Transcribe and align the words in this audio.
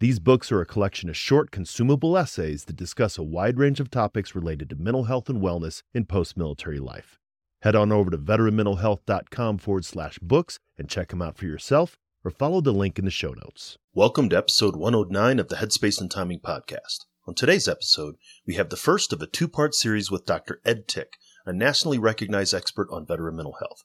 These 0.00 0.20
books 0.20 0.52
are 0.52 0.60
a 0.60 0.66
collection 0.66 1.08
of 1.08 1.16
short, 1.16 1.50
consumable 1.50 2.16
essays 2.16 2.66
that 2.66 2.76
discuss 2.76 3.18
a 3.18 3.24
wide 3.24 3.58
range 3.58 3.80
of 3.80 3.90
topics 3.90 4.32
related 4.32 4.70
to 4.70 4.76
mental 4.76 5.04
health 5.04 5.28
and 5.28 5.42
wellness 5.42 5.82
in 5.92 6.04
post 6.04 6.36
military 6.36 6.78
life. 6.78 7.18
Head 7.62 7.74
on 7.74 7.90
over 7.90 8.08
to 8.08 8.16
veteranmentalhealth.com 8.16 9.58
forward 9.58 9.84
slash 9.84 10.20
books 10.20 10.60
and 10.78 10.88
check 10.88 11.08
them 11.08 11.20
out 11.20 11.36
for 11.36 11.46
yourself 11.46 11.98
or 12.24 12.30
follow 12.30 12.60
the 12.60 12.70
link 12.70 13.00
in 13.00 13.06
the 13.06 13.10
show 13.10 13.32
notes. 13.32 13.76
Welcome 13.92 14.28
to 14.28 14.36
episode 14.36 14.76
109 14.76 15.40
of 15.40 15.48
the 15.48 15.56
Headspace 15.56 16.00
and 16.00 16.08
Timing 16.08 16.38
Podcast. 16.38 17.06
On 17.26 17.34
today's 17.34 17.66
episode, 17.66 18.14
we 18.46 18.54
have 18.54 18.68
the 18.68 18.76
first 18.76 19.12
of 19.12 19.20
a 19.20 19.26
two 19.26 19.48
part 19.48 19.74
series 19.74 20.12
with 20.12 20.26
Dr. 20.26 20.60
Ed 20.64 20.86
Tick, 20.86 21.14
a 21.44 21.52
nationally 21.52 21.98
recognized 21.98 22.54
expert 22.54 22.86
on 22.92 23.04
veteran 23.04 23.34
mental 23.34 23.56
health. 23.58 23.82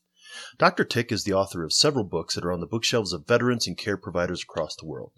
Dr. 0.60 0.84
Tick 0.84 1.12
is 1.12 1.24
the 1.24 1.34
author 1.34 1.64
of 1.64 1.74
several 1.74 2.04
books 2.04 2.36
that 2.36 2.46
are 2.46 2.54
on 2.54 2.60
the 2.60 2.68
bookshelves 2.68 3.14
of 3.14 3.26
veterans 3.26 3.66
and 3.66 3.76
care 3.76 3.98
providers 3.98 4.44
across 4.44 4.76
the 4.76 4.86
world. 4.86 5.14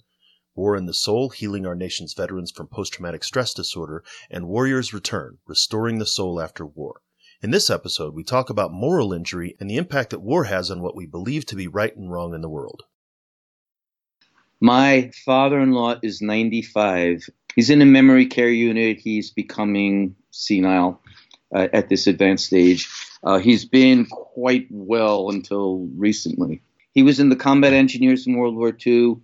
War 0.55 0.75
and 0.75 0.87
the 0.87 0.93
Soul, 0.93 1.29
Healing 1.29 1.65
Our 1.65 1.75
Nation's 1.75 2.13
Veterans 2.13 2.49
from 2.49 2.67
Post 2.67 2.93
Traumatic 2.93 3.23
Stress 3.23 3.53
Disorder, 3.53 4.03
and 4.31 4.47
Warrior's 4.47 4.93
Return, 4.93 5.39
Restoring 5.45 5.99
the 5.99 6.05
Soul 6.05 6.41
After 6.41 6.65
War. 6.65 7.01
In 7.41 7.51
this 7.51 7.69
episode, 7.69 8.15
we 8.15 8.23
talk 8.23 8.49
about 8.49 8.71
moral 8.71 9.11
injury 9.11 9.57
and 9.59 9.69
the 9.69 9.75
impact 9.75 10.11
that 10.11 10.21
war 10.21 10.45
has 10.45 10.71
on 10.71 10.81
what 10.81 10.95
we 10.95 11.05
believe 11.05 11.45
to 11.47 11.55
be 11.55 11.67
right 11.67 11.95
and 11.95 12.09
wrong 12.09 12.34
in 12.34 12.41
the 12.41 12.49
world. 12.49 12.84
My 14.62 15.12
father 15.25 15.59
in 15.59 15.73
law 15.73 15.99
is 16.01 16.21
95. 16.21 17.29
He's 17.53 17.69
in 17.69 17.81
a 17.81 17.85
memory 17.85 18.25
care 18.25 18.49
unit. 18.49 18.97
He's 18.97 19.31
becoming 19.31 20.15
senile 20.31 21.01
uh, 21.53 21.67
at 21.73 21.90
this 21.90 22.07
advanced 22.07 22.45
stage. 22.45 22.90
Uh, 23.23 23.40
he's 23.40 23.65
been 23.65 24.05
quite 24.05 24.67
well 24.71 25.29
until 25.29 25.87
recently. 25.95 26.62
He 26.93 27.03
was 27.03 27.19
in 27.19 27.27
the 27.27 27.35
combat 27.35 27.73
engineers 27.73 28.25
in 28.25 28.37
World 28.37 28.55
War 28.55 28.75
II. 28.85 29.17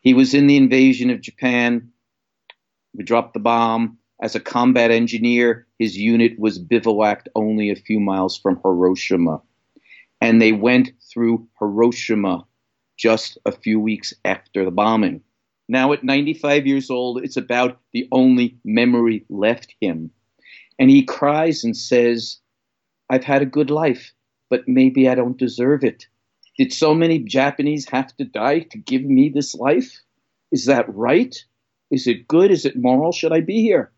He 0.00 0.14
was 0.14 0.34
in 0.34 0.46
the 0.46 0.56
invasion 0.56 1.10
of 1.10 1.20
Japan. 1.20 1.92
We 2.94 3.04
dropped 3.04 3.34
the 3.34 3.40
bomb. 3.40 3.98
As 4.22 4.34
a 4.34 4.40
combat 4.40 4.90
engineer, 4.90 5.66
his 5.78 5.96
unit 5.96 6.38
was 6.38 6.58
bivouacked 6.58 7.28
only 7.34 7.70
a 7.70 7.76
few 7.76 8.00
miles 8.00 8.36
from 8.36 8.60
Hiroshima. 8.62 9.40
And 10.20 10.40
they 10.40 10.52
went 10.52 10.90
through 11.10 11.48
Hiroshima 11.58 12.46
just 12.98 13.38
a 13.46 13.52
few 13.52 13.80
weeks 13.80 14.12
after 14.24 14.64
the 14.64 14.70
bombing. 14.70 15.22
Now, 15.68 15.92
at 15.92 16.04
95 16.04 16.66
years 16.66 16.90
old, 16.90 17.22
it's 17.22 17.36
about 17.36 17.80
the 17.92 18.08
only 18.12 18.58
memory 18.64 19.24
left 19.28 19.74
him. 19.80 20.10
And 20.78 20.90
he 20.90 21.04
cries 21.04 21.64
and 21.64 21.76
says, 21.76 22.38
I've 23.08 23.24
had 23.24 23.42
a 23.42 23.46
good 23.46 23.70
life, 23.70 24.12
but 24.48 24.66
maybe 24.66 25.08
I 25.08 25.14
don't 25.14 25.38
deserve 25.38 25.84
it. 25.84 26.06
Did 26.58 26.72
so 26.72 26.94
many 26.94 27.18
Japanese 27.18 27.88
have 27.88 28.14
to 28.16 28.24
die 28.24 28.60
to 28.60 28.78
give 28.78 29.02
me 29.02 29.28
this 29.28 29.54
life? 29.54 30.00
Is 30.52 30.66
that 30.66 30.92
right? 30.94 31.34
Is 31.90 32.06
it 32.06 32.28
good? 32.28 32.50
Is 32.50 32.64
it 32.64 32.76
moral? 32.76 33.12
Should 33.12 33.32
I 33.32 33.40
be 33.40 33.62
here? 33.62 33.90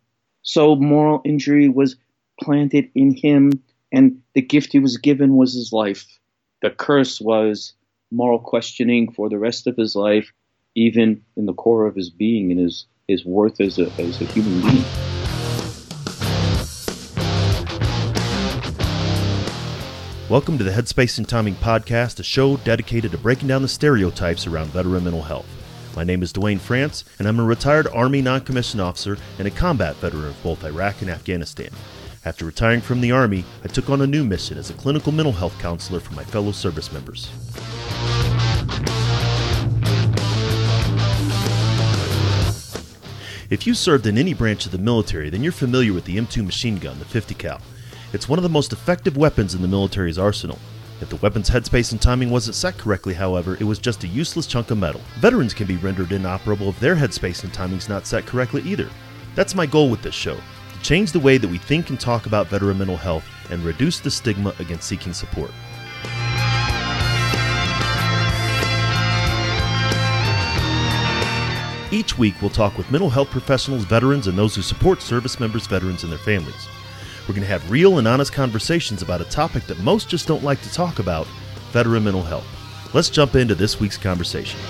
So 0.43 0.77
moral 0.77 1.23
injury 1.25 1.69
was 1.69 1.97
planted 2.41 2.91
in 2.95 3.15
him, 3.15 3.63
and 3.93 4.21
the 4.35 4.43
gift 4.43 4.73
he 4.73 4.79
was 4.79 4.97
given 4.97 5.37
was 5.37 5.55
his 5.55 5.73
life. 5.73 6.07
The 6.63 6.71
curse 6.71 7.21
was 7.21 7.75
moral 8.11 8.39
questioning 8.39 9.11
for 9.13 9.29
the 9.29 9.39
rest 9.39 9.67
of 9.67 9.77
his 9.77 9.95
life, 9.95 10.33
even 10.75 11.23
in 11.37 11.47
the 11.47 11.55
core 11.55 11.87
of 11.87 11.97
his 11.97 12.11
being 12.11 12.51
and 12.51 12.61
his, 12.61 12.87
his 13.09 13.25
worth 13.25 13.61
as 13.61 13.79
a, 13.79 13.91
as 13.99 14.21
a 14.21 14.25
human 14.27 14.61
being. 14.63 15.12
Welcome 20.33 20.57
to 20.57 20.65
the 20.65 20.71
Headspace 20.71 21.19
and 21.19 21.29
Timing 21.29 21.57
Podcast, 21.57 22.19
a 22.19 22.23
show 22.23 22.57
dedicated 22.57 23.11
to 23.11 23.19
breaking 23.19 23.49
down 23.49 23.61
the 23.61 23.69
stereotypes 23.69 24.47
around 24.47 24.69
veteran 24.69 25.05
mental 25.05 25.21
health. 25.21 25.45
My 25.95 26.05
name 26.05 26.23
is 26.23 26.33
Duane 26.33 26.59
France, 26.59 27.05
and 27.19 27.29
I'm 27.29 27.39
a 27.39 27.45
retired 27.45 27.87
Army 27.89 28.23
non 28.23 28.41
commissioned 28.41 28.81
officer 28.81 29.19
and 29.39 29.47
a 29.47 29.51
combat 29.51 29.95
veteran 29.97 30.29
of 30.29 30.43
both 30.43 30.65
Iraq 30.65 31.03
and 31.03 31.11
Afghanistan. 31.11 31.69
After 32.25 32.47
retiring 32.47 32.81
from 32.81 33.03
the 33.03 33.13
Army, 33.13 33.45
I 33.63 33.69
took 33.69 33.91
on 33.91 34.01
a 34.01 34.07
new 34.07 34.25
mission 34.25 34.57
as 34.57 34.71
a 34.71 34.73
clinical 34.73 35.13
mental 35.13 35.35
health 35.35 35.59
counselor 35.59 36.01
for 36.01 36.15
my 36.15 36.25
fellow 36.25 36.53
service 36.53 36.91
members. 36.95 37.29
If 43.51 43.67
you 43.67 43.75
served 43.75 44.07
in 44.07 44.17
any 44.17 44.33
branch 44.33 44.65
of 44.65 44.73
the 44.73 44.79
military, 44.79 45.29
then 45.29 45.43
you're 45.43 45.53
familiar 45.53 45.93
with 45.93 46.07
the 46.07 46.17
M2 46.17 46.43
machine 46.43 46.79
gun, 46.79 46.99
the 46.99 47.05
50 47.05 47.35
cal. 47.35 47.61
It's 48.13 48.29
one 48.29 48.39
of 48.39 48.43
the 48.43 48.51
most 48.51 48.75
effective 48.75 49.17
weapons 49.17 49.55
in 49.55 49.63
the 49.63 49.69
military's 49.69 50.19
arsenal. 50.19 50.59
If 51.01 51.09
the 51.09 51.17
weapon's 51.17 51.49
headspace 51.49 51.93
and 51.93 52.03
timing 52.03 52.29
wasn't 52.29 52.57
set 52.57 52.77
correctly, 52.77 53.15
however, 53.15 53.55
it 53.55 53.65
was 53.65 53.79
just 53.79 54.05
a 54.05 54.07
useless 54.07 54.47
chunk 54.47 54.71
of 54.71 54.77
metal. 54.77 55.01
Veterans 55.19 55.55
can 55.55 55.67
be 55.67 55.79
rendered 55.79 56.13
inoperable 56.13 56.69
if 56.69 56.79
their 56.79 56.95
headspace 56.95 57.43
and 57.43 57.55
timing's 57.55 57.89
not 57.89 58.07
set 58.07 58.27
correctly 58.27 58.61
either. 58.67 58.91
That's 59.35 59.55
my 59.55 59.65
goal 59.65 59.89
with 59.89 60.03
this 60.03 60.15
show 60.15 60.35
to 60.37 60.83
change 60.83 61.11
the 61.11 61.21
way 61.21 61.39
that 61.39 61.49
we 61.49 61.57
think 61.57 61.89
and 61.89 61.99
talk 61.99 62.27
about 62.27 62.49
veteran 62.49 62.77
mental 62.77 62.99
health 62.99 63.25
and 63.51 63.65
reduce 63.65 63.99
the 63.99 64.11
stigma 64.11 64.55
against 64.59 64.87
seeking 64.87 65.15
support. 65.15 65.51
Each 71.91 72.19
week, 72.19 72.35
we'll 72.43 72.51
talk 72.51 72.77
with 72.77 72.91
mental 72.91 73.09
health 73.09 73.31
professionals, 73.31 73.85
veterans, 73.85 74.27
and 74.27 74.37
those 74.37 74.55
who 74.55 74.61
support 74.61 75.01
service 75.01 75.41
members, 75.41 75.67
veterans, 75.67 76.03
and 76.03 76.13
their 76.13 76.19
families. 76.19 76.69
We're 77.33 77.37
going 77.37 77.49
to 77.49 77.59
have 77.59 77.71
real 77.71 77.97
and 77.97 78.07
honest 78.07 78.35
conversations 78.35 79.01
about 79.01 79.23
a 79.23 79.25
topic 79.25 79.65
that 79.65 79.79
most 79.79 80.07
just 80.07 80.29
don't 80.29 80.45
like 80.45 80.61
to 80.61 80.71
talk 80.71 80.99
about 80.99 81.27
veteran 81.71 82.05
mental 82.05 82.23
health. 82.23 82.45
Let's 82.93 83.09
jump 83.09 83.37
into 83.37 83.55
this 83.55 83.81
week's 83.81 83.97
conversation. 83.97 84.61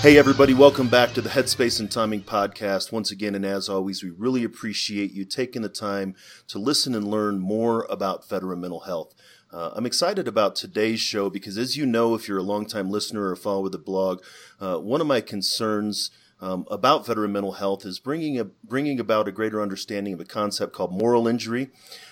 Hey, 0.00 0.16
everybody, 0.16 0.54
welcome 0.54 0.88
back 0.88 1.12
to 1.12 1.20
the 1.20 1.28
Headspace 1.28 1.80
and 1.80 1.90
Timing 1.90 2.22
podcast. 2.22 2.90
Once 2.90 3.10
again, 3.10 3.34
and 3.34 3.44
as 3.44 3.68
always, 3.68 4.02
we 4.02 4.08
really 4.08 4.42
appreciate 4.42 5.12
you 5.12 5.26
taking 5.26 5.60
the 5.60 5.68
time 5.68 6.14
to 6.46 6.58
listen 6.58 6.94
and 6.94 7.10
learn 7.10 7.40
more 7.40 7.86
about 7.90 8.26
veteran 8.26 8.62
mental 8.62 8.80
health. 8.80 9.14
Uh, 9.50 9.70
I'm 9.74 9.86
excited 9.86 10.28
about 10.28 10.56
today's 10.56 11.00
show 11.00 11.30
because, 11.30 11.56
as 11.56 11.74
you 11.74 11.86
know, 11.86 12.14
if 12.14 12.28
you're 12.28 12.38
a 12.38 12.42
longtime 12.42 12.90
listener 12.90 13.30
or 13.30 13.36
follower 13.36 13.66
of 13.66 13.72
the 13.72 13.78
blog, 13.78 14.22
uh, 14.60 14.78
one 14.78 15.00
of 15.00 15.06
my 15.06 15.20
concerns 15.20 16.10
um, 16.40 16.66
about 16.70 17.06
veteran 17.06 17.32
mental 17.32 17.52
health 17.52 17.84
is 17.84 17.98
bringing 17.98 18.38
a, 18.38 18.44
bringing 18.44 19.00
about 19.00 19.26
a 19.26 19.32
greater 19.32 19.60
understanding 19.60 20.14
of 20.14 20.20
a 20.20 20.24
concept 20.24 20.72
called 20.72 20.92
moral 20.92 21.26
injury. 21.26 21.70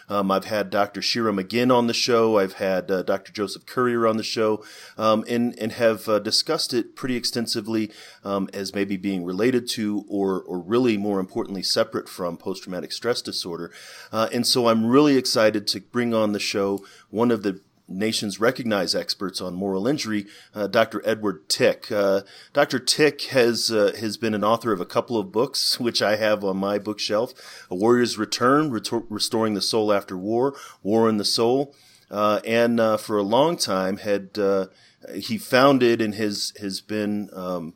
Um, 0.08 0.30
I've 0.30 0.46
had 0.46 0.70
Dr. 0.70 1.00
Shira 1.02 1.32
Maguen 1.32 1.74
on 1.74 1.86
the 1.86 1.94
show. 1.94 2.38
I've 2.38 2.54
had 2.54 2.90
uh, 2.90 3.02
Dr. 3.02 3.32
Joseph 3.32 3.66
Currier 3.66 4.06
on 4.06 4.16
the 4.16 4.22
show, 4.22 4.64
um, 4.96 5.24
and 5.28 5.56
and 5.58 5.72
have 5.72 6.08
uh, 6.08 6.18
discussed 6.18 6.74
it 6.74 6.96
pretty 6.96 7.16
extensively 7.16 7.90
um, 8.24 8.48
as 8.52 8.74
maybe 8.74 8.96
being 8.96 9.24
related 9.24 9.68
to, 9.70 10.04
or 10.08 10.42
or 10.42 10.58
really 10.58 10.96
more 10.96 11.20
importantly, 11.20 11.62
separate 11.62 12.08
from 12.08 12.36
post 12.36 12.64
traumatic 12.64 12.92
stress 12.92 13.22
disorder. 13.22 13.72
Uh, 14.12 14.28
and 14.32 14.46
so 14.46 14.68
I'm 14.68 14.86
really 14.86 15.16
excited 15.16 15.66
to 15.68 15.80
bring 15.80 16.14
on 16.14 16.32
the 16.32 16.40
show 16.40 16.84
one 17.10 17.30
of 17.30 17.42
the 17.42 17.60
nation's 17.88 18.40
recognized 18.40 18.94
experts 18.94 19.40
on 19.40 19.54
moral 19.54 19.86
injury, 19.86 20.26
uh, 20.54 20.66
Dr. 20.66 21.02
Edward 21.04 21.48
Tick. 21.48 21.90
Uh, 21.90 22.22
Dr. 22.52 22.78
Tick 22.78 23.22
has 23.22 23.70
uh, 23.70 23.92
has 23.98 24.16
been 24.16 24.34
an 24.34 24.44
author 24.44 24.72
of 24.72 24.80
a 24.80 24.86
couple 24.86 25.18
of 25.18 25.32
books, 25.32 25.78
which 25.80 26.02
I 26.02 26.16
have 26.16 26.44
on 26.44 26.56
my 26.56 26.78
bookshelf: 26.78 27.32
A 27.70 27.74
Warrior's 27.74 28.18
Return, 28.18 28.70
Restoring 28.70 29.54
the 29.54 29.62
Soul 29.62 29.92
After 29.92 30.16
War, 30.16 30.54
War 30.82 31.08
and 31.08 31.20
the 31.20 31.24
Soul, 31.24 31.74
uh, 32.10 32.40
and 32.44 32.80
uh, 32.80 32.96
for 32.96 33.18
a 33.18 33.22
long 33.22 33.56
time 33.56 33.98
had 33.98 34.38
uh, 34.38 34.66
he 35.14 35.38
founded 35.38 36.00
and 36.00 36.14
has 36.14 36.52
has 36.60 36.80
been 36.80 37.30
um, 37.32 37.74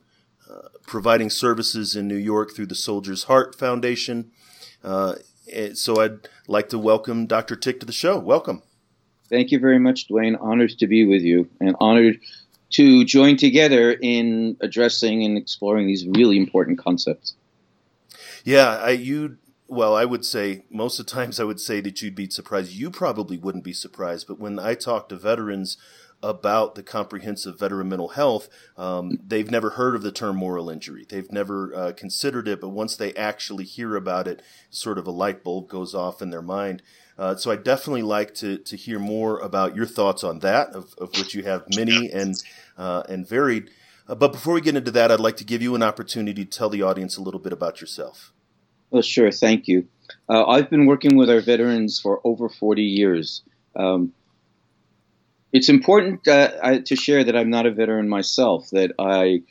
providing 0.86 1.30
services 1.30 1.94
in 1.94 2.08
New 2.08 2.16
York 2.16 2.52
through 2.54 2.66
the 2.66 2.74
Soldier's 2.74 3.24
Heart 3.24 3.56
Foundation. 3.56 4.32
so 4.82 6.00
I'd 6.00 6.28
like 6.48 6.68
to 6.70 6.78
welcome 6.78 7.26
Dr. 7.26 7.54
Tick 7.54 7.78
to 7.78 7.86
the 7.86 7.92
show. 7.92 8.18
Welcome. 8.18 8.62
Thank 9.30 9.52
you 9.52 9.58
very 9.58 9.78
much, 9.78 10.08
Duane. 10.08 10.36
Honored 10.36 10.76
to 10.78 10.86
be 10.86 11.06
with 11.06 11.22
you 11.22 11.48
and 11.60 11.76
honored 11.80 12.20
to 12.70 13.04
join 13.04 13.36
together 13.36 13.92
in 13.92 14.56
addressing 14.60 15.24
and 15.24 15.38
exploring 15.38 15.86
these 15.86 16.06
really 16.06 16.36
important 16.36 16.78
concepts. 16.78 17.34
Yeah, 18.44 18.76
I, 18.76 18.90
you 18.90 19.38
well, 19.68 19.94
I 19.94 20.04
would 20.04 20.24
say 20.24 20.64
most 20.68 20.98
of 20.98 21.06
the 21.06 21.12
times 21.12 21.38
I 21.38 21.44
would 21.44 21.60
say 21.60 21.80
that 21.80 22.02
you'd 22.02 22.16
be 22.16 22.28
surprised. 22.28 22.72
You 22.72 22.90
probably 22.90 23.38
wouldn't 23.38 23.62
be 23.62 23.72
surprised, 23.72 24.26
but 24.26 24.40
when 24.40 24.58
I 24.58 24.74
talk 24.74 25.08
to 25.08 25.16
veterans 25.16 25.76
about 26.22 26.74
the 26.74 26.82
comprehensive 26.82 27.58
veteran 27.58 27.88
mental 27.88 28.08
health, 28.08 28.48
um, 28.76 29.20
they've 29.24 29.50
never 29.50 29.70
heard 29.70 29.94
of 29.94 30.02
the 30.02 30.12
term 30.12 30.36
moral 30.36 30.68
injury. 30.68 31.06
They've 31.08 31.30
never 31.30 31.74
uh, 31.74 31.92
considered 31.92 32.48
it, 32.48 32.60
but 32.60 32.70
once 32.70 32.96
they 32.96 33.14
actually 33.14 33.64
hear 33.64 33.94
about 33.94 34.26
it, 34.26 34.42
sort 34.70 34.98
of 34.98 35.06
a 35.06 35.12
light 35.12 35.44
bulb 35.44 35.68
goes 35.68 35.94
off 35.94 36.20
in 36.20 36.30
their 36.30 36.42
mind. 36.42 36.82
Uh, 37.20 37.37
so 37.37 37.50
I 37.50 37.56
definitely 37.56 38.00
like 38.00 38.32
to 38.37 38.56
to 38.56 38.76
hear 38.76 38.99
more 38.99 39.38
about 39.40 39.76
your 39.76 39.84
thoughts 39.84 40.25
on 40.25 40.38
that, 40.38 40.70
of, 40.70 40.94
of 40.96 41.11
which 41.19 41.34
you 41.34 41.43
have 41.43 41.67
many 41.76 42.11
and 42.11 42.34
uh, 42.78 43.02
and 43.11 43.28
varied. 43.28 43.69
Uh, 44.08 44.14
but 44.14 44.32
before 44.32 44.55
we 44.55 44.62
get 44.62 44.75
into 44.75 44.90
that, 44.93 45.12
I'd 45.12 45.20
like 45.20 45.37
to 45.37 45.44
give 45.44 45.61
you 45.61 45.75
an 45.75 45.82
opportunity 45.82 46.46
to 46.46 46.50
tell 46.50 46.70
the 46.70 46.81
audience 46.81 47.19
a 47.19 47.22
little 47.22 47.38
bit 47.38 47.52
about 47.52 47.78
yourself. 47.78 48.32
Well, 48.90 49.02
sure. 49.02 49.31
Thank 49.31 49.69
you. 49.69 49.87
Uh, 50.31 50.46
I've 50.46 50.70
been 50.70 50.87
working 50.87 51.14
with 51.14 51.28
our 51.28 51.43
veterans 51.43 52.00
for 52.00 52.22
over 52.25 52.49
40 52.49 52.82
years. 52.82 53.43
Um, 53.76 54.14
it's 55.52 55.69
important 55.69 56.26
uh, 56.26 56.78
to 56.87 56.96
share 56.96 57.23
that 57.23 57.37
I'm 57.37 57.50
not 57.50 57.66
a 57.66 57.70
veteran 57.70 58.08
myself. 58.08 58.70
That 58.70 58.93
I 58.99 59.43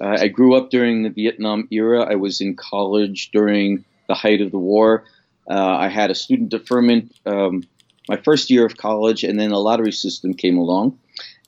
uh, 0.00 0.18
I 0.20 0.28
grew 0.28 0.54
up 0.54 0.70
during 0.70 1.02
the 1.02 1.10
Vietnam 1.10 1.66
era. 1.72 2.02
I 2.08 2.14
was 2.14 2.40
in 2.40 2.54
college 2.54 3.32
during 3.32 3.84
the 4.06 4.14
height 4.14 4.40
of 4.40 4.52
the 4.52 4.58
war. 4.58 5.02
Uh, 5.50 5.76
I 5.76 5.88
had 5.88 6.10
a 6.10 6.14
student 6.14 6.50
deferment 6.50 7.14
um, 7.24 7.64
my 8.08 8.16
first 8.16 8.50
year 8.50 8.64
of 8.64 8.76
college, 8.76 9.22
and 9.22 9.38
then 9.38 9.50
the 9.50 9.58
lottery 9.58 9.92
system 9.92 10.34
came 10.34 10.56
along. 10.56 10.98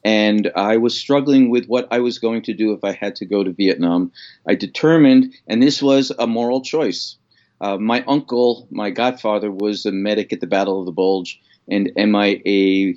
And 0.05 0.51
I 0.57 0.77
was 0.79 0.97
struggling 0.97 1.51
with 1.51 1.67
what 1.67 1.89
I 1.91 1.99
was 2.01 2.19
going 2.19 2.43
to 2.43 2.55
do 2.55 2.73
if 2.73 2.85
I 2.85 2.93
had 2.93 3.17
to 3.17 3.27
go 3.27 3.45
to 3.45 3.53
Vietnam. 3.53 4.13
I 4.47 4.55
determined, 4.55 5.35
and 5.47 5.63
this 5.63 5.83
was 5.83 6.11
a 6.19 6.27
moral 6.27 6.63
choice. 6.63 7.17
Uh, 7.61 7.77
my 7.77 8.03
uncle, 8.07 8.67
my 8.71 8.91
godfather, 8.91 9.51
was 9.51 9.85
a 9.85 9.93
medic 9.93 10.33
at 10.33 10.41
the 10.41 10.47
Battle 10.47 10.81
of 10.81 10.87
the 10.87 10.93
Bulge 10.93 11.41
and 11.69 11.91
MIA 11.97 12.95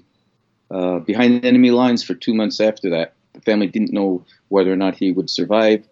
uh, 0.72 1.00
behind 1.00 1.44
enemy 1.44 1.72
lines 1.72 2.04
for 2.04 2.14
two 2.14 2.34
months 2.34 2.62
after 2.62 2.90
that. 2.92 3.16
The 3.34 3.42
family 3.42 3.68
didn't 3.68 3.92
know 3.92 4.26
whether 4.48 4.72
or 4.72 4.78
not 4.78 4.96
he 4.96 5.12
would 5.12 5.30
survive. 5.30 5.86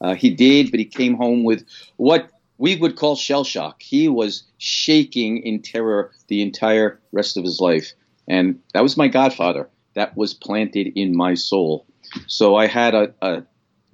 Uh, 0.00 0.14
he 0.14 0.30
did, 0.30 0.70
but 0.70 0.80
he 0.80 0.84
came 0.84 1.14
home 1.14 1.44
with 1.44 1.64
what 1.96 2.30
we 2.58 2.76
would 2.76 2.96
call 2.96 3.16
shell 3.16 3.44
shock. 3.44 3.82
He 3.82 4.08
was 4.08 4.44
shaking 4.58 5.38
in 5.38 5.62
terror 5.62 6.12
the 6.28 6.42
entire 6.42 7.00
rest 7.12 7.36
of 7.36 7.44
his 7.44 7.60
life. 7.60 7.92
And 8.28 8.60
that 8.72 8.82
was 8.82 8.96
my 8.96 9.08
godfather. 9.08 9.68
That 9.94 10.16
was 10.16 10.34
planted 10.34 10.92
in 10.96 11.16
my 11.16 11.34
soul. 11.34 11.86
So 12.26 12.56
I 12.56 12.66
had 12.66 12.94
a, 12.94 13.14
a 13.22 13.42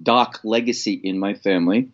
doc 0.01 0.39
legacy 0.43 0.93
in 0.93 1.19
my 1.19 1.33
family. 1.33 1.89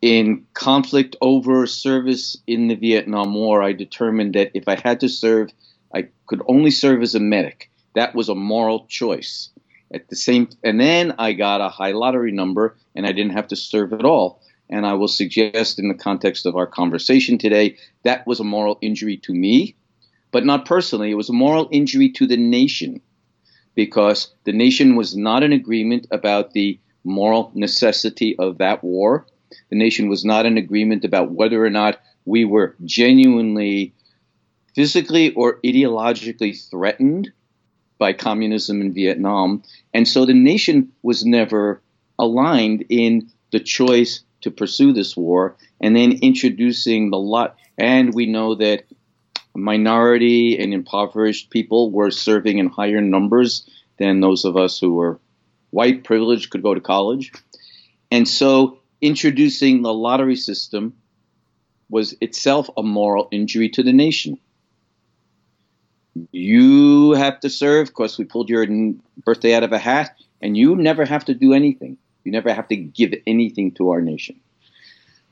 In 0.00 0.46
conflict 0.52 1.16
over 1.20 1.66
service 1.66 2.36
in 2.46 2.68
the 2.68 2.74
Vietnam 2.74 3.34
War, 3.34 3.62
I 3.62 3.72
determined 3.72 4.34
that 4.34 4.50
if 4.54 4.68
I 4.68 4.78
had 4.78 5.00
to 5.00 5.08
serve, 5.08 5.50
I 5.94 6.08
could 6.26 6.42
only 6.46 6.70
serve 6.70 7.00
as 7.02 7.14
a 7.14 7.20
medic. 7.20 7.70
That 7.94 8.14
was 8.14 8.28
a 8.28 8.34
moral 8.34 8.86
choice. 8.86 9.50
At 9.92 10.08
the 10.08 10.16
same, 10.16 10.48
and 10.62 10.80
then 10.80 11.14
I 11.18 11.32
got 11.32 11.60
a 11.60 11.68
high 11.68 11.92
lottery 11.92 12.32
number, 12.32 12.76
and 12.94 13.06
I 13.06 13.12
didn't 13.12 13.34
have 13.34 13.48
to 13.48 13.56
serve 13.56 13.92
at 13.92 14.04
all. 14.04 14.42
And 14.70 14.86
I 14.86 14.94
will 14.94 15.08
suggest, 15.08 15.78
in 15.78 15.88
the 15.88 15.94
context 15.94 16.46
of 16.46 16.56
our 16.56 16.66
conversation 16.66 17.38
today, 17.38 17.76
that 18.02 18.26
was 18.26 18.40
a 18.40 18.44
moral 18.44 18.78
injury 18.80 19.18
to 19.18 19.32
me, 19.32 19.76
but 20.32 20.46
not 20.46 20.64
personally. 20.64 21.10
It 21.10 21.16
was 21.16 21.28
a 21.28 21.34
moral 21.34 21.68
injury 21.70 22.10
to 22.12 22.26
the 22.26 22.36
nation 22.36 23.00
because 23.74 24.32
the 24.44 24.52
nation 24.52 24.96
was 24.96 25.16
not 25.16 25.42
in 25.42 25.52
agreement 25.52 26.06
about 26.10 26.52
the 26.52 26.78
moral 27.04 27.52
necessity 27.54 28.36
of 28.38 28.58
that 28.58 28.82
war. 28.82 29.26
The 29.70 29.76
nation 29.76 30.08
was 30.08 30.24
not 30.24 30.46
in 30.46 30.56
agreement 30.56 31.04
about 31.04 31.30
whether 31.30 31.64
or 31.64 31.70
not 31.70 32.00
we 32.24 32.44
were 32.44 32.74
genuinely 32.84 33.94
physically 34.74 35.32
or 35.34 35.60
ideologically 35.60 36.58
threatened 36.70 37.30
by 37.98 38.12
communism 38.12 38.80
in 38.80 38.92
Vietnam. 38.92 39.62
And 39.92 40.08
so 40.08 40.24
the 40.24 40.34
nation 40.34 40.92
was 41.02 41.24
never 41.24 41.80
aligned 42.18 42.86
in 42.88 43.30
the 43.52 43.60
choice 43.60 44.23
to 44.44 44.50
pursue 44.50 44.92
this 44.92 45.16
war 45.16 45.56
and 45.80 45.96
then 45.96 46.20
introducing 46.22 47.10
the 47.10 47.18
lot. 47.18 47.56
And 47.76 48.14
we 48.14 48.26
know 48.26 48.54
that 48.54 48.84
minority 49.54 50.58
and 50.58 50.72
impoverished 50.72 51.50
people 51.50 51.90
were 51.90 52.10
serving 52.10 52.58
in 52.58 52.68
higher 52.68 53.00
numbers 53.00 53.68
than 53.98 54.20
those 54.20 54.44
of 54.44 54.56
us 54.56 54.78
who 54.78 54.94
were 54.94 55.18
white, 55.70 56.04
privileged, 56.04 56.50
could 56.50 56.62
go 56.62 56.74
to 56.74 56.80
college. 56.80 57.32
And 58.10 58.28
so 58.28 58.78
introducing 59.00 59.82
the 59.82 59.92
lottery 59.92 60.36
system 60.36 60.94
was 61.88 62.14
itself 62.20 62.68
a 62.76 62.82
moral 62.82 63.28
injury 63.30 63.68
to 63.70 63.82
the 63.82 63.92
nation. 63.92 64.38
You 66.30 67.12
have 67.12 67.40
to 67.40 67.50
serve. 67.50 67.88
Of 67.88 67.94
course, 67.94 68.18
we 68.18 68.24
pulled 68.24 68.48
your 68.48 68.66
birthday 69.24 69.54
out 69.54 69.64
of 69.64 69.72
a 69.72 69.78
hat, 69.78 70.16
and 70.40 70.56
you 70.56 70.76
never 70.76 71.04
have 71.04 71.24
to 71.26 71.34
do 71.34 71.52
anything. 71.52 71.98
You 72.24 72.32
never 72.32 72.52
have 72.52 72.68
to 72.68 72.76
give 72.76 73.14
anything 73.26 73.72
to 73.72 73.90
our 73.90 74.00
nation. 74.00 74.40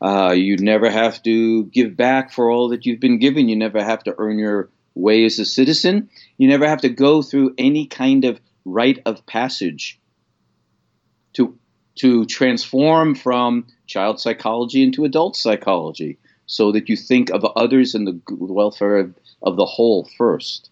Uh, 0.01 0.33
you 0.33 0.57
never 0.57 0.91
have 0.91 1.23
to 1.23 1.65
give 1.65 1.97
back 1.97 2.33
for 2.33 2.51
all 2.51 2.71
that 2.71 2.87
you've 2.87 3.01
been 3.01 3.19
given. 3.19 3.49
You 3.49 3.57
never 3.57 3.83
have 3.83 4.03
to 4.05 4.15
earn 4.19 4.39
your 4.39 4.71
way 4.95 5.25
as 5.25 5.39
a 5.39 5.45
citizen. 5.45 6.11
You 6.39 6.49
never 6.49 6.69
have 6.69 6.81
to 6.83 6.89
go 6.89 7.23
through 7.23 7.55
any 7.57 7.87
kind 7.87 8.25
of 8.25 8.41
rite 8.65 9.01
of 9.07 9.25
passage 9.27 10.01
to 11.35 11.59
to 11.95 12.25
transform 12.25 13.15
from 13.15 13.67
child 13.87 14.19
psychology 14.19 14.83
into 14.83 15.05
adult 15.05 15.37
psychology 15.37 16.19
so 16.47 16.73
that 16.73 16.89
you 16.89 16.97
think 16.97 17.31
of 17.31 17.45
others 17.57 17.95
and 17.95 18.07
the 18.07 18.21
welfare 18.31 18.97
of, 18.97 19.15
of 19.43 19.57
the 19.57 19.67
whole 19.67 20.09
first. 20.17 20.71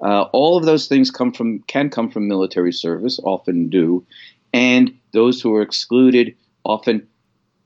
Uh, 0.00 0.22
all 0.32 0.56
of 0.56 0.64
those 0.64 0.86
things 0.86 1.10
come 1.10 1.32
from 1.32 1.60
can 1.60 1.90
come 1.90 2.10
from 2.10 2.28
military 2.28 2.72
service, 2.72 3.18
often 3.22 3.68
do, 3.68 4.06
and 4.58 4.92
those 5.12 5.40
who 5.40 5.54
are 5.54 5.62
excluded 5.62 6.34
often 6.64 7.06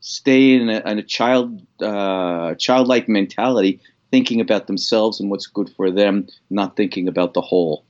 stay 0.01 0.53
in 0.53 0.69
a, 0.69 0.83
in 0.91 0.99
a 0.99 1.03
child 1.03 1.67
uh, 1.81 2.55
childlike 2.57 3.09
mentality, 3.09 3.81
thinking 4.11 4.43
about 4.43 4.67
themselves 4.67 5.19
and 5.19 5.31
what's 5.31 5.47
good 5.47 5.71
for 5.75 5.91
them, 5.91 6.27
not 6.51 6.77
thinking 6.77 7.09
about 7.09 7.33
the 7.33 7.41
whole. 7.41 7.87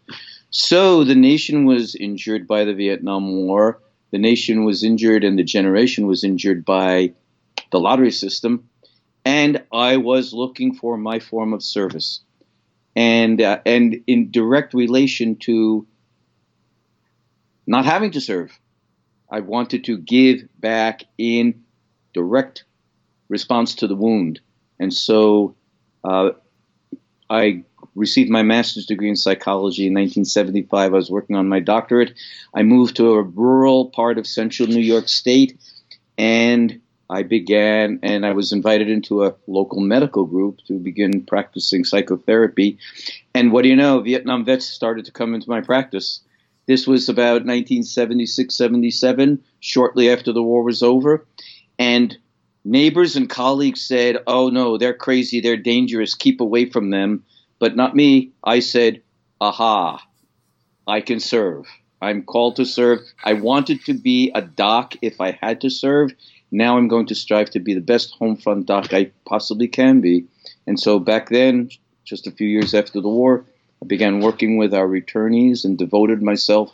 So 0.50 1.02
the 1.02 1.16
nation 1.16 1.64
was 1.64 1.96
injured 1.96 2.46
by 2.46 2.64
the 2.64 2.74
Vietnam 2.74 3.46
War. 3.46 3.80
The 4.12 4.18
nation 4.18 4.64
was 4.64 4.84
injured, 4.84 5.24
and 5.24 5.36
the 5.36 5.42
generation 5.42 6.06
was 6.06 6.22
injured 6.22 6.64
by 6.64 7.12
the 7.72 7.80
lottery 7.80 8.12
system. 8.12 8.68
And 9.24 9.64
I 9.72 9.96
was 9.96 10.32
looking 10.32 10.74
for 10.74 10.96
my 10.96 11.18
form 11.18 11.52
of 11.52 11.62
service 11.62 12.20
and 12.94 13.40
uh, 13.40 13.58
and 13.66 14.00
in 14.06 14.30
direct 14.30 14.74
relation 14.74 15.36
to 15.46 15.86
not 17.66 17.84
having 17.84 18.12
to 18.12 18.20
serve. 18.20 18.52
I 19.32 19.40
wanted 19.40 19.84
to 19.84 19.96
give 19.96 20.46
back 20.60 21.04
in 21.16 21.64
direct 22.12 22.64
response 23.28 23.74
to 23.76 23.88
the 23.88 23.96
wound, 23.96 24.40
and 24.78 24.92
so 24.92 25.56
uh, 26.04 26.30
I 27.30 27.64
received 27.94 28.30
my 28.30 28.42
master's 28.42 28.86
degree 28.86 29.08
in 29.08 29.16
psychology 29.16 29.86
in 29.86 29.94
1975. 29.94 30.92
I 30.92 30.94
was 30.94 31.10
working 31.10 31.36
on 31.36 31.48
my 31.48 31.60
doctorate. 31.60 32.12
I 32.54 32.62
moved 32.62 32.96
to 32.96 33.12
a 33.12 33.22
rural 33.22 33.86
part 33.86 34.18
of 34.18 34.26
central 34.26 34.68
New 34.68 34.80
York 34.80 35.08
State, 35.08 35.58
and 36.18 36.80
I 37.08 37.22
began, 37.22 38.00
and 38.02 38.24
I 38.24 38.32
was 38.32 38.52
invited 38.52 38.88
into 38.88 39.24
a 39.24 39.34
local 39.46 39.80
medical 39.80 40.24
group 40.24 40.60
to 40.66 40.78
begin 40.78 41.24
practicing 41.24 41.84
psychotherapy. 41.84 42.78
And 43.34 43.52
what 43.52 43.62
do 43.62 43.68
you 43.68 43.76
know? 43.76 44.00
Vietnam 44.00 44.44
vets 44.44 44.66
started 44.66 45.06
to 45.06 45.12
come 45.12 45.34
into 45.34 45.48
my 45.48 45.60
practice. 45.60 46.20
This 46.66 46.86
was 46.86 47.08
about 47.08 47.44
1976, 47.44 48.54
77, 48.54 49.42
shortly 49.60 50.10
after 50.10 50.32
the 50.32 50.42
war 50.42 50.62
was 50.62 50.82
over. 50.82 51.26
And 51.78 52.16
neighbors 52.64 53.16
and 53.16 53.28
colleagues 53.28 53.80
said, 53.80 54.18
Oh, 54.26 54.48
no, 54.48 54.78
they're 54.78 54.94
crazy, 54.94 55.40
they're 55.40 55.56
dangerous, 55.56 56.14
keep 56.14 56.40
away 56.40 56.70
from 56.70 56.90
them. 56.90 57.24
But 57.58 57.76
not 57.76 57.96
me. 57.96 58.32
I 58.44 58.60
said, 58.60 59.02
Aha, 59.40 60.04
I 60.86 61.00
can 61.00 61.20
serve. 61.20 61.66
I'm 62.00 62.22
called 62.22 62.56
to 62.56 62.64
serve. 62.64 63.00
I 63.22 63.34
wanted 63.34 63.84
to 63.84 63.94
be 63.94 64.32
a 64.34 64.42
doc 64.42 64.94
if 65.02 65.20
I 65.20 65.38
had 65.40 65.60
to 65.60 65.70
serve, 65.70 66.12
now 66.52 66.76
I'm 66.76 66.86
going 66.86 67.06
to 67.06 67.14
strive 67.14 67.50
to 67.50 67.60
be 67.60 67.72
the 67.72 67.80
best 67.80 68.12
home 68.12 68.36
front 68.36 68.66
doc 68.66 68.92
I 68.92 69.10
possibly 69.24 69.66
can 69.66 70.02
be. 70.02 70.26
And 70.66 70.78
so 70.78 70.98
back 70.98 71.30
then, 71.30 71.70
just 72.04 72.26
a 72.26 72.30
few 72.30 72.46
years 72.46 72.74
after 72.74 73.00
the 73.00 73.08
war, 73.08 73.46
I 73.82 73.84
began 73.84 74.20
working 74.20 74.58
with 74.58 74.72
our 74.72 74.86
returnees 74.86 75.64
and 75.64 75.76
devoted 75.76 76.22
myself 76.22 76.72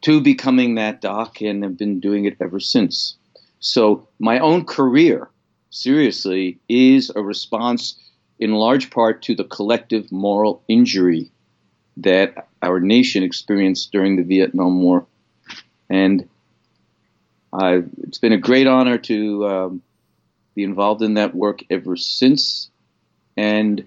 to 0.00 0.20
becoming 0.20 0.76
that 0.76 1.02
doc 1.02 1.42
and 1.42 1.62
have 1.62 1.76
been 1.76 2.00
doing 2.00 2.24
it 2.24 2.38
ever 2.40 2.58
since. 2.58 3.16
So 3.60 4.08
my 4.18 4.38
own 4.38 4.64
career, 4.64 5.28
seriously, 5.68 6.58
is 6.70 7.12
a 7.14 7.22
response 7.22 7.96
in 8.38 8.52
large 8.52 8.90
part 8.90 9.22
to 9.22 9.34
the 9.34 9.44
collective 9.44 10.10
moral 10.10 10.64
injury 10.68 11.30
that 11.98 12.48
our 12.62 12.80
nation 12.80 13.22
experienced 13.22 13.92
during 13.92 14.16
the 14.16 14.22
Vietnam 14.22 14.82
War. 14.82 15.06
And 15.90 16.28
uh, 17.52 17.82
it's 18.04 18.18
been 18.18 18.32
a 18.32 18.38
great 18.38 18.66
honor 18.66 18.96
to 18.96 19.46
um, 19.46 19.82
be 20.54 20.64
involved 20.64 21.02
in 21.02 21.14
that 21.14 21.34
work 21.34 21.62
ever 21.68 21.96
since, 21.96 22.70
and 23.36 23.86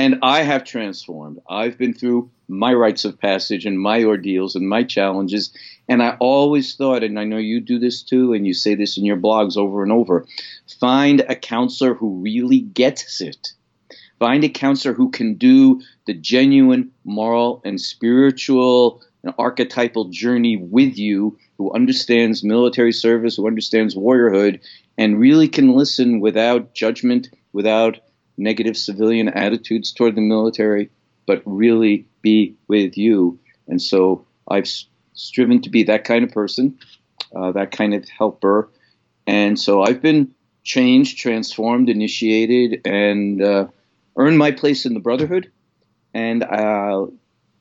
And 0.00 0.20
I 0.22 0.44
have 0.44 0.64
transformed. 0.64 1.40
I've 1.46 1.76
been 1.76 1.92
through 1.92 2.30
my 2.48 2.72
rites 2.72 3.04
of 3.04 3.20
passage 3.20 3.66
and 3.66 3.78
my 3.78 4.02
ordeals 4.02 4.56
and 4.56 4.66
my 4.66 4.82
challenges. 4.82 5.54
And 5.90 6.02
I 6.02 6.16
always 6.20 6.74
thought, 6.74 7.04
and 7.04 7.20
I 7.20 7.24
know 7.24 7.36
you 7.36 7.60
do 7.60 7.78
this 7.78 8.02
too, 8.02 8.32
and 8.32 8.46
you 8.46 8.54
say 8.54 8.74
this 8.74 8.96
in 8.96 9.04
your 9.04 9.18
blogs 9.18 9.58
over 9.58 9.82
and 9.82 9.92
over 9.92 10.26
find 10.78 11.20
a 11.28 11.36
counselor 11.36 11.92
who 11.92 12.22
really 12.22 12.60
gets 12.60 13.20
it. 13.20 13.48
Find 14.18 14.42
a 14.42 14.48
counselor 14.48 14.94
who 14.94 15.10
can 15.10 15.34
do 15.34 15.82
the 16.06 16.14
genuine 16.14 16.92
moral 17.04 17.60
and 17.66 17.78
spiritual 17.78 19.02
and 19.22 19.34
archetypal 19.36 20.06
journey 20.06 20.56
with 20.56 20.96
you, 20.96 21.36
who 21.58 21.74
understands 21.74 22.42
military 22.42 22.92
service, 22.92 23.36
who 23.36 23.46
understands 23.46 23.94
warriorhood, 23.94 24.60
and 24.96 25.20
really 25.20 25.48
can 25.48 25.76
listen 25.76 26.20
without 26.20 26.72
judgment, 26.72 27.28
without 27.52 28.00
negative 28.40 28.76
civilian 28.76 29.28
attitudes 29.28 29.92
toward 29.92 30.16
the 30.16 30.20
military, 30.20 30.90
but 31.26 31.42
really 31.44 32.06
be 32.22 32.56
with 32.66 32.96
you. 32.96 33.38
And 33.68 33.80
so 33.80 34.26
I've 34.48 34.68
striven 35.12 35.62
to 35.62 35.70
be 35.70 35.84
that 35.84 36.04
kind 36.04 36.24
of 36.24 36.32
person, 36.32 36.78
uh, 37.36 37.52
that 37.52 37.70
kind 37.70 37.94
of 37.94 38.08
helper. 38.08 38.70
And 39.26 39.58
so 39.58 39.82
I've 39.82 40.02
been 40.02 40.34
changed, 40.64 41.18
transformed, 41.18 41.88
initiated, 41.88 42.86
and 42.86 43.42
uh, 43.42 43.66
earned 44.16 44.38
my 44.38 44.50
place 44.50 44.86
in 44.86 44.94
the 44.94 45.00
Brotherhood. 45.00 45.50
And 46.12 46.42
uh, 46.42 47.06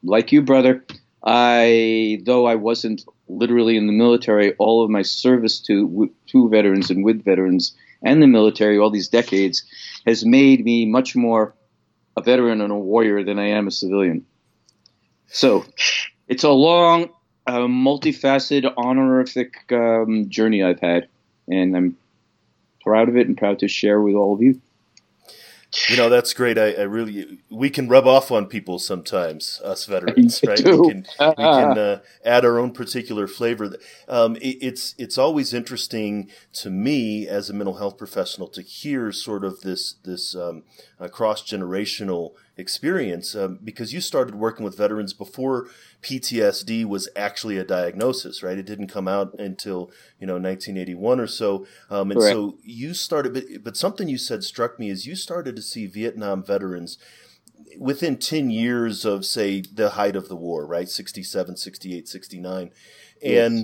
like 0.03 0.31
you, 0.31 0.41
brother, 0.41 0.83
I 1.23 2.21
though 2.25 2.47
I 2.47 2.55
wasn't 2.55 3.03
literally 3.27 3.77
in 3.77 3.87
the 3.87 3.93
military, 3.93 4.53
all 4.53 4.83
of 4.83 4.89
my 4.89 5.03
service 5.03 5.59
to 5.61 6.11
to 6.27 6.49
veterans 6.49 6.89
and 6.89 7.03
with 7.03 7.23
veterans 7.23 7.75
and 8.01 8.21
the 8.21 8.27
military 8.27 8.77
all 8.77 8.89
these 8.89 9.09
decades 9.09 9.63
has 10.05 10.25
made 10.25 10.63
me 10.63 10.85
much 10.85 11.15
more 11.15 11.53
a 12.17 12.21
veteran 12.21 12.61
and 12.61 12.71
a 12.71 12.75
warrior 12.75 13.23
than 13.23 13.39
I 13.39 13.49
am 13.49 13.67
a 13.67 13.71
civilian. 13.71 14.25
So 15.27 15.65
it's 16.27 16.43
a 16.43 16.49
long, 16.49 17.09
uh, 17.47 17.59
multifaceted, 17.61 18.73
honorific 18.77 19.71
um, 19.71 20.29
journey 20.29 20.63
I've 20.63 20.79
had, 20.79 21.07
and 21.47 21.75
I'm 21.75 21.97
proud 22.81 23.09
of 23.09 23.17
it 23.17 23.27
and 23.27 23.37
proud 23.37 23.59
to 23.59 23.67
share 23.67 24.01
with 24.01 24.15
all 24.15 24.33
of 24.33 24.41
you. 24.41 24.61
You 25.87 25.97
know, 25.97 26.09
that's 26.09 26.33
great. 26.33 26.57
I, 26.57 26.71
I, 26.71 26.81
really, 26.81 27.39
we 27.49 27.69
can 27.69 27.87
rub 27.87 28.07
off 28.07 28.31
on 28.31 28.47
people 28.47 28.79
sometimes, 28.79 29.61
us 29.63 29.85
veterans, 29.85 30.41
right? 30.47 30.57
We 30.57 30.71
can, 30.71 31.05
we 31.19 31.35
can 31.35 31.35
uh, 31.77 31.99
add 32.25 32.43
our 32.43 32.57
own 32.57 32.71
particular 32.71 33.27
flavor. 33.27 33.75
Um, 34.07 34.35
it, 34.37 34.57
it's, 34.61 34.95
it's 34.97 35.17
always 35.17 35.53
interesting 35.53 36.29
to 36.53 36.71
me 36.71 37.27
as 37.27 37.49
a 37.49 37.53
mental 37.53 37.75
health 37.75 37.97
professional 37.97 38.47
to 38.49 38.63
hear 38.63 39.11
sort 39.11 39.45
of 39.45 39.61
this, 39.61 39.93
this, 40.03 40.35
um, 40.35 40.63
uh, 40.99 41.07
cross 41.07 41.43
generational 41.43 42.33
experience, 42.59 43.35
um, 43.35 43.59
because 43.63 43.93
you 43.93 44.01
started 44.01 44.35
working 44.35 44.63
with 44.63 44.77
veterans 44.77 45.13
before 45.13 45.67
PTSD 46.01 46.85
was 46.85 47.09
actually 47.15 47.57
a 47.57 47.63
diagnosis, 47.63 48.43
right? 48.43 48.57
It 48.57 48.65
didn't 48.65 48.87
come 48.87 49.07
out 49.07 49.33
until 49.39 49.91
you 50.19 50.27
know 50.27 50.33
1981 50.33 51.19
or 51.19 51.27
so, 51.27 51.65
um, 51.89 52.11
and 52.11 52.19
Correct. 52.19 52.33
so 52.33 52.57
you 52.63 52.93
started. 52.93 53.33
But, 53.33 53.43
but 53.63 53.77
something 53.77 54.07
you 54.07 54.17
said 54.17 54.43
struck 54.43 54.79
me 54.79 54.89
is 54.89 55.07
you 55.07 55.15
started 55.15 55.55
to 55.55 55.61
see 55.61 55.87
Vietnam 55.87 56.43
veterans 56.43 56.97
within 57.77 58.17
10 58.17 58.49
years 58.49 59.05
of 59.05 59.25
say 59.25 59.61
the 59.61 59.91
height 59.91 60.15
of 60.15 60.27
the 60.27 60.35
war 60.35 60.65
right 60.65 60.89
67 60.89 61.57
68 61.57 62.07
69 62.07 62.71
and 63.21 63.57
yes. 63.57 63.63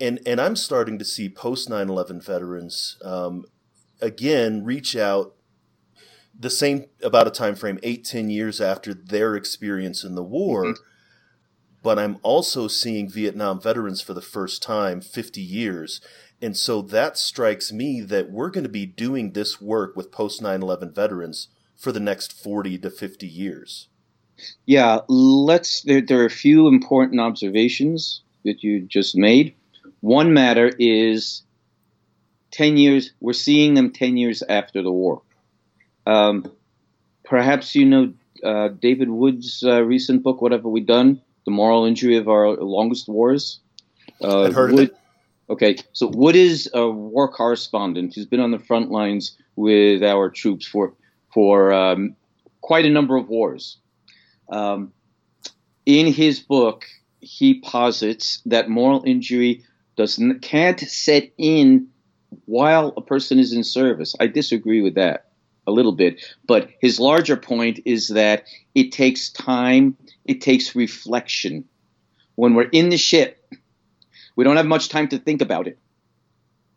and 0.00 0.20
and 0.26 0.40
i'm 0.40 0.56
starting 0.56 0.98
to 0.98 1.04
see 1.04 1.28
post 1.28 1.68
9-11 1.68 2.24
veterans 2.24 2.96
um, 3.04 3.44
again 4.00 4.64
reach 4.64 4.96
out 4.96 5.34
the 6.38 6.50
same 6.50 6.86
about 7.02 7.26
a 7.26 7.30
time 7.30 7.54
frame 7.54 7.78
eight 7.82 8.04
ten 8.04 8.30
years 8.30 8.60
after 8.60 8.94
their 8.94 9.34
experience 9.34 10.04
in 10.04 10.14
the 10.14 10.22
war 10.22 10.64
mm-hmm 10.64 10.82
but 11.82 11.98
I'm 11.98 12.18
also 12.22 12.68
seeing 12.68 13.08
Vietnam 13.08 13.60
veterans 13.60 14.00
for 14.00 14.14
the 14.14 14.20
first 14.20 14.62
time 14.62 15.00
50 15.00 15.40
years. 15.40 16.00
And 16.40 16.56
so 16.56 16.82
that 16.82 17.16
strikes 17.16 17.72
me 17.72 18.00
that 18.02 18.30
we're 18.30 18.50
going 18.50 18.64
to 18.64 18.70
be 18.70 18.86
doing 18.86 19.32
this 19.32 19.60
work 19.60 19.96
with 19.96 20.12
post 20.12 20.42
9 20.42 20.62
11 20.62 20.92
veterans 20.92 21.48
for 21.76 21.92
the 21.92 22.00
next 22.00 22.32
40 22.32 22.78
to 22.78 22.90
50 22.90 23.26
years. 23.26 23.88
Yeah, 24.66 25.00
let's. 25.08 25.82
There, 25.82 26.00
there 26.00 26.20
are 26.20 26.26
a 26.26 26.30
few 26.30 26.68
important 26.68 27.20
observations 27.20 28.22
that 28.44 28.62
you 28.62 28.82
just 28.82 29.16
made. 29.16 29.54
One 30.00 30.32
matter 30.32 30.70
is 30.78 31.42
10 32.52 32.76
years, 32.76 33.12
we're 33.20 33.32
seeing 33.32 33.74
them 33.74 33.92
10 33.92 34.16
years 34.16 34.42
after 34.48 34.80
the 34.80 34.92
war. 34.92 35.22
Um, 36.08 36.50
perhaps 37.22 37.74
you 37.74 37.84
know 37.84 38.14
uh, 38.42 38.68
David 38.68 39.10
Wood's 39.10 39.62
uh, 39.62 39.82
recent 39.82 40.22
book, 40.22 40.40
What 40.40 40.52
Have 40.52 40.64
We 40.64 40.80
Done? 40.80 41.20
the 41.44 41.50
moral 41.52 41.86
injury 41.86 42.18
of 42.18 42.28
our 42.28 42.50
longest 42.56 43.08
wars. 43.08 43.60
Uh, 44.22 44.42
I've 44.42 44.54
heard 44.54 44.72
Wood, 44.72 44.90
of 44.90 44.90
it. 44.90 44.96
Okay, 45.48 45.76
so 45.94 46.06
Wood 46.06 46.36
is 46.36 46.70
a 46.74 46.86
war 46.90 47.26
correspondent. 47.32 48.14
He's 48.14 48.26
been 48.26 48.40
on 48.40 48.50
the 48.50 48.58
front 48.58 48.90
lines 48.90 49.36
with 49.56 50.02
our 50.02 50.28
troops 50.28 50.66
for 50.66 50.94
for 51.32 51.72
um, 51.72 52.16
quite 52.60 52.84
a 52.84 52.90
number 52.90 53.16
of 53.16 53.28
wars. 53.28 53.78
Um, 54.50 54.92
in 55.86 56.12
his 56.12 56.40
book, 56.40 56.84
he 57.20 57.60
posits 57.60 58.42
that 58.44 58.68
moral 58.68 59.02
injury 59.06 59.64
doesn't 59.96 60.40
can't 60.40 60.80
set 60.80 61.32
in 61.38 61.88
while 62.44 62.92
a 62.96 63.02
person 63.02 63.38
is 63.38 63.54
in 63.54 63.64
service. 63.64 64.14
I 64.20 64.26
disagree 64.26 64.82
with 64.82 64.96
that 64.96 65.27
a 65.68 65.70
little 65.70 65.92
bit, 65.92 66.24
but 66.46 66.70
his 66.80 66.98
larger 66.98 67.36
point 67.36 67.80
is 67.84 68.08
that 68.08 68.44
it 68.74 68.90
takes 68.92 69.30
time 69.30 69.96
it 70.28 70.42
takes 70.42 70.76
reflection. 70.76 71.64
When 72.36 72.54
we're 72.54 72.68
in 72.70 72.90
the 72.90 72.98
ship, 72.98 73.42
we 74.36 74.44
don't 74.44 74.58
have 74.58 74.66
much 74.66 74.90
time 74.90 75.08
to 75.08 75.18
think 75.18 75.42
about 75.42 75.66
it. 75.66 75.78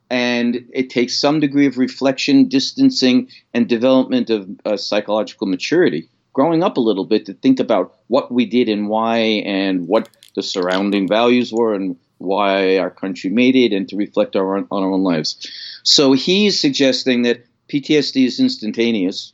And 0.10 0.70
it 0.74 0.90
takes 0.90 1.20
some 1.20 1.40
degree 1.40 1.68
of 1.68 1.78
reflection, 1.78 2.48
distancing, 2.48 3.30
and 3.54 3.68
development 3.68 4.30
of 4.30 4.50
uh, 4.66 4.78
psychological 4.78 5.48
maturity, 5.48 6.10
growing 6.34 6.64
up 6.64 6.78
a 6.78 6.82
little 6.82 7.06
bit 7.06 7.26
to 7.28 7.34
think 7.34 7.60
about 7.60 7.96
what 8.08 8.32
we 8.32 8.46
did 8.46 8.68
and 8.68 8.88
why, 8.88 9.18
and 9.18 9.88
what 9.88 10.10
the 10.36 10.42
surrounding 10.42 11.08
values 11.08 11.52
were, 11.54 11.74
and 11.74 11.98
why 12.18 12.78
our 12.78 12.90
country 12.90 13.30
made 13.30 13.56
it, 13.56 13.74
and 13.74 13.88
to 13.90 13.98
reflect 13.98 14.36
our, 14.36 14.58
on 14.58 14.68
our 14.72 14.92
own 14.92 15.04
lives. 15.04 15.50
So 15.84 16.14
he's 16.14 16.60
suggesting 16.60 17.24
that 17.24 17.46
PTSD 17.72 18.26
is 18.26 18.40
instantaneous, 18.40 19.32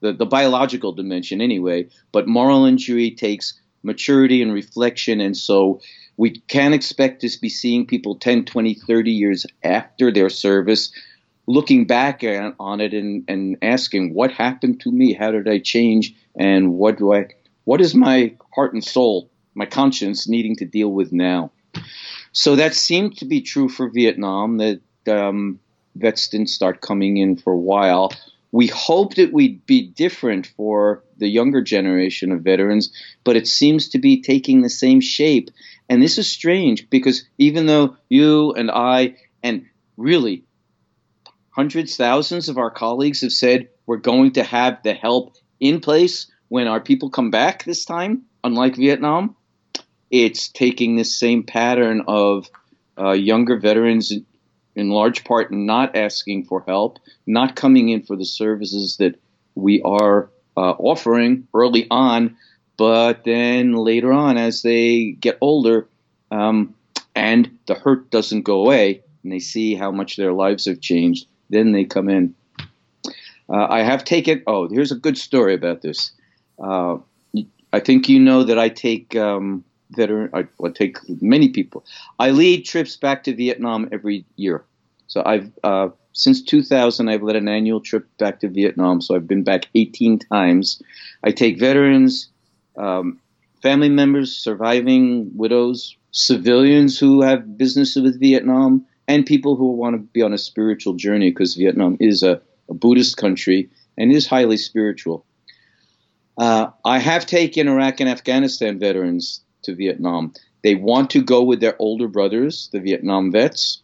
the, 0.00 0.12
the 0.12 0.26
biological 0.26 0.92
dimension 0.92 1.40
anyway, 1.40 1.86
but 2.10 2.26
moral 2.26 2.64
injury 2.64 3.12
takes 3.12 3.54
maturity 3.84 4.42
and 4.42 4.52
reflection. 4.52 5.20
And 5.20 5.36
so 5.36 5.80
we 6.16 6.40
can 6.48 6.72
expect 6.72 7.20
to 7.20 7.30
be 7.40 7.48
seeing 7.48 7.86
people 7.86 8.16
10, 8.16 8.46
20, 8.46 8.74
30 8.74 9.10
years 9.12 9.46
after 9.62 10.12
their 10.12 10.28
service 10.28 10.90
looking 11.46 11.86
back 11.86 12.24
on 12.58 12.80
it 12.80 12.94
and, 12.94 13.24
and 13.28 13.56
asking, 13.62 14.14
what 14.14 14.32
happened 14.32 14.80
to 14.80 14.90
me? 14.90 15.12
How 15.12 15.30
did 15.30 15.48
I 15.48 15.58
change? 15.58 16.14
And 16.36 16.74
what 16.74 16.98
do 16.98 17.14
I, 17.14 17.28
what 17.64 17.80
is 17.80 17.94
my 17.94 18.34
heart 18.54 18.72
and 18.72 18.84
soul, 18.84 19.30
my 19.54 19.66
conscience 19.66 20.28
needing 20.28 20.56
to 20.56 20.64
deal 20.64 20.90
with 20.92 21.12
now? 21.12 21.52
So 22.32 22.56
that 22.56 22.74
seemed 22.74 23.18
to 23.18 23.24
be 23.24 23.40
true 23.40 23.68
for 23.68 23.88
Vietnam, 23.88 24.58
that 24.58 24.80
um, 25.08 25.58
vets 25.94 26.28
didn't 26.28 26.48
start 26.48 26.80
coming 26.80 27.16
in 27.16 27.36
for 27.36 27.52
a 27.52 27.58
while 27.58 28.12
we 28.52 28.66
hoped 28.66 29.18
it 29.18 29.32
would 29.32 29.64
be 29.66 29.86
different 29.86 30.46
for 30.56 31.04
the 31.18 31.28
younger 31.28 31.62
generation 31.62 32.32
of 32.32 32.42
veterans, 32.42 32.92
but 33.24 33.36
it 33.36 33.46
seems 33.46 33.90
to 33.90 33.98
be 33.98 34.22
taking 34.22 34.60
the 34.60 34.70
same 34.70 35.00
shape. 35.00 35.50
And 35.88 36.02
this 36.02 36.18
is 36.18 36.28
strange 36.28 36.90
because 36.90 37.24
even 37.38 37.66
though 37.66 37.96
you 38.08 38.52
and 38.52 38.70
I, 38.70 39.16
and 39.42 39.66
really 39.96 40.44
hundreds, 41.50 41.96
thousands 41.96 42.48
of 42.48 42.58
our 42.58 42.70
colleagues 42.70 43.20
have 43.20 43.32
said 43.32 43.68
we're 43.86 43.98
going 43.98 44.32
to 44.32 44.42
have 44.42 44.82
the 44.82 44.94
help 44.94 45.36
in 45.60 45.80
place 45.80 46.30
when 46.48 46.66
our 46.66 46.80
people 46.80 47.10
come 47.10 47.30
back 47.30 47.64
this 47.64 47.84
time, 47.84 48.22
unlike 48.42 48.76
Vietnam, 48.76 49.36
it's 50.10 50.48
taking 50.48 50.96
this 50.96 51.16
same 51.16 51.44
pattern 51.44 52.02
of 52.08 52.50
uh, 52.98 53.12
younger 53.12 53.58
veterans 53.58 54.12
in 54.74 54.90
large 54.90 55.24
part 55.24 55.52
not 55.52 55.96
asking 55.96 56.44
for 56.44 56.62
help, 56.66 56.98
not 57.26 57.56
coming 57.56 57.88
in 57.88 58.02
for 58.02 58.16
the 58.16 58.24
services 58.24 58.96
that 58.98 59.20
we 59.54 59.82
are 59.82 60.30
uh, 60.56 60.72
offering 60.78 61.46
early 61.54 61.86
on, 61.90 62.36
but 62.76 63.24
then 63.24 63.72
later 63.72 64.12
on, 64.12 64.36
as 64.36 64.62
they 64.62 65.10
get 65.12 65.38
older, 65.40 65.88
um, 66.30 66.74
and 67.14 67.58
the 67.66 67.74
hurt 67.74 68.10
doesn't 68.10 68.42
go 68.42 68.60
away, 68.62 69.02
and 69.22 69.32
they 69.32 69.38
see 69.38 69.74
how 69.74 69.90
much 69.90 70.16
their 70.16 70.32
lives 70.32 70.64
have 70.64 70.80
changed, 70.80 71.26
then 71.50 71.72
they 71.72 71.84
come 71.84 72.08
in. 72.08 72.34
Uh, 73.48 73.66
I 73.68 73.82
have 73.82 74.04
taken. 74.04 74.42
Oh, 74.46 74.68
here's 74.68 74.92
a 74.92 74.96
good 74.96 75.18
story 75.18 75.54
about 75.54 75.82
this. 75.82 76.12
Uh, 76.58 76.98
I 77.72 77.80
think 77.80 78.08
you 78.08 78.20
know 78.20 78.44
that 78.44 78.58
I 78.58 78.68
take 78.68 79.16
um, 79.16 79.64
veteran. 79.90 80.30
I, 80.32 80.46
I, 80.64 80.68
take 80.70 80.98
many 81.20 81.48
people. 81.48 81.84
I 82.18 82.30
lead 82.30 82.64
trips 82.64 82.96
back 82.96 83.24
to 83.24 83.34
Vietnam 83.34 83.88
every 83.92 84.24
year. 84.36 84.64
So 85.06 85.22
I've 85.24 85.50
uh, 85.64 85.88
since 86.12 86.42
2000, 86.42 87.08
I've 87.08 87.22
led 87.22 87.36
an 87.36 87.48
annual 87.48 87.80
trip 87.80 88.06
back 88.18 88.40
to 88.40 88.48
Vietnam, 88.48 89.00
so 89.00 89.14
I've 89.14 89.28
been 89.28 89.44
back 89.44 89.66
18 89.74 90.18
times. 90.18 90.82
I 91.22 91.30
take 91.30 91.58
veterans, 91.58 92.28
um, 92.76 93.20
family 93.62 93.88
members, 93.88 94.36
surviving 94.36 95.30
widows, 95.36 95.96
civilians 96.12 96.98
who 96.98 97.22
have 97.22 97.56
business 97.56 97.94
with 97.94 98.18
Vietnam, 98.18 98.84
and 99.06 99.26
people 99.26 99.56
who 99.56 99.72
want 99.72 99.94
to 99.94 99.98
be 99.98 100.22
on 100.22 100.32
a 100.32 100.38
spiritual 100.38 100.94
journey 100.94 101.30
because 101.30 101.54
Vietnam 101.54 101.96
is 102.00 102.22
a, 102.22 102.40
a, 102.68 102.74
Buddhist 102.74 103.16
country 103.16 103.68
and 103.98 104.12
is 104.12 104.26
highly 104.26 104.56
spiritual. 104.56 105.24
Uh, 106.38 106.70
I 106.84 106.98
have 106.98 107.26
taken 107.26 107.68
Iraq 107.68 108.00
and 108.00 108.08
Afghanistan 108.08 108.78
veterans 108.78 109.40
to 109.62 109.74
Vietnam. 109.74 110.32
They 110.62 110.74
want 110.74 111.10
to 111.10 111.22
go 111.22 111.42
with 111.42 111.60
their 111.60 111.76
older 111.78 112.08
brothers, 112.08 112.68
the 112.72 112.80
Vietnam 112.80 113.32
vets, 113.32 113.82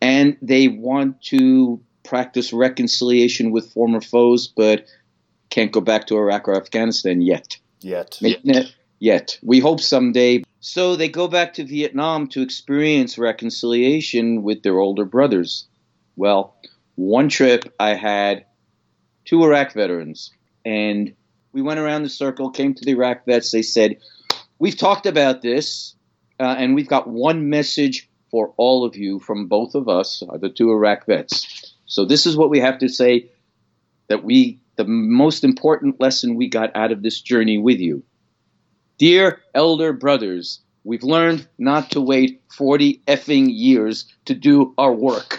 and 0.00 0.36
they 0.42 0.68
want 0.68 1.22
to 1.24 1.80
practice 2.04 2.52
reconciliation 2.52 3.50
with 3.50 3.72
former 3.72 4.00
foes, 4.00 4.46
but 4.46 4.86
can't 5.50 5.72
go 5.72 5.80
back 5.80 6.06
to 6.06 6.16
Iraq 6.16 6.48
or 6.48 6.56
Afghanistan 6.56 7.20
yet. 7.20 7.58
Yet. 7.80 8.18
Yet. 8.20 8.74
Yet. 8.98 9.38
We 9.42 9.60
hope 9.60 9.80
someday. 9.80 10.44
So 10.60 10.96
they 10.96 11.08
go 11.08 11.28
back 11.28 11.54
to 11.54 11.64
Vietnam 11.64 12.28
to 12.28 12.42
experience 12.42 13.18
reconciliation 13.18 14.42
with 14.42 14.62
their 14.62 14.78
older 14.78 15.04
brothers. 15.04 15.66
Well, 16.16 16.56
one 16.94 17.28
trip 17.28 17.74
I 17.78 17.94
had 17.94 18.46
two 19.24 19.44
Iraq 19.44 19.74
veterans, 19.74 20.32
and 20.64 21.14
we 21.52 21.62
went 21.62 21.80
around 21.80 22.02
the 22.02 22.08
circle, 22.08 22.50
came 22.50 22.74
to 22.74 22.84
the 22.84 22.92
Iraq 22.92 23.26
vets. 23.26 23.50
They 23.50 23.62
said, 23.62 23.98
We've 24.58 24.76
talked 24.76 25.06
about 25.06 25.42
this, 25.42 25.94
uh, 26.40 26.54
and 26.58 26.74
we've 26.74 26.88
got 26.88 27.06
one 27.06 27.50
message 27.50 28.08
for 28.30 28.54
all 28.56 28.84
of 28.84 28.96
you 28.96 29.18
from 29.18 29.48
both 29.48 29.74
of 29.74 29.88
us, 29.88 30.22
uh, 30.26 30.38
the 30.38 30.48
two 30.48 30.70
Iraq 30.70 31.06
vets. 31.06 31.74
So 31.86 32.04
this 32.04 32.26
is 32.26 32.36
what 32.36 32.50
we 32.50 32.60
have 32.60 32.78
to 32.78 32.88
say 32.88 33.30
that 34.08 34.24
we, 34.24 34.60
the 34.76 34.84
most 34.84 35.44
important 35.44 36.00
lesson 36.00 36.36
we 36.36 36.48
got 36.48 36.74
out 36.74 36.90
of 36.90 37.02
this 37.02 37.20
journey 37.20 37.58
with 37.58 37.80
you. 37.80 38.02
Dear 38.98 39.40
elder 39.54 39.92
brothers, 39.92 40.60
we've 40.84 41.02
learned 41.02 41.46
not 41.58 41.90
to 41.90 42.00
wait 42.00 42.42
40 42.56 43.02
effing 43.06 43.48
years 43.50 44.06
to 44.24 44.34
do 44.34 44.72
our 44.78 44.92
work. 44.92 45.38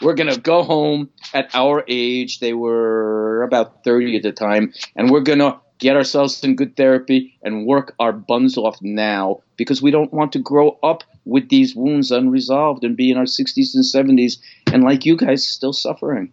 We're 0.00 0.14
going 0.14 0.32
to 0.32 0.40
go 0.40 0.62
home 0.62 1.10
at 1.32 1.54
our 1.54 1.84
age. 1.88 2.40
They 2.40 2.52
were 2.52 3.42
about 3.42 3.84
30 3.84 4.16
at 4.16 4.22
the 4.22 4.32
time, 4.32 4.72
and 4.94 5.10
we're 5.10 5.20
going 5.20 5.38
to 5.38 5.58
get 5.78 5.96
ourselves 5.96 6.42
in 6.42 6.56
good 6.56 6.76
therapy 6.76 7.38
and 7.42 7.66
work 7.66 7.94
our 7.98 8.12
buns 8.12 8.56
off 8.56 8.78
now 8.80 9.40
because 9.56 9.82
we 9.82 9.90
don't 9.90 10.12
want 10.12 10.32
to 10.32 10.38
grow 10.38 10.78
up 10.82 11.04
with 11.24 11.48
these 11.48 11.74
wounds 11.74 12.10
unresolved 12.10 12.84
and 12.84 12.96
be 12.96 13.10
in 13.10 13.16
our 13.16 13.24
60s 13.24 13.74
and 13.74 13.84
70s 13.84 14.38
and 14.72 14.84
like 14.84 15.04
you 15.04 15.16
guys 15.16 15.46
still 15.46 15.72
suffering. 15.72 16.32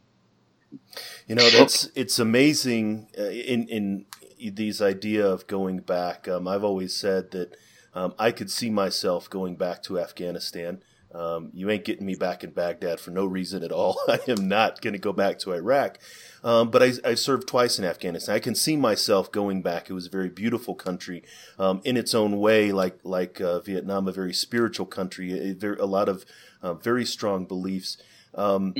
You 1.27 1.35
know 1.35 1.49
that's 1.49 1.89
it's 1.95 2.19
amazing 2.19 3.07
uh, 3.17 3.23
in 3.23 3.67
in 3.69 4.05
these 4.55 4.81
idea 4.81 5.25
of 5.25 5.47
going 5.47 5.79
back. 5.79 6.27
Um, 6.27 6.47
i've 6.47 6.63
always 6.63 6.93
said 6.95 7.31
that 7.31 7.55
um, 7.93 8.13
i 8.19 8.31
could 8.31 8.51
see 8.51 8.69
myself 8.69 9.29
going 9.29 9.55
back 9.55 9.81
to 9.83 9.99
afghanistan 9.99 10.81
um, 11.13 11.51
you 11.53 11.69
ain't 11.69 11.85
getting 11.85 12.05
me 12.05 12.15
back 12.15 12.43
in 12.43 12.51
Baghdad 12.51 12.99
for 12.99 13.11
no 13.11 13.25
reason 13.25 13.63
at 13.63 13.71
all. 13.71 13.99
I 14.07 14.19
am 14.27 14.47
not 14.47 14.81
going 14.81 14.93
to 14.93 14.99
go 14.99 15.13
back 15.13 15.39
to 15.39 15.53
Iraq. 15.53 15.99
Um, 16.43 16.71
but 16.71 16.81
I, 16.81 16.93
I, 17.05 17.13
served 17.13 17.47
twice 17.47 17.79
in 17.79 17.85
Afghanistan. 17.85 18.35
I 18.35 18.39
can 18.39 18.55
see 18.55 18.75
myself 18.75 19.31
going 19.31 19.61
back. 19.61 19.89
It 19.89 19.93
was 19.93 20.07
a 20.07 20.09
very 20.09 20.29
beautiful 20.29 20.75
country 20.75 21.23
um, 21.57 21.81
in 21.85 21.95
its 21.95 22.13
own 22.13 22.37
way, 22.39 22.71
like 22.71 22.99
like 23.03 23.39
uh, 23.39 23.59
Vietnam, 23.61 24.07
a 24.07 24.11
very 24.11 24.33
spiritual 24.33 24.85
country. 24.85 25.55
A, 25.61 25.67
a 25.79 25.85
lot 25.85 26.09
of 26.09 26.25
uh, 26.61 26.73
very 26.73 27.05
strong 27.05 27.45
beliefs. 27.45 27.97
Um, 28.33 28.73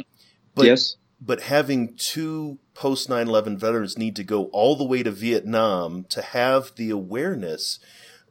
but, 0.56 0.66
yes. 0.66 0.98
But 1.22 1.44
having 1.44 1.96
two 1.96 2.60
post 2.74 3.10
9 3.10 3.28
11 3.28 3.58
veterans 3.58 3.98
need 3.98 4.16
to 4.18 4.24
go 4.24 4.46
all 4.46 4.76
the 4.76 4.84
way 4.84 5.04
to 5.04 5.12
Vietnam 5.12 6.06
to 6.10 6.22
have 6.22 6.76
the 6.76 6.90
awareness 6.90 7.80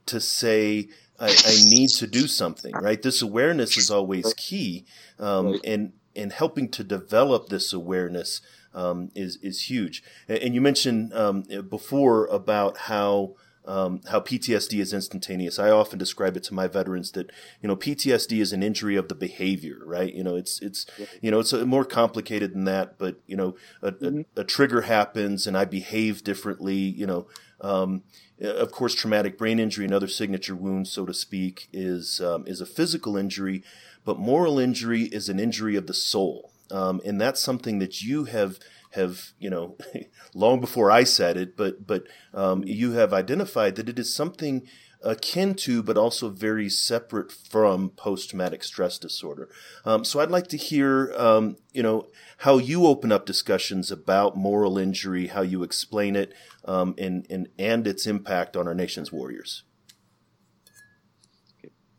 to 0.07 0.21
say, 0.21 0.89
I, 1.23 1.29
I, 1.29 1.55
need 1.64 1.91
to 1.91 2.07
do 2.07 2.26
something, 2.26 2.75
right? 2.75 3.00
This 3.00 3.23
awareness 3.23 3.76
is 3.79 3.91
always 3.91 4.35
key, 4.35 4.85
um, 5.21 5.61
and 5.64 5.93
and 6.17 6.33
helping 6.33 6.69
to 6.71 6.85
develop 6.85 7.49
this 7.49 7.73
awareness 7.73 8.41
um, 8.75 9.11
is 9.14 9.37
is 9.37 9.71
huge. 9.71 10.03
And, 10.29 10.38
and 10.38 10.55
you 10.55 10.61
mentioned 10.61 11.14
um, 11.14 11.44
before 11.68 12.27
about 12.27 12.77
how. 12.77 13.37
Um, 13.64 14.01
how 14.11 14.18
PTSD 14.18 14.81
is 14.81 14.92
instantaneous. 14.92 15.59
I 15.59 15.70
often 15.70 15.96
describe 15.96 16.37
it 16.37 16.42
to 16.44 16.55
my 16.55 16.66
veterans 16.66 17.12
that 17.12 17.31
you 17.61 17.68
know 17.68 17.77
PTSD 17.77 18.40
is 18.40 18.53
an 18.53 18.62
injury 18.62 18.96
of 18.96 19.09
the 19.09 19.14
behavior, 19.14 19.79
right? 19.85 20.12
You 20.12 20.25
know, 20.25 20.35
it's 20.35 20.61
it's 20.61 20.85
you 21.20 21.31
know 21.31 21.38
it's 21.38 21.53
more 21.53 21.85
complicated 21.85 22.55
than 22.55 22.64
that, 22.64 22.98
but 22.98 23.20
you 23.27 23.37
know, 23.37 23.55
a, 23.81 23.92
mm-hmm. 23.92 24.22
a, 24.37 24.40
a 24.40 24.44
trigger 24.44 24.83
happens 24.83 25.46
and 25.46 25.57
I 25.57 25.64
behave 25.64 26.25
differently. 26.25 26.75
You 26.75 27.07
know, 27.07 27.27
um, 27.61 28.03
of 28.40 28.72
course, 28.72 28.94
traumatic 28.94 29.38
brain 29.38 29.59
injury 29.59 29.85
and 29.85 29.94
other 29.94 30.09
signature 30.09 30.57
wounds, 30.57 30.90
so 30.90 31.07
to 31.07 31.14
speak, 31.14 31.68
is 31.72 32.20
um, 32.20 32.44
is 32.46 32.61
a 32.61 32.66
physical 32.66 33.16
injury, 33.16 33.62
but 34.05 34.18
moral 34.18 34.59
injury 34.59 35.05
is 35.05 35.29
an 35.29 35.38
injury 35.38 35.77
of 35.77 35.87
the 35.87 35.94
soul, 35.94 36.51
um, 36.70 37.01
and 37.05 37.20
that's 37.20 37.40
something 37.40 37.79
that 37.79 38.03
you 38.03 38.25
have 38.25 38.59
have 38.94 39.33
you 39.38 39.50
know 39.50 39.76
long 40.35 40.61
before 40.61 40.90
I 40.90 41.05
said 41.05 41.37
it, 41.37 41.57
but 41.57 41.87
but 41.87 42.05
um, 42.35 42.62
you 42.64 42.92
have 42.92 43.12
identified 43.12 43.76
that 43.76 43.88
it 43.88 43.98
is 43.98 44.14
something 44.14 44.66
akin 45.05 45.55
to, 45.55 45.83
but 45.83 45.96
also 45.96 46.28
very 46.28 46.68
separate 46.68 47.33
from 47.33 47.90
post 47.90 48.31
traumatic 48.31 48.62
stress 48.62 48.98
disorder. 48.98 49.48
Um, 49.85 50.05
so 50.05 50.20
I'd 50.20 50.31
like 50.31 50.46
to 50.48 50.57
hear, 50.57 51.12
um, 51.16 51.57
you 51.72 51.83
know, 51.83 52.09
how 52.38 52.59
you 52.59 52.87
open 52.87 53.12
up 53.12 53.26
discussions 53.26 53.90
about 53.90 54.37
moral 54.37 54.78
injury, 54.78 55.28
how 55.28 55.42
you 55.42 55.62
explain 55.62 56.16
it, 56.16 56.33
um, 56.64 56.94
and, 56.98 57.26
and, 57.28 57.48
and 57.59 57.87
its 57.87 58.07
impact 58.07 58.57
on 58.57 58.68
our 58.68 58.74
nation's 58.74 59.12
warriors. 59.12 59.64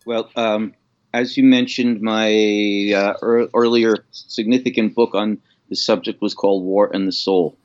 Well, 0.05 0.29
um, 0.35 0.73
as 1.13 1.37
you 1.37 1.43
mentioned, 1.43 2.01
my 2.01 2.91
uh, 2.95 3.13
er- 3.21 3.49
earlier 3.53 4.05
significant 4.11 4.95
book 4.95 5.13
on 5.13 5.39
the 5.73 5.77
subject 5.77 6.21
was 6.21 6.35
called 6.35 6.63
War 6.63 6.91
and 6.93 7.07
the 7.07 7.11
Soul. 7.11 7.57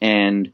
And 0.00 0.52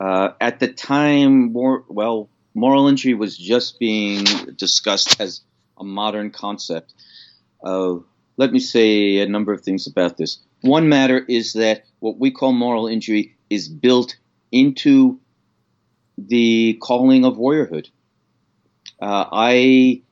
uh, 0.00 0.30
at 0.40 0.58
the 0.58 0.66
time, 0.66 1.52
well, 1.52 2.28
moral 2.54 2.88
injury 2.88 3.14
was 3.14 3.38
just 3.38 3.78
being 3.78 4.24
discussed 4.56 5.20
as 5.20 5.42
a 5.78 5.84
modern 5.84 6.32
concept. 6.32 6.92
Uh, 7.62 7.98
let 8.36 8.52
me 8.52 8.58
say 8.58 9.18
a 9.18 9.28
number 9.28 9.52
of 9.52 9.60
things 9.60 9.86
about 9.86 10.16
this. 10.16 10.38
One 10.62 10.88
matter 10.88 11.24
is 11.28 11.52
that 11.52 11.84
what 12.00 12.18
we 12.18 12.32
call 12.32 12.50
moral 12.50 12.88
injury 12.88 13.36
is 13.48 13.68
built 13.68 14.16
into 14.50 15.20
the 16.18 16.80
calling 16.82 17.24
of 17.24 17.36
warriorhood. 17.36 17.86
Uh, 19.00 19.26
I 19.30 20.02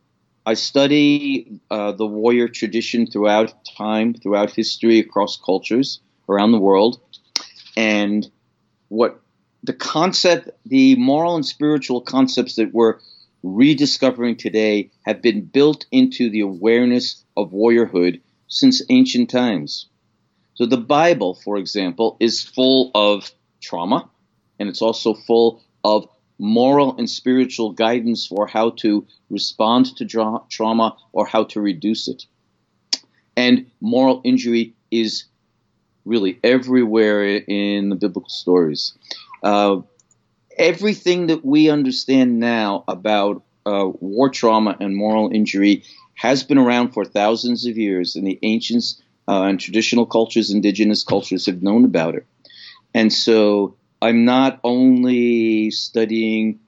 I 0.46 0.54
study 0.54 1.60
uh, 1.68 1.92
the 1.92 2.06
warrior 2.06 2.46
tradition 2.48 3.08
throughout 3.08 3.54
time, 3.76 4.14
throughout 4.14 4.50
history, 4.52 5.00
across 5.00 5.36
cultures 5.36 6.00
around 6.28 6.52
the 6.52 6.58
world, 6.58 7.00
and 7.76 8.30
what 8.88 9.20
the 9.62 9.72
concept, 9.72 10.50
the 10.66 10.96
moral 10.96 11.36
and 11.36 11.46
spiritual 11.46 12.00
concepts 12.00 12.56
that 12.56 12.74
we're 12.74 12.98
rediscovering 13.42 14.36
today 14.36 14.90
have 15.04 15.22
been 15.22 15.44
built 15.44 15.86
into 15.90 16.30
the 16.30 16.40
awareness 16.40 17.24
of 17.36 17.50
warriorhood 17.50 18.20
since 18.48 18.82
ancient 18.90 19.30
times. 19.30 19.88
So 20.54 20.66
the 20.66 20.76
Bible, 20.76 21.34
for 21.34 21.56
example, 21.56 22.16
is 22.20 22.42
full 22.42 22.90
of 22.94 23.30
trauma, 23.60 24.10
and 24.58 24.68
it's 24.68 24.82
also 24.82 25.14
full 25.14 25.62
of 25.82 26.06
moral 26.38 26.96
and 26.98 27.08
spiritual 27.08 27.72
guidance 27.72 28.26
for 28.26 28.46
how 28.46 28.70
to 28.70 29.06
respond 29.30 29.86
to 29.96 30.04
dra- 30.04 30.42
trauma 30.50 30.96
or 31.12 31.24
how 31.26 31.44
to 31.44 31.60
reduce 31.60 32.08
it. 32.08 32.24
And 33.36 33.70
moral 33.80 34.20
injury 34.24 34.74
is 34.90 35.24
really 36.04 36.38
everywhere 36.42 37.24
in 37.24 37.88
the 37.88 37.96
biblical 37.96 38.28
stories. 38.28 38.94
Uh, 39.42 39.80
everything 40.56 41.26
that 41.28 41.44
we 41.44 41.70
understand 41.70 42.38
now 42.38 42.84
about 42.88 43.42
uh, 43.66 43.88
war 44.00 44.28
trauma 44.28 44.76
and 44.80 44.96
moral 44.96 45.30
injury 45.32 45.84
has 46.14 46.42
been 46.42 46.58
around 46.58 46.92
for 46.92 47.04
thousands 47.04 47.66
of 47.66 47.76
years, 47.76 48.16
and 48.16 48.26
the 48.26 48.38
ancients 48.42 49.00
uh, 49.28 49.42
and 49.42 49.58
traditional 49.58 50.06
cultures, 50.06 50.50
indigenous 50.50 51.04
cultures, 51.04 51.46
have 51.46 51.62
known 51.62 51.84
about 51.84 52.14
it. 52.14 52.26
And 52.94 53.12
so 53.12 53.74
I'm 54.00 54.24
not 54.24 54.60
only 54.62 55.70
studying 55.70 56.60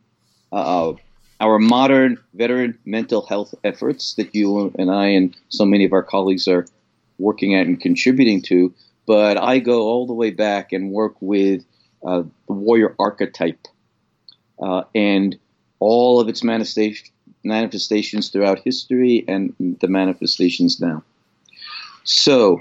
uh, 0.52 0.94
our 1.40 1.58
modern 1.58 2.18
veteran 2.34 2.78
mental 2.84 3.26
health 3.26 3.54
efforts 3.64 4.14
that 4.14 4.34
you 4.34 4.72
and 4.78 4.90
I 4.90 5.08
and 5.08 5.36
so 5.48 5.64
many 5.64 5.84
of 5.84 5.92
our 5.92 6.02
colleagues 6.02 6.48
are 6.48 6.66
working 7.18 7.54
at 7.54 7.66
and 7.66 7.80
contributing 7.80 8.40
to, 8.42 8.72
but 9.06 9.36
I 9.36 9.58
go 9.58 9.82
all 9.82 10.06
the 10.06 10.14
way 10.14 10.30
back 10.30 10.72
and 10.72 10.90
work 10.92 11.14
with 11.20 11.64
uh, 12.04 12.22
the 12.46 12.52
warrior 12.52 12.94
archetype 12.98 13.66
uh, 14.62 14.82
and 14.94 15.36
all 15.80 16.20
of 16.20 16.28
its 16.28 16.42
manifestation, 16.44 17.08
manifestations 17.42 18.30
throughout 18.30 18.60
history 18.60 19.24
and 19.28 19.54
the 19.80 19.88
manifestations 19.88 20.80
now. 20.80 21.02
So, 22.04 22.60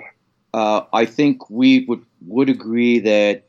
Uh, 0.54 0.86
I 0.94 1.06
think 1.06 1.50
we 1.50 1.84
would 1.88 2.06
would 2.28 2.50
agree 2.50 3.00
that 3.00 3.42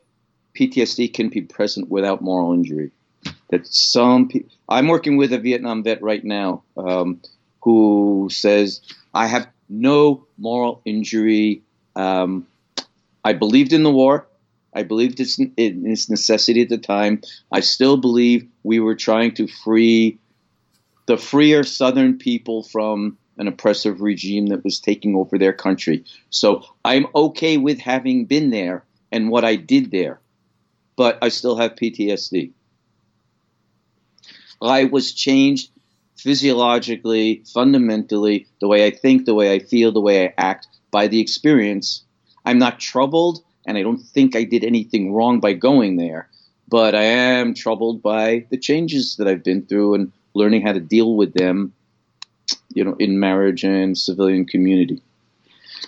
PTSD 0.55 1.13
can 1.13 1.29
be 1.29 1.43
present 1.43 1.91
without 1.91 2.23
moral 2.23 2.55
injury. 2.55 2.91
That 3.51 3.67
some 3.67 4.29
pe- 4.29 4.49
I'm 4.71 4.89
working 4.89 5.19
with 5.19 5.31
a 5.33 5.39
Vietnam 5.39 5.83
vet 5.85 6.01
right 6.01 6.25
now 6.25 6.63
um, 6.77 7.21
who 7.61 8.29
says 8.33 8.81
I 9.13 9.27
have 9.27 9.47
no 9.69 10.25
moral 10.39 10.81
injury. 10.85 11.61
Um, 11.95 12.47
I 13.25 13.33
believed 13.33 13.73
in 13.73 13.83
the 13.83 13.91
war. 13.91 14.29
I 14.75 14.83
believed 14.83 15.21
its, 15.21 15.39
in 15.39 15.53
its 15.57 16.11
necessity 16.11 16.63
at 16.63 16.69
the 16.69 16.79
time. 16.79 17.23
I 17.51 17.61
still 17.61 17.97
believe 17.97 18.47
we 18.63 18.81
were 18.81 18.97
trying 18.97 19.35
to 19.35 19.47
free 19.47 20.19
the 21.07 21.17
freer 21.17 21.65
Southern 21.65 22.19
people 22.19 22.63
from 22.63 23.19
an 23.37 23.49
oppressive 23.49 24.01
regime 24.01 24.47
that 24.47 24.65
was 24.65 24.81
taking 24.81 25.17
over 25.17 25.39
their 25.39 25.53
country. 25.53 26.05
So 26.31 26.65
I'm 26.85 27.07
okay 27.15 27.57
with 27.57 27.79
having 27.79 28.27
been 28.27 28.51
there 28.51 28.85
and 29.13 29.31
what 29.31 29.45
I 29.45 29.57
did 29.57 29.91
there, 29.91 30.21
but 30.97 31.19
I 31.21 31.29
still 31.29 31.57
have 31.57 31.75
PTSD. 31.75 32.53
I 34.63 34.85
was 34.85 35.13
changed 35.13 35.71
physiologically, 36.17 37.43
fundamentally, 37.53 38.47
the 38.61 38.69
way 38.69 38.87
I 38.87 38.91
think, 38.91 39.27
the 39.27 39.35
way 39.35 39.53
I 39.53 39.59
feel, 39.59 39.93
the 39.93 40.01
way 40.01 40.27
I 40.27 40.35
act 40.39 40.69
by 40.91 41.09
the 41.09 41.21
experience. 41.21 42.05
I'm 42.45 42.59
not 42.59 42.81
troubled, 42.81 43.43
and 43.67 43.79
I 43.79 43.83
don't 43.83 43.99
think 43.99 44.37
I 44.37 44.45
did 44.45 44.65
anything 44.65 45.13
wrong 45.13 45.41
by 45.41 45.55
going 45.55 45.97
there, 45.97 46.29
but 46.69 46.95
I 46.95 47.05
am 47.05 47.55
troubled 47.55 48.03
by 48.03 48.47
the 48.51 48.59
changes 48.59 49.17
that 49.17 49.29
I've 49.29 49.45
been 49.45 49.67
through 49.67 49.95
and 49.95 50.13
learning 50.35 50.67
how 50.67 50.73
to 50.73 50.81
deal 50.81 51.17
with 51.17 51.35
them, 51.35 51.73
you 52.75 52.85
know, 52.85 52.95
in 52.99 53.19
marriage 53.19 53.65
and 53.65 53.97
civilian 53.97 54.45
community. 54.45 55.01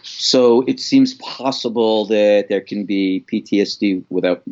So 0.03 0.62
it 0.62 0.81
seems 0.81 1.14
possible 1.14 2.07
that 2.07 2.47
there 2.49 2.61
can 2.61 2.85
be 2.85 3.25
PTSD 3.31 4.05
without 4.09 4.42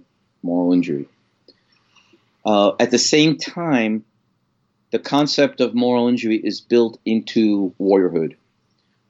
moral 0.43 0.73
injury. 0.73 1.07
Uh, 2.45 2.73
at 2.79 2.91
the 2.91 2.99
same 2.99 3.39
time, 3.39 4.05
the 4.91 4.99
concept 4.99 5.61
of 5.61 5.75
moral 5.75 6.09
injury 6.09 6.37
is 6.37 6.61
built 6.61 7.01
into 7.05 7.75
warriorhood 7.81 8.37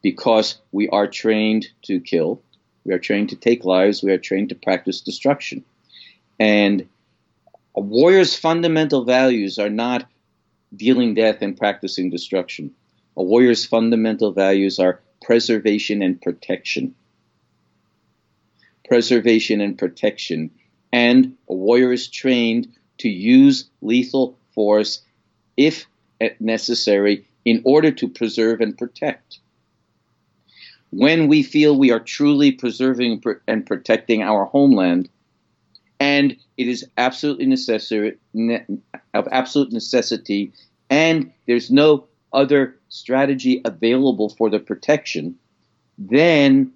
because 0.03 0.57
we 0.71 0.89
are 0.89 1.07
trained 1.07 1.67
to 1.83 2.01
kill, 2.01 2.41
we 2.85 2.92
are 2.92 2.99
trained 2.99 3.31
to 3.31 3.37
take 3.37 3.64
lives, 3.64 4.03
we 4.03 4.12
are 4.12 4.18
trained 4.18 4.51
to 4.51 4.55
practice 4.55 5.01
destruction. 5.01 5.64
And 6.38 6.88
a 7.77 7.81
warrior's 7.81 8.37
fundamental 8.37 9.05
values 9.05 9.59
are 9.59 9.70
not 9.70 10.07
dealing 10.77 11.14
death 11.14 11.38
and 11.40 11.57
practicing 11.57 12.11
destruction. 12.11 12.73
A 13.16 13.23
warrior's 13.23 13.64
fundamental 13.64 14.33
values 14.33 14.79
are 14.79 15.01
preservation 15.23 16.03
and 16.03 16.20
protection. 16.20 16.94
Preservation 18.87 19.61
and 19.61 19.79
protection. 19.79 20.51
And 20.92 21.37
a 21.49 21.55
warrior 21.55 21.92
is 21.92 22.09
trained 22.09 22.68
to 22.99 23.09
use 23.09 23.68
lethal 23.81 24.38
force 24.53 25.03
if 25.57 25.87
necessary 26.40 27.27
in 27.44 27.62
order 27.64 27.90
to 27.90 28.09
preserve 28.09 28.61
and 28.61 28.77
protect. 28.77 29.38
When 30.97 31.27
we 31.27 31.43
feel 31.43 31.77
we 31.77 31.91
are 31.91 31.99
truly 31.99 32.53
preserving 32.53 33.21
and 33.49 33.67
protecting 33.67 34.23
our 34.23 34.45
homeland, 34.45 35.09
and 35.99 36.37
it 36.57 36.69
is 36.69 36.87
absolutely 36.97 37.47
necessary, 37.47 38.17
of 39.13 39.29
absolute 39.33 39.73
necessity, 39.73 40.53
and 40.89 41.33
there's 41.47 41.69
no 41.69 42.07
other 42.33 42.77
strategy 42.91 43.61
available 43.65 44.29
for 44.29 44.49
the 44.49 44.61
protection, 44.61 45.35
then 45.99 46.73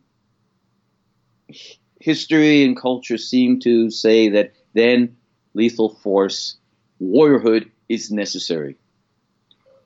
history 2.01 2.65
and 2.65 2.77
culture 2.77 3.19
seem 3.19 3.61
to 3.61 3.89
say 3.89 4.29
that 4.31 4.53
then 4.75 5.17
lethal 5.55 5.91
force, 5.91 6.57
warriorhood 7.01 7.71
is 7.89 8.11
necessary. 8.11 8.77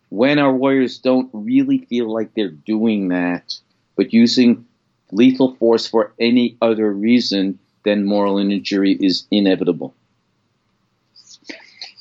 When 0.09 0.39
our 0.39 0.55
warriors 0.55 0.97
don't 0.97 1.29
really 1.35 1.79
feel 1.79 2.11
like 2.11 2.33
they're 2.35 2.49
doing 2.49 3.09
that, 3.09 3.59
but 3.97 4.13
using 4.13 4.67
lethal 5.11 5.55
force 5.57 5.87
for 5.87 6.13
any 6.19 6.57
other 6.61 6.91
reason, 6.91 7.59
than 7.85 8.05
moral 8.05 8.39
injury 8.39 8.93
is 8.93 9.27
inevitable. 9.31 9.95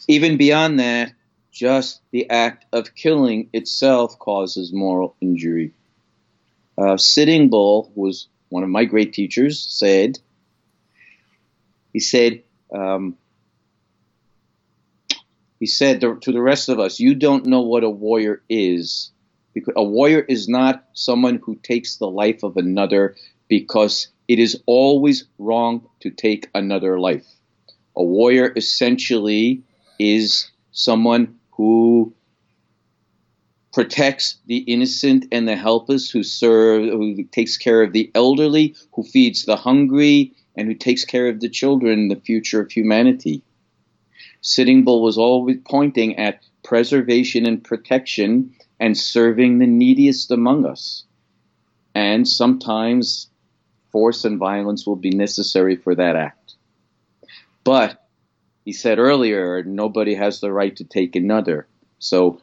Even 0.08 0.38
beyond 0.38 0.80
that, 0.80 1.13
just 1.51 2.01
the 2.12 2.30
act 2.30 2.65
of 2.71 2.95
killing 2.95 3.49
itself 3.54 4.17
causes 4.19 4.71
moral 4.73 5.15
injury. 5.21 5.73
Uh, 6.77 6.97
Sitting 6.97 7.49
Bull 7.49 7.91
was 7.95 8.27
one 8.49 8.63
of 8.63 8.69
my 8.69 8.86
great 8.86 9.13
teachers, 9.13 9.60
said, 9.60 10.19
he 11.93 11.99
said, 11.99 12.43
um, 12.73 13.17
he 15.60 15.65
said 15.65 16.01
to 16.01 16.32
the 16.32 16.41
rest 16.41 16.69
of 16.69 16.80
us, 16.80 16.99
you 16.99 17.15
don't 17.15 17.45
know 17.45 17.62
what 17.62 17.84
a 17.84 17.89
warrior 17.89 18.41
is. 18.49 19.12
Because 19.53 19.73
a 19.75 19.83
warrior 19.83 20.21
is 20.21 20.47
not 20.47 20.85
someone 20.93 21.39
who 21.43 21.55
takes 21.55 21.97
the 21.97 22.09
life 22.09 22.43
of 22.43 22.57
another 22.57 23.15
because 23.47 24.07
it 24.27 24.39
is 24.39 24.61
always 24.65 25.25
wrong 25.37 25.87
to 26.01 26.09
take 26.09 26.49
another 26.55 26.99
life. 26.99 27.25
A 27.95 28.03
warrior 28.03 28.53
essentially 28.55 29.63
is 29.99 30.49
someone 30.71 31.37
who 31.51 32.13
protects 33.73 34.37
the 34.47 34.57
innocent 34.57 35.25
and 35.31 35.47
the 35.47 35.55
helpless, 35.55 36.09
who 36.09 36.23
serve, 36.23 36.85
who 36.85 37.23
takes 37.23 37.57
care 37.57 37.81
of 37.81 37.93
the 37.93 38.11
elderly, 38.15 38.75
who 38.93 39.03
feeds 39.03 39.45
the 39.45 39.55
hungry, 39.55 40.33
and 40.55 40.67
who 40.67 40.73
takes 40.73 41.05
care 41.05 41.27
of 41.27 41.39
the 41.39 41.49
children, 41.49 42.07
the 42.07 42.15
future 42.15 42.61
of 42.61 42.71
humanity. 42.71 43.43
Sitting 44.41 44.83
Bull 44.83 45.01
was 45.01 45.17
always 45.17 45.57
pointing 45.65 46.17
at 46.17 46.41
preservation 46.63 47.45
and 47.45 47.63
protection 47.63 48.53
and 48.82 48.98
serving 48.98 49.60
the 49.60 49.67
neediest 49.67 50.32
among 50.32 50.65
us. 50.65 51.06
And 51.94 52.28
sometimes 52.28 53.30
force 53.91 54.26
and 54.26 54.39
violence 54.39 54.88
will 54.88 54.96
be 54.96 55.12
necessary 55.12 55.76
for 55.76 55.94
that 55.94 56.15
act. 56.15 56.56
But 57.63 58.04
he 58.65 58.74
said 58.74 58.98
earlier, 58.98 59.63
nobody 59.63 60.15
has 60.15 60.39
the 60.39 60.52
right 60.52 60.76
to 60.78 60.84
take 60.84 61.15
another. 61.15 61.67
So 62.00 62.41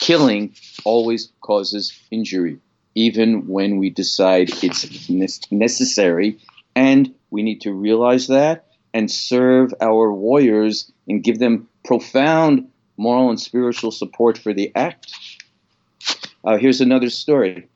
killing 0.00 0.54
always 0.84 1.30
causes 1.42 1.92
injury, 2.10 2.58
even 2.94 3.46
when 3.46 3.76
we 3.76 3.90
decide 3.90 4.48
it's 4.62 5.50
necessary. 5.50 6.38
And 6.74 7.14
we 7.28 7.42
need 7.42 7.60
to 7.62 7.74
realize 7.74 8.28
that 8.28 8.68
and 8.94 9.10
serve 9.10 9.74
our 9.82 10.10
warriors 10.10 10.90
and 11.06 11.22
give 11.22 11.38
them 11.38 11.68
profound 11.84 12.68
moral 13.00 13.30
and 13.30 13.40
spiritual 13.40 13.90
support 13.90 14.36
for 14.36 14.52
the 14.52 14.70
act. 14.76 15.12
Uh, 16.44 16.58
here's 16.58 16.80
another 16.80 17.10
story 17.10 17.66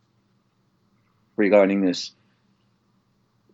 regarding 1.36 1.80
this. 1.80 2.12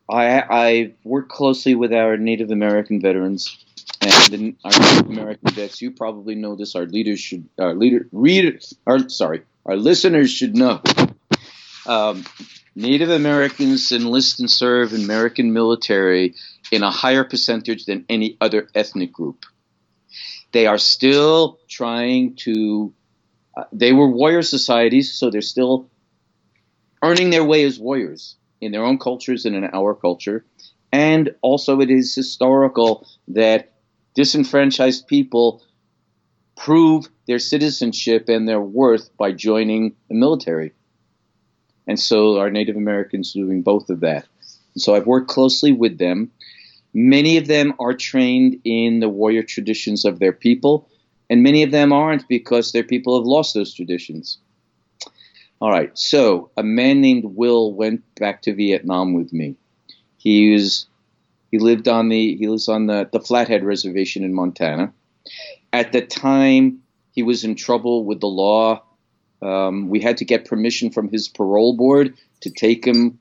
I, 0.09 0.43
I 0.51 0.93
work 1.05 1.29
closely 1.29 1.77
with 1.77 1.93
our 1.93 2.17
Native 2.17 2.51
American 2.51 3.01
veterans, 3.01 3.65
and 4.01 4.57
our 4.65 4.73
Native 4.73 5.07
American 5.09 5.51
vets. 5.53 5.81
You 5.81 5.93
probably 5.93 6.35
know 6.35 6.57
this. 6.57 6.75
Our 6.75 6.87
leaders 6.87 7.21
should, 7.21 7.49
our 7.59 7.75
leader, 7.75 8.09
readers, 8.11 8.75
our 8.87 9.09
sorry, 9.09 9.43
our 9.65 9.77
listeners 9.77 10.31
should 10.31 10.57
know. 10.57 10.83
Um, 11.87 12.25
Native 12.75 13.11
Americans 13.11 13.93
enlist 13.93 14.41
and 14.41 14.51
serve 14.51 14.93
in 14.93 15.03
American 15.03 15.53
military 15.53 16.35
in 16.73 16.83
a 16.83 16.91
higher 16.91 17.25
percentage 17.25 17.85
than 17.85 18.05
any 18.09 18.37
other 18.41 18.69
ethnic 18.75 19.13
group. 19.13 19.45
They 20.53 20.67
are 20.67 20.79
still 20.79 21.59
trying 21.69 22.37
to, 22.37 22.93
uh, 23.57 23.65
they 23.73 23.93
were 23.93 24.11
warrior 24.11 24.43
societies, 24.43 25.13
so 25.13 25.31
they're 25.31 25.43
still 25.43 25.89
earning 27.03 27.31
their 27.31 27.45
way 27.45 27.65
as 27.65 27.79
warriors 27.79 28.37
in 28.61 28.73
their 28.73 28.85
own 28.85 28.99
cultures 28.99 29.47
and 29.47 29.55
in 29.57 29.65
our 29.65 29.95
culture. 29.95 30.45
And 30.93 31.35
also, 31.41 31.81
it 31.81 31.91
is 31.91 32.15
historical 32.15 33.07
that 33.29 33.73
disenfranchised 34.15 35.07
people 35.07 35.63
prove 36.57 37.09
their 37.27 37.39
citizenship 37.39 38.29
and 38.29 38.49
their 38.49 38.61
worth 38.61 39.17
by 39.17 39.33
joining 39.33 39.95
the 40.09 40.15
military. 40.15 40.73
And 41.87 41.99
so, 41.99 42.39
our 42.39 42.51
Native 42.51 42.77
Americans 42.77 43.33
doing 43.33 43.63
both 43.63 43.89
of 43.89 44.01
that. 44.01 44.27
So, 44.77 44.95
I've 44.95 45.07
worked 45.07 45.29
closely 45.29 45.73
with 45.73 45.99
them 45.99 46.33
Many 46.93 47.37
of 47.37 47.47
them 47.47 47.73
are 47.79 47.95
trained 47.95 48.61
in 48.65 49.01
the 49.01 49.09
warrior 49.09 49.43
traditions 49.43 50.05
of 50.05 50.19
their 50.19 50.33
people, 50.33 50.89
and 51.29 51.43
many 51.43 51.63
of 51.63 51.71
them 51.71 51.93
aren't 51.93 52.27
because 52.29 52.73
their 52.73 52.83
people 52.83 53.19
have 53.19 53.27
lost 53.27 53.55
those 53.55 53.73
traditions. 53.73 54.39
All 55.61 55.71
right, 55.71 55.97
so 55.97 56.51
a 56.57 56.63
man 56.63 57.01
named 57.01 57.25
Will 57.37 57.73
went 57.73 58.03
back 58.15 58.43
to 58.43 58.55
Vietnam 58.55 59.13
with 59.13 59.33
me. 59.33 59.57
He 60.17 60.53
was 60.53 60.87
he 61.51 61.59
lived 61.59 61.87
on 61.87 62.09
the 62.09 62.37
he 62.37 62.49
lives 62.49 62.69
on 62.69 62.87
the, 62.87 63.09
the 63.13 63.21
Flathead 63.21 63.63
Reservation 63.63 64.25
in 64.25 64.35
Montana. 64.35 64.93
At 65.73 65.93
the 65.93 66.01
time, 66.01 66.83
he 67.13 67.23
was 67.23 67.45
in 67.45 67.55
trouble 67.55 68.05
with 68.05 68.21
the 68.21 68.27
law. 68.27 68.83
Um, 69.43 69.89
we 69.89 70.01
had 70.01 70.17
to 70.19 70.25
get 70.25 70.45
permission 70.45 70.91
from 70.91 71.09
his 71.09 71.29
parole 71.29 71.77
board 71.77 72.15
to 72.41 72.51
take 72.51 72.87
him 72.87 73.19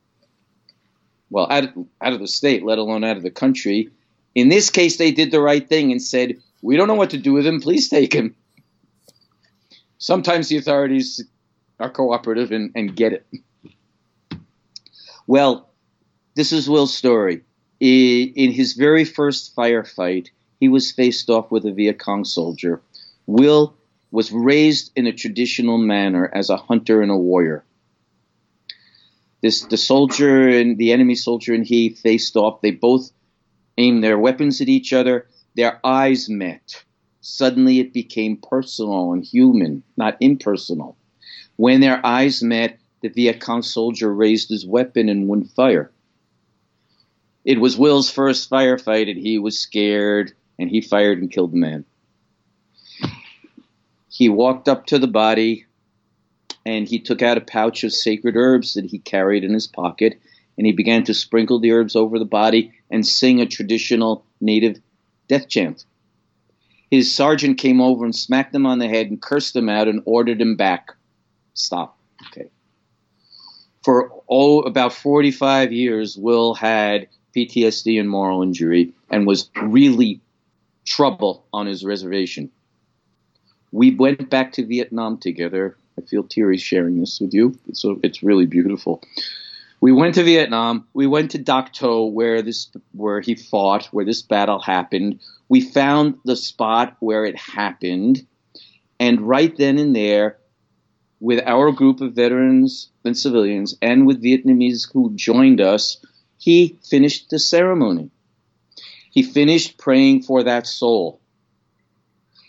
well, 1.30 1.48
out 1.50 1.65
of, 1.65 1.88
out 2.02 2.13
of 2.13 2.20
the 2.20 2.28
state, 2.28 2.63
let 2.65 2.78
alone 2.78 3.04
out 3.04 3.18
of 3.18 3.24
the 3.24 3.32
country. 3.32 3.89
In 4.36 4.50
this 4.50 4.70
case, 4.70 4.98
they 4.98 5.12
did 5.12 5.32
the 5.32 5.42
right 5.42 5.68
thing 5.68 5.92
and 5.92 6.02
said, 6.02 6.42
"We 6.62 6.78
don't 6.78 6.88
know 6.88 6.96
what 6.96 7.12
to 7.12 7.18
do 7.18 7.34
with 7.34 7.46
him. 7.46 7.62
Please 7.62 7.89
take 7.89 8.13
him." 8.13 8.36
Sometimes 9.98 10.48
the 10.48 10.58
authorities 10.58 11.24
are 11.80 11.89
cooperative 11.89 12.52
and, 12.52 12.72
and 12.76 12.96
get 12.96 13.13
it. 13.13 13.26
Well, 15.28 15.70
this 16.36 16.52
is 16.52 16.70
Will's 16.70 16.96
story. 16.96 17.42
In 17.80 18.52
his 18.52 18.74
very 18.74 19.06
first 19.06 19.56
firefight, 19.56 20.30
he 20.60 20.68
was 20.70 20.92
faced 20.92 21.30
off 21.30 21.52
with 21.52 21.65
a 21.65 21.72
Viet 21.72 22.00
Cong 22.00 22.26
soldier. 22.26 22.82
Will 23.28 23.76
was 24.12 24.32
raised 24.32 24.92
in 24.96 25.06
a 25.06 25.13
traditional 25.13 25.78
manner 25.78 26.30
as 26.34 26.50
a 26.50 26.58
hunter 26.58 27.02
and 27.02 27.12
a 27.12 27.18
warrior. 27.18 27.63
This 29.41 29.62
the 29.62 29.78
soldier 29.78 30.49
and 30.49 30.78
the 30.78 30.91
enemy 30.91 31.15
soldier 31.15 31.54
and 31.54 31.65
he 31.65 31.89
faced 31.89 32.36
off. 32.36 32.62
They 32.62 32.71
both 32.71 33.12
aimed 33.78 34.04
their 34.04 34.19
weapons 34.19 34.60
at 34.62 34.69
each 34.69 34.91
other. 34.91 35.28
Their 35.56 35.80
eyes 35.86 36.30
met. 36.30 36.84
Suddenly 37.21 37.80
it 37.80 37.93
became 37.93 38.38
personal 38.38 39.13
and 39.13 39.23
human, 39.23 39.84
not 39.97 40.17
impersonal. 40.19 40.97
When 41.58 41.82
their 41.82 42.06
eyes 42.06 42.41
met, 42.41 42.80
the 43.02 43.10
Viet 43.10 43.39
Cong 43.39 43.62
soldier 43.62 44.13
raised 44.13 44.49
his 44.49 44.65
weapon 44.65 45.10
and 45.10 45.28
went 45.28 45.52
fire. 45.52 45.91
It 47.45 47.60
was 47.60 47.78
Will's 47.78 48.10
first 48.10 48.49
firefight, 48.49 49.10
and 49.10 49.19
he 49.19 49.39
was 49.39 49.60
scared, 49.60 50.34
and 50.58 50.69
he 50.69 50.82
fired 50.82 51.19
and 51.19 51.32
killed 51.32 51.54
the 51.54 51.58
man. 51.58 51.86
He 54.10 54.28
walked 54.28 54.67
up 54.67 54.86
to 54.88 54.99
the 54.99 55.08
body, 55.08 55.65
and 56.65 56.88
he 56.88 57.00
took 57.00 57.22
out 57.22 57.38
a 57.38 57.41
pouch 57.41 57.84
of 57.84 57.93
sacred 57.93 58.36
herbs 58.36 58.74
that 58.74 58.86
he 58.86 59.00
carried 59.00 59.43
in 59.43 59.54
his 59.54 59.67
pocket, 59.67 60.19
and 60.58 60.65
he 60.65 60.74
began 60.74 61.04
to 61.06 61.13
sprinkle 61.13 61.60
the 61.60 61.72
herbs 61.72 61.95
over 61.95 62.19
the 62.19 62.26
body 62.26 62.74
and 62.89 63.08
sing 63.08 63.39
a 63.39 63.45
traditional 63.45 64.26
native 64.41 64.80
death 65.28 65.48
chant. 65.48 65.86
His 66.91 67.15
sergeant 67.15 67.60
came 67.60 67.82
over 67.82 68.04
and 68.04 68.15
smacked 68.15 68.54
him 68.54 68.65
on 68.65 68.80
the 68.80 68.88
head 68.88 69.08
and 69.08 69.22
cursed 69.22 69.56
him 69.56 69.69
out 69.69 69.88
and 69.88 70.02
ordered 70.06 70.41
him 70.41 70.56
back. 70.56 70.89
Stop. 71.54 71.98
Okay. 72.28 72.50
For 73.84 74.12
about 74.65 74.93
45 74.93 75.72
years, 75.72 76.17
Will 76.17 76.54
had 76.56 77.08
PTSD 77.36 78.00
and 78.00 78.10
moral 78.10 78.41
injury 78.41 78.93
and 79.10 79.28
was 79.28 79.50
really 79.62 80.19
trouble 80.86 81.45
on 81.54 81.67
his 81.67 81.86
reservation. 81.86 82.52
We 83.72 83.91
went 83.95 84.30
back 84.30 84.54
to 84.54 84.65
Vietnam 84.65 85.19
together. 85.19 85.78
I 86.00 86.06
feel 86.08 86.24
teary 86.24 86.58
sharing 86.58 87.00
this 87.00 87.20
with 87.20 87.34
you. 87.34 87.58
It's, 87.68 87.84
it's 88.04 88.24
really 88.24 88.46
beautiful. 88.46 89.04
We 89.82 89.92
went 89.92 90.16
to 90.16 90.24
Vietnam. 90.24 90.88
We 90.94 91.08
went 91.08 91.32
to 91.32 91.38
Dak 91.38 91.74
To, 91.74 92.06
where 92.06 92.42
this 92.42 92.70
where 92.92 93.22
he 93.22 93.36
fought, 93.36 93.88
where 93.88 94.06
this 94.06 94.22
battle 94.22 94.60
happened. 94.60 95.20
We 95.50 95.62
found 95.62 96.16
the 96.26 96.36
spot 96.36 96.96
where 97.00 97.26
it 97.26 97.38
happened, 97.38 98.26
and 99.00 99.22
right 99.22 99.56
then 99.56 99.78
and 99.78 99.96
there, 99.96 100.38
with 101.20 101.44
our 101.46 101.72
group 101.72 102.02
of 102.02 102.14
veterans 102.14 102.90
and 103.04 103.18
civilians, 103.18 103.76
and 103.82 104.06
with 104.06 104.24
Vietnamese 104.24 104.92
who 104.92 105.14
joined 105.16 105.62
us, 105.62 105.98
he 106.38 106.78
finished 106.90 107.30
the 107.30 107.40
ceremony. 107.40 108.10
He 109.12 109.24
finished 109.24 109.78
praying 109.78 110.24
for 110.24 110.44
that 110.44 110.68
soul. 110.68 111.20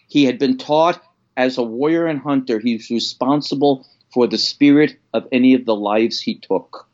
He 0.08 0.24
had 0.24 0.38
been 0.38 0.58
taught 0.58 1.02
as 1.40 1.56
a 1.56 1.62
warrior 1.62 2.06
and 2.06 2.20
hunter, 2.20 2.58
he 2.58 2.74
was 2.74 2.90
responsible 2.90 3.86
for 4.12 4.26
the 4.26 4.36
spirit 4.36 4.98
of 5.14 5.26
any 5.32 5.54
of 5.54 5.64
the 5.64 5.74
lives 5.74 6.20
he 6.20 6.34
took. 6.34 6.86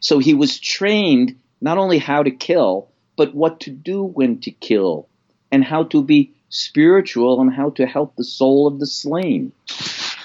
So 0.00 0.18
he 0.18 0.34
was 0.34 0.58
trained 0.58 1.38
not 1.60 1.78
only 1.78 1.98
how 1.98 2.24
to 2.24 2.30
kill, 2.32 2.88
but 3.16 3.36
what 3.36 3.60
to 3.60 3.70
do 3.70 4.02
when 4.02 4.40
to 4.40 4.50
kill, 4.50 5.08
and 5.52 5.62
how 5.62 5.84
to 5.84 6.02
be 6.02 6.32
spiritual 6.48 7.40
and 7.40 7.52
how 7.52 7.70
to 7.70 7.86
help 7.86 8.16
the 8.16 8.24
soul 8.24 8.66
of 8.66 8.80
the 8.80 8.86
slain. 8.86 9.52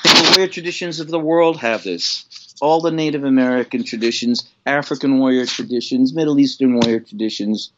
The 0.03 0.31
warrior 0.31 0.47
traditions 0.47 0.99
of 0.99 1.09
the 1.09 1.19
world 1.19 1.57
have 1.57 1.83
this 1.83 2.25
all 2.59 2.81
the 2.81 2.91
Native 2.91 3.23
American 3.23 3.83
traditions, 3.83 4.49
African 4.65 5.19
warrior 5.19 5.45
traditions, 5.45 6.13
Middle 6.13 6.39
Eastern 6.39 6.75
warrior 6.75 7.01
traditions. 7.01 7.71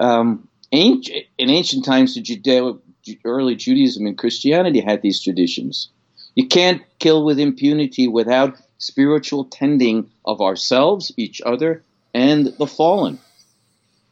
Um, 0.00 0.48
ancient, 0.72 1.26
in 1.36 1.50
ancient 1.50 1.84
times, 1.84 2.14
the 2.14 2.22
Judeo, 2.22 2.80
early 3.24 3.56
Judaism 3.56 4.06
and 4.06 4.18
Christianity 4.18 4.80
had 4.80 5.02
these 5.02 5.20
traditions. 5.20 5.88
You 6.34 6.46
can't 6.46 6.82
kill 6.98 7.24
with 7.24 7.38
impunity 7.38 8.08
without 8.08 8.56
spiritual 8.78 9.44
tending 9.44 10.10
of 10.24 10.40
ourselves, 10.40 11.12
each 11.16 11.40
other, 11.40 11.82
and 12.12 12.46
the 12.58 12.66
fallen. 12.66 13.18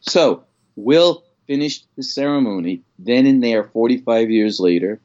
So, 0.01 0.43
Will 0.75 1.23
finished 1.47 1.85
the 1.95 2.03
ceremony 2.03 2.81
then 2.97 3.25
and 3.25 3.43
there 3.43 3.65
45 3.65 4.31
years 4.31 4.59
later 4.59 4.99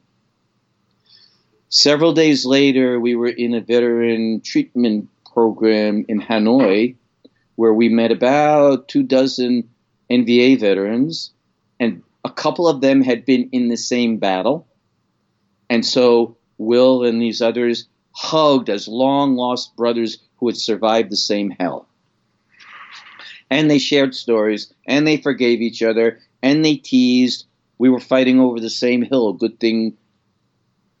Several 1.73 2.11
days 2.11 2.45
later, 2.45 2.99
we 2.99 3.15
were 3.15 3.29
in 3.29 3.53
a 3.53 3.61
veteran 3.61 4.41
treatment 4.41 5.07
program 5.33 6.03
in 6.09 6.19
Hanoi 6.19 6.95
where 7.55 7.73
we 7.73 7.87
met 7.87 8.11
about 8.11 8.89
two 8.89 9.03
dozen 9.03 9.69
NVA 10.09 10.59
veterans, 10.59 11.31
and 11.79 12.03
couple 12.31 12.67
of 12.67 12.81
them 12.81 13.01
had 13.01 13.25
been 13.25 13.49
in 13.51 13.69
the 13.69 13.77
same 13.77 14.17
battle. 14.17 14.67
And 15.69 15.85
so 15.85 16.37
Will 16.57 17.03
and 17.03 17.21
these 17.21 17.41
others 17.41 17.87
hugged 18.11 18.69
as 18.69 18.87
long 18.87 19.35
lost 19.35 19.75
brothers 19.75 20.17
who 20.37 20.47
had 20.47 20.57
survived 20.57 21.11
the 21.11 21.17
same 21.17 21.51
hell. 21.51 21.87
And 23.49 23.69
they 23.69 23.79
shared 23.79 24.15
stories, 24.15 24.73
and 24.87 25.05
they 25.05 25.17
forgave 25.17 25.61
each 25.61 25.83
other, 25.83 26.19
and 26.41 26.63
they 26.63 26.75
teased. 26.75 27.45
We 27.77 27.89
were 27.89 27.99
fighting 27.99 28.39
over 28.39 28.59
the 28.59 28.69
same 28.69 29.01
hill. 29.01 29.33
Good 29.33 29.59
thing 29.59 29.97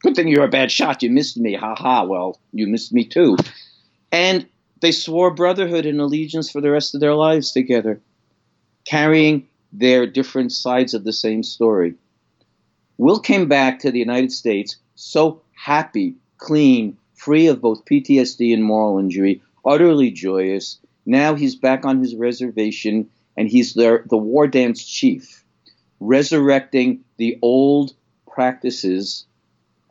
Good 0.01 0.15
thing 0.15 0.27
you're 0.27 0.45
a 0.45 0.49
bad 0.49 0.71
shot. 0.71 1.03
You 1.03 1.11
missed 1.11 1.37
me. 1.37 1.53
Ha 1.53 1.75
ha. 1.75 2.03
Well, 2.03 2.39
you 2.51 2.67
missed 2.67 2.91
me 2.91 3.05
too. 3.05 3.37
And 4.11 4.47
they 4.81 4.91
swore 4.91 5.31
brotherhood 5.31 5.85
and 5.85 6.01
allegiance 6.01 6.51
for 6.51 6.59
the 6.59 6.71
rest 6.71 6.95
of 6.95 7.01
their 7.01 7.13
lives 7.13 7.51
together, 7.51 8.01
carrying 8.83 9.47
their 9.71 10.05
different 10.05 10.51
sides 10.51 10.93
of 10.93 11.03
the 11.03 11.13
same 11.13 11.43
story. 11.43 11.95
Will 12.97 13.19
came 13.19 13.47
back 13.47 13.79
to 13.79 13.91
the 13.91 13.99
United 13.99 14.31
States 14.31 14.77
so 14.95 15.41
happy, 15.53 16.15
clean, 16.37 16.97
free 17.13 17.47
of 17.47 17.61
both 17.61 17.85
PTSD 17.85 18.53
and 18.53 18.63
moral 18.63 18.99
injury, 18.99 19.41
utterly 19.65 20.11
joyous. 20.11 20.79
Now 21.05 21.35
he's 21.35 21.55
back 21.55 21.85
on 21.85 21.99
his 21.99 22.15
reservation 22.15 23.09
and 23.37 23.47
he's 23.47 23.73
the, 23.73 24.03
the 24.09 24.17
war 24.17 24.47
dance 24.47 24.83
chief, 24.85 25.43
resurrecting 25.99 27.03
the 27.17 27.37
old 27.41 27.93
practices 28.31 29.25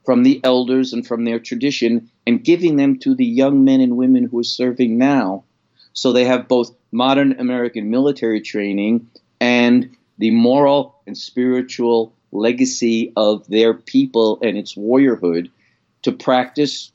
from 0.04 0.22
the 0.22 0.40
elders 0.44 0.92
and 0.92 1.06
from 1.06 1.24
their 1.24 1.38
tradition 1.38 2.10
and 2.26 2.44
giving 2.44 2.76
them 2.76 2.98
to 2.98 3.14
the 3.14 3.26
young 3.26 3.64
men 3.64 3.80
and 3.80 3.96
women 3.96 4.24
who 4.24 4.40
are 4.40 4.44
serving 4.44 4.98
now. 4.98 5.44
So 5.92 6.12
they 6.12 6.24
have 6.24 6.48
both 6.48 6.74
modern 6.92 7.38
American 7.38 7.90
military 7.90 8.40
training 8.40 9.08
and 9.40 9.96
the 10.18 10.30
moral 10.30 11.00
and 11.06 11.16
spiritual 11.16 12.14
legacy 12.32 13.12
of 13.16 13.46
their 13.48 13.74
people 13.74 14.38
and 14.42 14.56
its 14.56 14.74
warriorhood 14.76 15.50
to 16.02 16.12
practice 16.12 16.92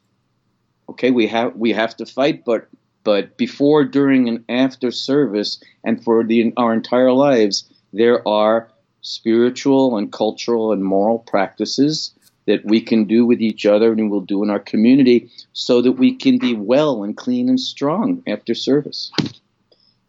okay 0.89 1.11
we 1.11 1.27
have 1.27 1.55
we 1.55 1.73
have 1.73 1.95
to 1.97 2.05
fight 2.05 2.45
but 2.45 2.67
but 3.03 3.37
before 3.37 3.83
during 3.83 4.29
and 4.29 4.43
after 4.49 4.91
service 4.91 5.61
and 5.83 6.03
for 6.03 6.23
the, 6.23 6.53
our 6.57 6.73
entire 6.73 7.11
lives 7.11 7.65
there 7.91 8.25
are 8.27 8.69
spiritual 9.01 9.97
and 9.97 10.11
cultural 10.11 10.71
and 10.71 10.83
moral 10.83 11.19
practices 11.19 12.11
that 12.47 12.65
we 12.65 12.81
can 12.81 13.05
do 13.05 13.25
with 13.25 13.41
each 13.41 13.65
other 13.65 13.91
and 13.91 14.09
we'll 14.09 14.21
do 14.21 14.43
in 14.43 14.49
our 14.49 14.59
community 14.59 15.29
so 15.53 15.81
that 15.81 15.93
we 15.93 16.15
can 16.15 16.37
be 16.37 16.53
well 16.53 17.03
and 17.03 17.17
clean 17.17 17.49
and 17.49 17.59
strong 17.59 18.23
after 18.27 18.53
service. 18.53 19.11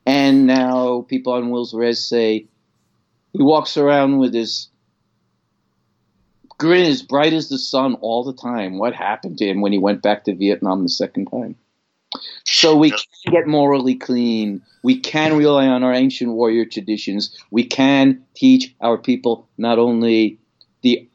And 0.07 0.47
now 0.47 1.05
people 1.09 1.33
on 1.33 1.51
Will's 1.51 1.75
Res 1.75 2.09
say 2.09 2.47
he 3.33 3.43
walks 3.43 3.77
around 3.77 4.19
with 4.19 4.33
his 4.33 4.69
grin 6.59 6.87
as 6.87 7.03
bright 7.03 7.33
as 7.33 7.49
the 7.49 7.59
sun 7.59 7.95
all 8.01 8.25
the 8.25 8.33
time. 8.33 8.79
What 8.79 8.95
happened 8.95 9.39
to 9.39 9.47
him 9.47 9.61
when 9.61 9.73
he 9.73 9.79
went 9.79 10.03
back 10.03 10.25
to 10.25 10.35
Vietnam 10.35 10.85
the 10.85 10.89
second 10.89 11.27
time? 11.27 11.57
So 12.45 12.77
we 12.77 12.91
can 12.91 13.33
get 13.33 13.47
morally 13.47 13.97
clean. 13.97 14.63
We 14.83 14.99
can 14.99 15.37
rely 15.37 15.67
on 15.67 15.83
our 15.83 15.93
ancient 15.93 16.33
warrior 16.33 16.65
traditions. 16.65 17.37
We 17.51 17.65
can 17.65 18.25
teach 18.35 18.75
our 18.81 18.97
people 18.97 19.49
not 19.59 19.79
only 19.79 20.39
the 20.83 21.09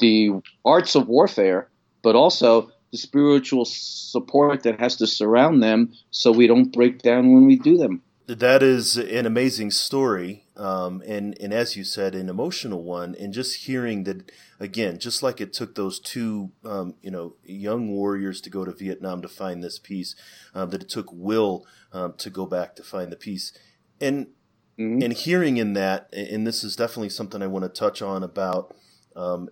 the 0.00 0.30
arts 0.64 0.94
of 0.94 1.08
warfare, 1.08 1.68
but 2.02 2.14
also 2.14 2.70
the 2.92 2.98
spiritual 2.98 3.64
support 3.64 4.62
that 4.62 4.80
has 4.80 4.96
to 4.96 5.06
surround 5.06 5.62
them 5.62 5.92
so 6.10 6.32
we 6.32 6.46
don't 6.46 6.72
break 6.72 7.02
down 7.02 7.32
when 7.32 7.46
we 7.46 7.56
do 7.56 7.76
them. 7.76 8.02
That 8.28 8.62
is 8.62 8.98
an 8.98 9.24
amazing 9.24 9.70
story, 9.70 10.44
um, 10.54 11.02
and 11.06 11.36
and 11.40 11.54
as 11.54 11.76
you 11.76 11.84
said, 11.84 12.14
an 12.14 12.28
emotional 12.28 12.82
one. 12.82 13.14
And 13.18 13.32
just 13.32 13.64
hearing 13.64 14.04
that 14.04 14.30
again, 14.60 14.98
just 14.98 15.22
like 15.22 15.40
it 15.40 15.54
took 15.54 15.74
those 15.74 15.98
two, 15.98 16.52
um, 16.62 16.94
you 17.00 17.10
know, 17.10 17.36
young 17.42 17.90
warriors 17.90 18.42
to 18.42 18.50
go 18.50 18.66
to 18.66 18.72
Vietnam 18.72 19.22
to 19.22 19.28
find 19.28 19.64
this 19.64 19.78
peace, 19.78 20.14
um, 20.54 20.68
that 20.70 20.82
it 20.82 20.90
took 20.90 21.10
Will 21.10 21.66
um, 21.92 22.14
to 22.18 22.28
go 22.28 22.44
back 22.44 22.76
to 22.76 22.82
find 22.82 23.10
the 23.10 23.16
peace, 23.16 23.52
and 23.98 24.26
mm-hmm. 24.78 25.02
and 25.02 25.12
hearing 25.14 25.56
in 25.56 25.72
that, 25.72 26.12
and 26.12 26.46
this 26.46 26.62
is 26.62 26.76
definitely 26.76 27.08
something 27.08 27.42
I 27.42 27.46
want 27.46 27.64
to 27.64 27.70
touch 27.70 28.02
on 28.02 28.22
about. 28.22 28.74
Um, 29.16 29.48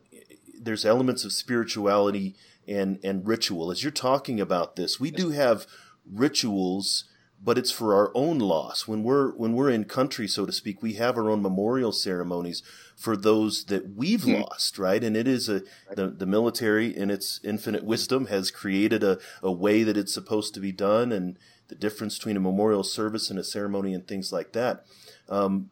there's 0.60 0.84
elements 0.84 1.24
of 1.24 1.32
spirituality 1.32 2.36
and 2.68 2.98
and 3.02 3.26
ritual 3.26 3.70
as 3.70 3.82
you're 3.82 3.90
talking 3.90 4.38
about 4.38 4.76
this. 4.76 5.00
We 5.00 5.10
do 5.10 5.30
have 5.30 5.66
rituals 6.04 7.04
but 7.46 7.56
it's 7.56 7.70
for 7.70 7.94
our 7.94 8.11
own 8.12 8.40
loss. 8.40 8.88
When 8.88 9.04
we're 9.04 9.30
when 9.37 9.52
we're 9.52 9.70
in 9.70 9.85
country, 9.85 10.26
so 10.26 10.46
to 10.46 10.52
speak, 10.52 10.82
we 10.82 10.94
have 10.94 11.16
our 11.16 11.30
own 11.30 11.40
memorial 11.40 11.92
ceremonies 11.92 12.61
for 12.96 13.16
those 13.16 13.66
that 13.66 13.94
we've 13.94 14.22
mm-hmm. 14.22 14.42
lost, 14.42 14.80
right? 14.80 15.02
And 15.02 15.16
it 15.16 15.28
is 15.28 15.48
a 15.48 15.62
the, 15.94 16.09
the 16.09 16.26
military 16.26 16.94
in 16.94 17.09
its 17.09 17.38
infinite 17.44 17.85
wisdom 17.85 18.26
has 18.26 18.50
created 18.50 19.04
a, 19.04 19.20
a 19.44 19.52
way 19.52 19.85
that 19.85 19.96
it's 19.96 20.12
supposed 20.12 20.54
to 20.54 20.61
be 20.61 20.72
done 20.72 21.12
and 21.12 21.38
the 21.68 21.76
difference 21.76 22.18
between 22.18 22.37
a 22.37 22.40
memorial 22.40 22.82
service 22.82 23.30
and 23.30 23.38
a 23.38 23.44
ceremony 23.44 23.94
and 23.94 24.09
things 24.09 24.32
like 24.32 24.52
that. 24.52 24.85
Um, 25.28 25.70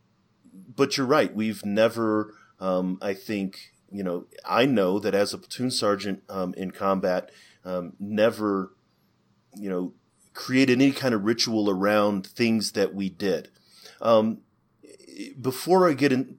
but 0.76 0.96
you're 0.96 1.06
right. 1.06 1.34
We've 1.34 1.64
never, 1.64 2.34
um, 2.60 2.98
I 3.02 3.14
think, 3.14 3.72
you 3.90 4.04
know, 4.04 4.26
I 4.44 4.64
know 4.64 5.00
that 5.00 5.14
as 5.14 5.34
a 5.34 5.38
platoon 5.38 5.72
sergeant 5.72 6.22
um, 6.28 6.54
in 6.54 6.70
combat, 6.70 7.32
um, 7.64 7.94
never, 7.98 8.74
you 9.56 9.68
know, 9.68 9.92
created 10.34 10.80
any 10.80 10.92
kind 10.92 11.14
of 11.14 11.24
ritual 11.24 11.70
around 11.70 12.26
things 12.26 12.72
that 12.72 12.94
we 12.94 13.08
did. 13.08 13.48
Um, 14.02 14.40
before 15.40 15.88
I 15.88 15.94
get 15.94 16.12
in, 16.12 16.38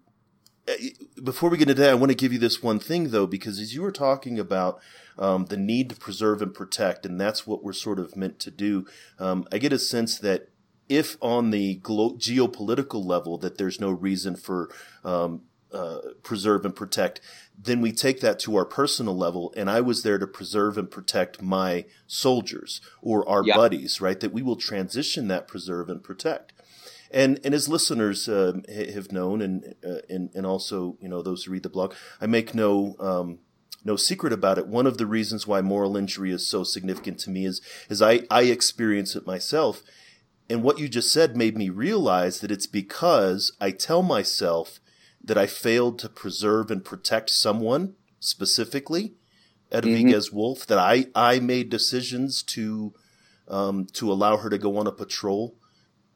before 1.23 1.49
we 1.49 1.57
get 1.57 1.69
into 1.69 1.81
that, 1.81 1.91
I 1.91 1.95
want 1.95 2.11
to 2.11 2.17
give 2.17 2.33
you 2.33 2.39
this 2.39 2.61
one 2.61 2.79
thing 2.79 3.09
though, 3.09 3.27
because 3.27 3.59
as 3.59 3.73
you 3.73 3.81
were 3.81 3.91
talking 3.91 4.39
about 4.39 4.79
um, 5.17 5.45
the 5.45 5.57
need 5.57 5.89
to 5.89 5.95
preserve 5.95 6.41
and 6.41 6.53
protect, 6.53 7.05
and 7.05 7.19
that's 7.19 7.47
what 7.47 7.63
we're 7.63 7.73
sort 7.73 7.99
of 7.99 8.15
meant 8.15 8.39
to 8.39 8.51
do. 8.51 8.85
Um, 9.17 9.47
I 9.51 9.57
get 9.57 9.73
a 9.73 9.79
sense 9.79 10.17
that 10.19 10.49
if 10.89 11.17
on 11.21 11.51
the 11.51 11.75
glo- 11.75 12.15
geopolitical 12.15 13.03
level 13.03 13.37
that 13.39 13.57
there's 13.57 13.79
no 13.79 13.91
reason 13.91 14.35
for 14.35 14.69
um, 15.03 15.41
uh, 15.75 15.99
preserve 16.23 16.65
and 16.65 16.75
protect, 16.75 17.19
then 17.57 17.81
we 17.81 17.91
take 17.91 18.21
that 18.21 18.39
to 18.39 18.55
our 18.55 18.65
personal 18.65 19.15
level. 19.15 19.53
And 19.57 19.69
I 19.69 19.81
was 19.81 20.03
there 20.03 20.17
to 20.17 20.25
preserve 20.25 20.77
and 20.77 20.89
protect 20.89 21.41
my 21.41 21.85
soldiers 22.07 22.81
or 23.01 23.27
our 23.27 23.43
yeah. 23.43 23.55
buddies, 23.55 23.99
right? 23.99 24.19
That 24.19 24.33
we 24.33 24.41
will 24.41 24.55
transition 24.55 25.27
that 25.27 25.47
preserve 25.47 25.89
and 25.89 26.03
protect. 26.03 26.53
And 27.11 27.39
and 27.43 27.53
as 27.53 27.69
listeners 27.69 28.27
uh, 28.27 28.53
have 28.93 29.11
known, 29.11 29.41
and, 29.41 29.75
uh, 29.85 29.99
and 30.09 30.31
and 30.33 30.45
also 30.45 30.97
you 30.99 31.07
know 31.07 31.21
those 31.21 31.43
who 31.43 31.51
read 31.51 31.63
the 31.63 31.69
blog, 31.69 31.93
I 32.19 32.25
make 32.25 32.55
no 32.55 32.95
um, 32.99 33.39
no 33.83 33.95
secret 33.95 34.33
about 34.33 34.57
it. 34.57 34.67
One 34.67 34.87
of 34.87 34.97
the 34.97 35.05
reasons 35.05 35.45
why 35.45 35.61
moral 35.61 35.95
injury 35.95 36.31
is 36.31 36.47
so 36.47 36.63
significant 36.63 37.19
to 37.19 37.29
me 37.29 37.45
is 37.45 37.61
is 37.89 38.01
I 38.01 38.21
I 38.31 38.43
experience 38.43 39.15
it 39.15 39.27
myself. 39.27 39.83
And 40.49 40.63
what 40.63 40.79
you 40.79 40.87
just 40.87 41.11
said 41.11 41.35
made 41.35 41.57
me 41.57 41.69
realize 41.69 42.39
that 42.39 42.51
it's 42.51 42.67
because 42.67 43.55
I 43.59 43.71
tell 43.71 44.03
myself 44.03 44.79
that 45.25 45.37
I 45.37 45.47
failed 45.47 45.99
to 45.99 46.09
preserve 46.09 46.69
and 46.69 46.85
protect 46.85 47.29
someone 47.31 47.95
specifically, 48.19 49.13
Edvigez 49.71 50.27
mm-hmm. 50.27 50.35
Wolf, 50.35 50.67
that 50.67 50.77
I, 50.77 51.07
I 51.15 51.39
made 51.39 51.69
decisions 51.69 52.43
to 52.43 52.93
um, 53.47 53.85
to 53.93 54.11
allow 54.11 54.37
her 54.37 54.49
to 54.49 54.57
go 54.57 54.77
on 54.77 54.87
a 54.87 54.91
patrol 54.91 55.55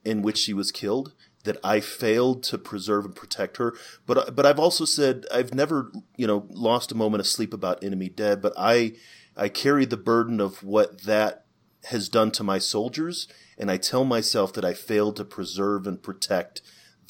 in 0.03 0.23
which 0.23 0.37
she 0.37 0.53
was 0.53 0.71
killed, 0.71 1.13
that 1.43 1.57
I 1.63 1.79
failed 1.79 2.41
to 2.43 2.57
preserve 2.57 3.05
and 3.05 3.15
protect 3.15 3.57
her. 3.57 3.75
But 4.05 4.35
but 4.35 4.45
I've 4.45 4.59
also 4.59 4.85
said 4.85 5.25
I've 5.33 5.53
never 5.53 5.91
you 6.15 6.27
know 6.27 6.47
lost 6.49 6.91
a 6.91 6.95
moment 6.95 7.21
of 7.21 7.27
sleep 7.27 7.53
about 7.53 7.83
enemy 7.83 8.09
dead, 8.09 8.41
but 8.41 8.53
I 8.57 8.93
I 9.35 9.49
carry 9.49 9.85
the 9.85 9.97
burden 9.97 10.39
of 10.39 10.63
what 10.63 11.03
that 11.03 11.45
has 11.85 12.09
done 12.09 12.31
to 12.31 12.43
my 12.43 12.57
soldiers, 12.57 13.27
and 13.57 13.71
I 13.71 13.77
tell 13.77 14.05
myself 14.05 14.53
that 14.53 14.65
I 14.65 14.73
failed 14.73 15.15
to 15.17 15.25
preserve 15.25 15.87
and 15.87 16.01
protect 16.01 16.61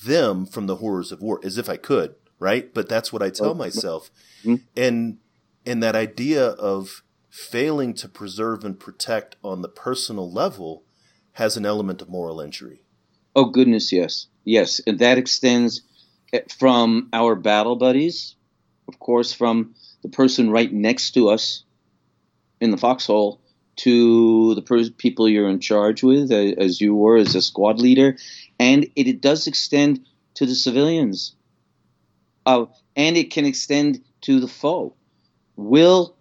them 0.05 0.45
from 0.45 0.67
the 0.67 0.77
horrors 0.77 1.11
of 1.11 1.21
war 1.21 1.39
as 1.43 1.57
if 1.57 1.69
I 1.69 1.77
could, 1.77 2.15
right? 2.39 2.73
But 2.73 2.89
that's 2.89 3.11
what 3.11 3.21
I 3.21 3.29
tell 3.29 3.53
myself. 3.53 4.09
Mm-hmm. 4.43 4.55
And 4.75 5.17
and 5.65 5.83
that 5.83 5.95
idea 5.95 6.45
of 6.45 7.03
failing 7.29 7.93
to 7.93 8.09
preserve 8.09 8.63
and 8.63 8.79
protect 8.79 9.35
on 9.43 9.61
the 9.61 9.69
personal 9.69 10.31
level 10.31 10.83
has 11.33 11.55
an 11.55 11.65
element 11.65 12.01
of 12.01 12.09
moral 12.09 12.41
injury. 12.41 12.81
Oh 13.35 13.45
goodness, 13.45 13.91
yes. 13.91 14.27
Yes, 14.43 14.81
and 14.87 14.99
that 14.99 15.17
extends 15.17 15.81
eh, 16.33 16.41
from 16.57 17.09
our 17.13 17.35
battle 17.35 17.75
buddies, 17.75 18.35
of 18.87 18.99
course, 18.99 19.31
from 19.31 19.75
the 20.01 20.09
person 20.09 20.49
right 20.49 20.71
next 20.71 21.11
to 21.11 21.29
us 21.29 21.63
in 22.59 22.71
the 22.71 22.77
foxhole 22.77 23.39
to 23.77 24.55
the 24.55 24.61
per- 24.61 24.89
people 24.89 25.29
you're 25.29 25.47
in 25.47 25.59
charge 25.59 26.03
with, 26.03 26.31
as 26.31 26.81
you 26.81 26.95
were 26.95 27.17
as 27.17 27.35
a 27.35 27.41
squad 27.41 27.79
leader, 27.79 28.17
and 28.59 28.83
it, 28.95 29.07
it 29.07 29.21
does 29.21 29.47
extend 29.47 30.05
to 30.35 30.45
the 30.45 30.55
civilians, 30.55 31.35
uh, 32.45 32.65
and 32.95 33.17
it 33.17 33.31
can 33.31 33.45
extend 33.45 34.03
to 34.21 34.39
the 34.39 34.47
foe. 34.47 34.93
Will 35.55 36.15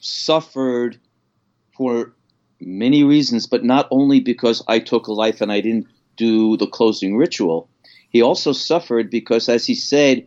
suffered 0.00 0.98
for 1.76 2.14
many 2.60 3.04
reasons, 3.04 3.46
but 3.46 3.64
not 3.64 3.88
only 3.90 4.20
because 4.20 4.62
I 4.68 4.78
took 4.78 5.06
a 5.06 5.12
life 5.12 5.40
and 5.40 5.52
I 5.52 5.60
didn't 5.60 5.86
do 6.16 6.56
the 6.56 6.66
closing 6.66 7.16
ritual. 7.16 7.68
He 8.10 8.22
also 8.22 8.52
suffered 8.52 9.10
because, 9.10 9.48
as 9.48 9.66
he 9.66 9.74
said, 9.74 10.26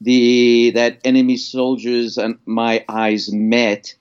the 0.00 0.70
that 0.74 1.00
enemy 1.04 1.36
soldiers 1.36 2.18
and 2.18 2.38
my 2.44 2.84
eyes 2.88 3.32
met, 3.32 3.94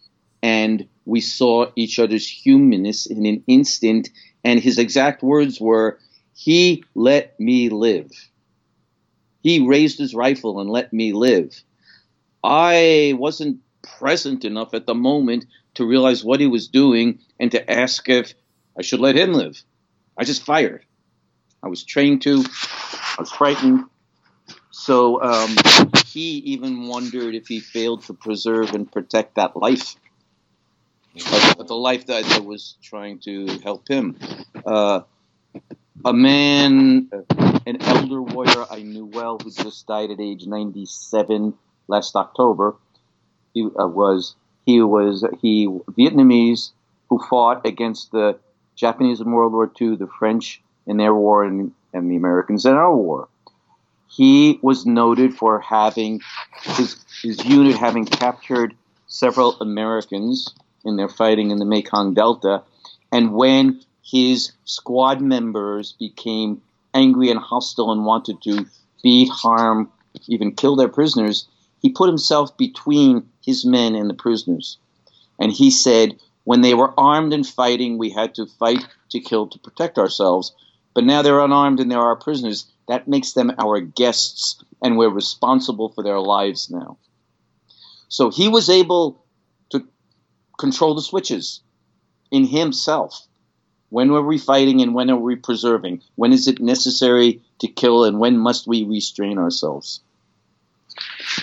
and 0.43 0.87
we 1.05 1.21
saw 1.21 1.71
each 1.75 1.99
other's 1.99 2.27
humanness 2.27 3.05
in 3.05 3.25
an 3.25 3.43
instant. 3.47 4.09
And 4.43 4.59
his 4.59 4.77
exact 4.77 5.23
words 5.23 5.59
were, 5.59 5.99
he 6.35 6.83
let 6.93 7.39
me 7.39 7.69
live. 7.69 8.11
He 9.41 9.65
raised 9.65 9.97
his 9.97 10.13
rifle 10.13 10.59
and 10.59 10.69
let 10.69 10.91
me 10.91 11.13
live. 11.13 11.55
I 12.43 13.15
wasn't 13.17 13.61
present 13.81 14.43
enough 14.43 14.73
at 14.73 14.85
the 14.85 14.93
moment 14.93 15.45
to 15.75 15.85
realize 15.85 16.23
what 16.23 16.39
he 16.39 16.47
was 16.47 16.67
doing 16.67 17.19
and 17.39 17.51
to 17.51 17.71
ask 17.71 18.07
if 18.09 18.33
I 18.77 18.81
should 18.81 18.99
let 18.99 19.15
him 19.15 19.33
live. 19.33 19.61
I 20.17 20.25
just 20.25 20.43
fired. 20.43 20.85
I 21.63 21.69
was 21.69 21.83
trained 21.83 22.21
to. 22.23 22.43
I 22.43 23.15
was 23.19 23.31
frightened. 23.31 23.85
So 24.71 25.21
um, 25.23 25.55
he 26.05 26.37
even 26.53 26.87
wondered 26.87 27.33
if 27.33 27.47
he 27.47 27.59
failed 27.61 28.03
to 28.03 28.13
preserve 28.13 28.73
and 28.73 28.91
protect 28.91 29.35
that 29.35 29.55
life, 29.55 29.95
but 31.57 31.67
the 31.67 31.75
life 31.75 32.07
that, 32.07 32.25
I 32.25 32.39
was 32.39 32.75
trying 32.83 33.19
to 33.19 33.47
help 33.63 33.87
him. 33.87 34.17
Uh, 34.65 35.01
a 36.05 36.13
man, 36.13 37.09
an 37.65 37.81
elder 37.81 38.21
warrior 38.21 38.65
I 38.69 38.83
knew 38.83 39.07
well, 39.07 39.39
who 39.43 39.49
just 39.49 39.87
died 39.87 40.11
at 40.11 40.19
age 40.19 40.45
97 40.45 41.55
last 41.87 42.15
October. 42.15 42.75
He 43.55 43.63
uh, 43.63 43.87
was 43.87 44.35
he 44.67 44.81
was 44.81 45.25
he 45.41 45.67
Vietnamese 45.67 46.71
who 47.09 47.19
fought 47.19 47.65
against 47.65 48.11
the 48.11 48.37
Japanese 48.75 49.19
in 49.19 49.31
World 49.31 49.53
War 49.53 49.71
II, 49.81 49.95
the 49.95 50.07
French 50.07 50.61
in 50.85 50.97
their 50.97 51.13
war, 51.13 51.43
and, 51.43 51.71
and 51.91 52.11
the 52.11 52.17
Americans 52.17 52.65
in 52.65 52.73
our 52.73 52.95
war. 52.95 53.27
He 54.07 54.59
was 54.61 54.85
noted 54.85 55.33
for 55.33 55.59
having 55.59 56.21
his 56.61 57.03
his 57.23 57.43
unit 57.43 57.75
having 57.77 58.05
captured 58.05 58.75
several 59.07 59.59
Americans 59.59 60.53
in 60.83 60.97
their 60.97 61.09
fighting 61.09 61.49
in 61.49 61.57
the 61.57 61.65
Mekong 61.65 62.13
Delta, 62.13 62.61
and 63.11 63.33
when 63.33 63.81
his 64.05 64.51
squad 64.65 65.19
members 65.19 65.93
became 65.93 66.61
angry 66.93 67.31
and 67.31 67.39
hostile 67.39 67.91
and 67.91 68.05
wanted 68.05 68.41
to 68.43 68.65
beat, 69.03 69.29
harm, 69.29 69.91
even 70.27 70.55
kill 70.55 70.75
their 70.75 70.87
prisoners, 70.87 71.47
he 71.81 71.89
put 71.89 72.07
himself 72.07 72.55
between 72.55 73.27
his 73.43 73.65
men 73.65 73.95
and 73.95 74.09
the 74.09 74.13
prisoners. 74.13 74.77
And 75.39 75.51
he 75.51 75.71
said, 75.71 76.19
when 76.43 76.61
they 76.61 76.75
were 76.75 76.97
armed 76.99 77.33
and 77.33 77.45
fighting, 77.45 77.97
we 77.97 78.11
had 78.11 78.35
to 78.35 78.45
fight 78.45 78.85
to 79.09 79.19
kill 79.19 79.47
to 79.47 79.59
protect 79.59 79.97
ourselves. 79.97 80.53
But 80.93 81.03
now 81.03 81.21
they're 81.21 81.43
unarmed 81.43 81.79
and 81.79 81.91
they're 81.91 81.99
our 81.99 82.15
prisoners. 82.15 82.71
That 82.87 83.07
makes 83.07 83.33
them 83.33 83.51
our 83.57 83.79
guests, 83.79 84.63
and 84.81 84.97
we're 84.97 85.09
responsible 85.09 85.89
for 85.89 86.03
their 86.03 86.19
lives 86.19 86.69
now. 86.69 86.97
So 88.07 88.29
he 88.29 88.47
was 88.47 88.69
able 88.69 89.25
to 89.71 89.87
control 90.59 90.93
the 90.93 91.01
switches 91.01 91.61
in 92.29 92.45
himself. 92.45 93.27
When 93.89 94.11
are 94.11 94.21
we 94.21 94.37
fighting 94.37 94.81
and 94.81 94.93
when 94.93 95.09
are 95.09 95.17
we 95.17 95.35
preserving? 95.35 96.01
When 96.15 96.33
is 96.33 96.47
it 96.47 96.59
necessary 96.59 97.41
to 97.59 97.67
kill 97.67 98.03
and 98.03 98.19
when 98.19 98.37
must 98.37 98.67
we 98.67 98.83
restrain 98.83 99.37
ourselves? 99.37 100.01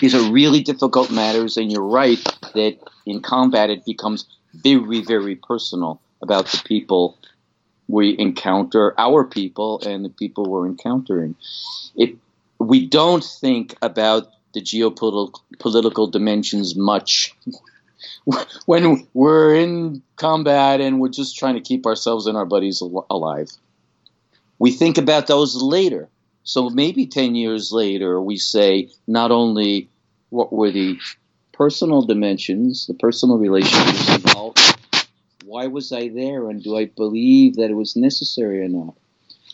These 0.01 0.15
are 0.15 0.31
really 0.31 0.61
difficult 0.61 1.11
matters, 1.11 1.57
and 1.57 1.71
you're 1.71 1.83
right 1.83 2.21
that 2.55 2.77
in 3.05 3.21
combat 3.21 3.69
it 3.69 3.85
becomes 3.85 4.25
very, 4.53 5.01
very 5.01 5.35
personal 5.35 6.01
about 6.21 6.47
the 6.47 6.61
people 6.65 7.17
we 7.87 8.17
encounter 8.17 8.93
our 8.97 9.23
people 9.23 9.81
and 9.85 10.03
the 10.03 10.09
people 10.09 10.45
we're 10.45 10.65
encountering. 10.65 11.35
It, 11.95 12.15
we 12.59 12.87
don't 12.87 13.23
think 13.23 13.75
about 13.81 14.29
the 14.53 14.61
geopolitical 14.61 16.11
dimensions 16.11 16.75
much 16.75 17.35
when 18.65 19.07
we're 19.13 19.55
in 19.55 20.01
combat 20.15 20.81
and 20.81 20.99
we're 20.99 21.09
just 21.09 21.37
trying 21.37 21.55
to 21.55 21.61
keep 21.61 21.85
ourselves 21.85 22.27
and 22.27 22.37
our 22.37 22.45
buddies 22.45 22.81
al- 22.81 23.05
alive. 23.09 23.49
We 24.59 24.71
think 24.71 24.97
about 24.97 25.27
those 25.27 25.61
later. 25.61 26.09
So 26.43 26.69
maybe 26.69 27.05
10 27.05 27.35
years 27.35 27.71
later, 27.71 28.21
we 28.21 28.37
say 28.37 28.89
not 29.07 29.31
only 29.31 29.89
what 30.29 30.51
were 30.51 30.71
the 30.71 30.99
personal 31.51 32.01
dimensions, 32.01 32.87
the 32.87 32.93
personal 32.93 33.37
relationships 33.37 34.15
involved, 34.15 34.59
why 35.45 35.67
was 35.67 35.91
I 35.91 36.09
there, 36.09 36.49
and 36.49 36.63
do 36.63 36.75
I 36.75 36.85
believe 36.85 37.55
that 37.55 37.69
it 37.69 37.75
was 37.75 37.95
necessary 37.95 38.61
or 38.61 38.67
not? 38.67 38.95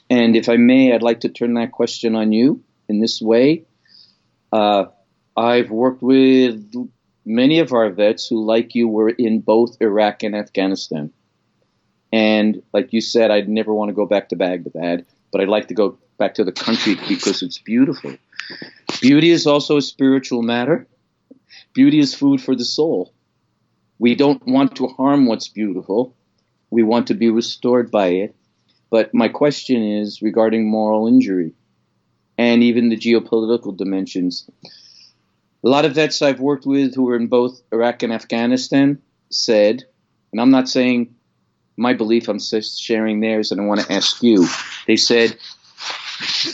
And 0.09 0.35
if 0.35 0.49
I 0.49 0.57
may, 0.57 0.93
I'd 0.93 1.03
like 1.03 1.21
to 1.21 1.29
turn 1.29 1.53
that 1.55 1.71
question 1.71 2.15
on 2.15 2.31
you 2.31 2.63
in 2.87 2.99
this 2.99 3.21
way. 3.21 3.65
Uh, 4.51 4.85
I've 5.37 5.69
worked 5.69 6.01
with 6.01 6.73
many 7.25 7.59
of 7.59 7.73
our 7.73 7.89
vets 7.89 8.27
who, 8.27 8.43
like 8.43 8.75
you, 8.75 8.87
were 8.87 9.09
in 9.09 9.39
both 9.39 9.77
Iraq 9.81 10.23
and 10.23 10.35
Afghanistan. 10.35 11.11
And 12.11 12.61
like 12.73 12.91
you 12.91 13.01
said, 13.01 13.31
I'd 13.31 13.49
never 13.49 13.73
want 13.73 13.89
to 13.89 13.93
go 13.93 14.05
back 14.05 14.29
to 14.29 14.35
Baghdad, 14.35 15.05
but 15.31 15.41
I'd 15.41 15.47
like 15.47 15.67
to 15.67 15.73
go 15.73 15.97
back 16.17 16.35
to 16.35 16.43
the 16.43 16.51
country 16.51 16.95
because 17.07 17.41
it's 17.41 17.59
beautiful. 17.59 18.15
Beauty 19.01 19.29
is 19.29 19.45
also 19.45 19.77
a 19.77 19.81
spiritual 19.81 20.41
matter. 20.41 20.87
Beauty 21.73 21.99
is 21.99 22.13
food 22.13 22.41
for 22.41 22.55
the 22.55 22.65
soul. 22.65 23.13
We 23.99 24.15
don't 24.15 24.45
want 24.47 24.75
to 24.77 24.87
harm 24.87 25.27
what's 25.27 25.47
beautiful. 25.47 26.15
We 26.71 26.83
want 26.83 27.07
to 27.07 27.13
be 27.13 27.29
restored 27.29 27.91
by 27.91 28.07
it. 28.07 28.35
But 28.89 29.13
my 29.13 29.27
question 29.27 29.83
is 29.83 30.21
regarding 30.21 30.69
moral 30.69 31.07
injury 31.07 31.53
and 32.37 32.63
even 32.63 32.89
the 32.89 32.97
geopolitical 32.97 33.75
dimensions. 33.75 34.49
A 35.63 35.67
lot 35.67 35.85
of 35.85 35.95
vets 35.95 36.21
I've 36.21 36.39
worked 36.39 36.65
with 36.65 36.95
who 36.95 37.03
were 37.03 37.15
in 37.15 37.27
both 37.27 37.61
Iraq 37.71 38.03
and 38.03 38.13
Afghanistan 38.13 39.01
said, 39.29 39.83
and 40.31 40.39
I'm 40.39 40.51
not 40.51 40.69
saying 40.69 41.15
my 41.75 41.93
belief, 41.93 42.27
I'm 42.27 42.39
sharing 42.39 43.19
theirs, 43.19 43.51
and 43.51 43.59
I 43.59 43.65
want 43.65 43.81
to 43.81 43.91
ask 43.91 44.21
you. 44.21 44.47
They 44.87 44.95
said, 44.95 45.37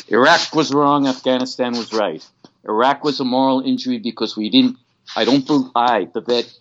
Iraq 0.08 0.54
was 0.54 0.72
wrong, 0.72 1.08
Afghanistan 1.08 1.74
was 1.74 1.94
right. 1.94 2.26
Iraq 2.64 3.04
was 3.04 3.20
a 3.20 3.26
moral 3.26 3.62
injury 3.62 4.00
because 4.00 4.38
we 4.38 4.50
didn't, 4.50 4.78
I 5.16 5.26
don't, 5.26 5.46
believe, 5.46 5.72
I, 5.76 6.08
the 6.14 6.22
vet, 6.22 6.52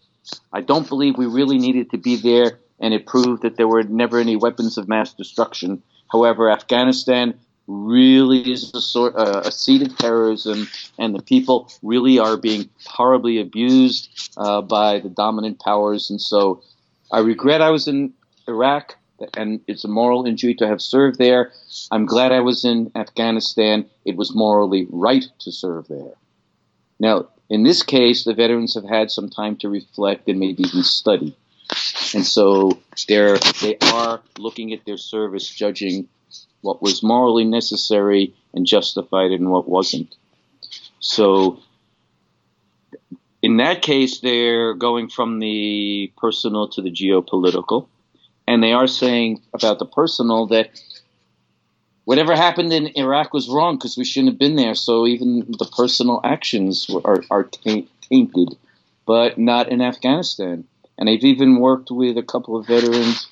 I 0.53 0.61
don't 0.61 0.89
believe 0.89 1.17
we 1.17 1.27
really 1.27 1.59
needed 1.59 1.91
to 1.91 1.99
be 1.99 2.17
there, 2.17 2.59
and 2.81 2.93
it 2.93 3.07
proved 3.07 3.43
that 3.43 3.57
there 3.57 3.69
were 3.69 3.83
never 3.83 4.19
any 4.19 4.37
weapons 4.37 4.79
of 4.79 4.89
mass 4.89 5.13
destruction. 5.13 5.83
However, 6.11 6.51
Afghanistan 6.51 7.39
really 7.67 8.53
is 8.53 8.73
a 8.75 8.81
sort 8.81 9.17
uh, 9.17 9.43
a 9.45 9.53
seat 9.53 9.83
of 9.83 9.97
terrorism, 9.97 10.69
and 10.99 11.15
the 11.15 11.23
people 11.23 11.71
really 11.83 12.19
are 12.19 12.37
being 12.37 12.69
horribly 12.85 13.41
abused 13.41 14.31
uh, 14.37 14.61
by 14.61 15.01
the 15.01 15.09
dominant 15.09 15.61
powers. 15.61 16.11
And 16.11 16.21
so, 16.21 16.63
I 17.11 17.21
regret 17.21 17.63
I 17.63 17.71
was 17.71 17.89
in 17.89 18.13
Iraq, 18.47 18.97
and 19.37 19.61
it's 19.67 19.85
a 19.85 19.89
moral 19.89 20.27
injury 20.27 20.55
to 20.57 20.67
have 20.67 20.83
served 20.83 21.19
there. 21.19 21.53
I'm 21.91 22.07
glad 22.07 22.33
I 22.33 22.41
was 22.41 22.65
in 22.65 22.91
Afghanistan. 22.95 23.87
It 24.05 24.17
was 24.17 24.35
morally 24.35 24.87
right 24.91 25.25
to 25.41 25.53
serve 25.53 25.89
there. 25.89 26.15
Now, 26.99 27.29
in 27.49 27.63
this 27.63 27.83
case, 27.83 28.25
the 28.25 28.35
veterans 28.35 28.75
have 28.75 28.85
had 28.89 29.11
some 29.11 29.29
time 29.29 29.57
to 29.57 29.69
reflect 29.69 30.29
and 30.29 30.39
maybe 30.39 30.63
even 30.63 30.83
study. 30.83 31.37
And 32.15 32.25
so 32.25 32.79
they're, 33.09 33.39
they 33.61 33.77
are 33.93 34.21
looking 34.39 34.73
at 34.73 34.85
their 34.85 34.97
service, 34.97 35.49
judging 35.49 36.09
what 36.65 36.81
was 36.81 37.03
morally 37.03 37.45
necessary 37.45 38.35
and 38.55 38.67
justified 38.67 39.33
and 39.33 39.51
what 39.51 39.69
wasn't. 39.69 40.17
So 40.99 41.61
in 43.43 43.59
that 43.59 43.83
case, 43.83 44.21
they're 44.21 44.73
going 44.73 45.11
from 45.11 45.41
the 45.41 46.11
personal 46.17 46.69
to 46.69 46.81
the 46.81 46.91
geopolitical. 46.91 47.89
And 48.49 48.63
they 48.63 48.73
are 48.73 48.87
saying 48.87 49.43
about 49.53 49.79
the 49.79 49.85
personal 49.85 50.47
that 50.47 50.81
whatever 52.05 52.35
happened 52.35 52.73
in 52.73 52.97
Iraq 52.97 53.35
was 53.35 53.49
wrong 53.49 53.77
because 53.77 53.99
we 53.99 54.07
shouldn't 54.07 54.33
have 54.33 54.39
been 54.39 54.57
there. 54.57 54.75
So 54.75 55.07
even 55.07 55.41
the 55.59 55.71
personal 55.77 56.21
actions 56.25 56.89
are, 57.05 57.23
are 57.31 57.45
tainted, 57.45 58.57
but 59.05 59.37
not 59.37 59.69
in 59.69 59.83
Afghanistan. 59.83 60.65
And 60.97 61.11
I've 61.11 61.25
even 61.25 61.61
worked 61.61 61.91
with 61.91 62.17
a 62.17 62.23
couple 62.23 62.57
of 62.57 62.67
veterans. 62.67 63.27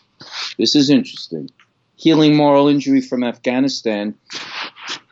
This 0.58 0.74
is 0.74 0.90
interesting 0.90 1.48
healing 2.02 2.34
moral 2.34 2.66
injury 2.66 3.00
from 3.00 3.22
Afghanistan, 3.22 4.12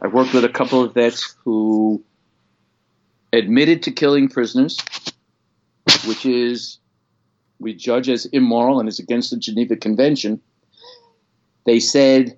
I've 0.02 0.12
worked 0.12 0.34
with 0.34 0.44
a 0.44 0.48
couple 0.48 0.82
of 0.82 0.92
vets 0.92 1.36
who 1.44 2.02
admitted 3.32 3.84
to 3.84 3.92
killing 3.92 4.28
prisoners, 4.28 4.76
which 6.04 6.26
is 6.26 6.78
we 7.60 7.74
judge 7.74 8.08
as 8.08 8.26
immoral 8.26 8.80
and 8.80 8.88
is 8.88 8.98
against 8.98 9.30
the 9.30 9.36
Geneva 9.36 9.76
Convention. 9.76 10.40
They 11.64 11.78
said, 11.78 12.36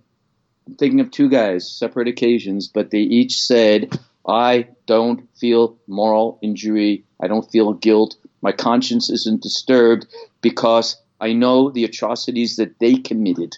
I'm 0.66 0.74
thinking 0.74 1.00
of 1.00 1.10
two 1.10 1.30
guys, 1.30 1.70
separate 1.70 2.08
occasions, 2.08 2.68
but 2.68 2.90
they 2.90 2.98
each 2.98 3.40
said, 3.40 3.98
I 4.28 4.68
don't 4.84 5.26
feel 5.34 5.78
moral 5.86 6.38
injury. 6.42 7.04
I 7.20 7.26
don't 7.26 7.50
feel 7.50 7.72
guilt. 7.72 8.16
My 8.42 8.52
conscience 8.52 9.08
isn't 9.08 9.42
disturbed 9.42 10.08
because 10.42 11.00
I 11.22 11.32
know 11.32 11.70
the 11.70 11.84
atrocities 11.84 12.56
that 12.56 12.78
they 12.80 12.96
committed. 12.96 13.56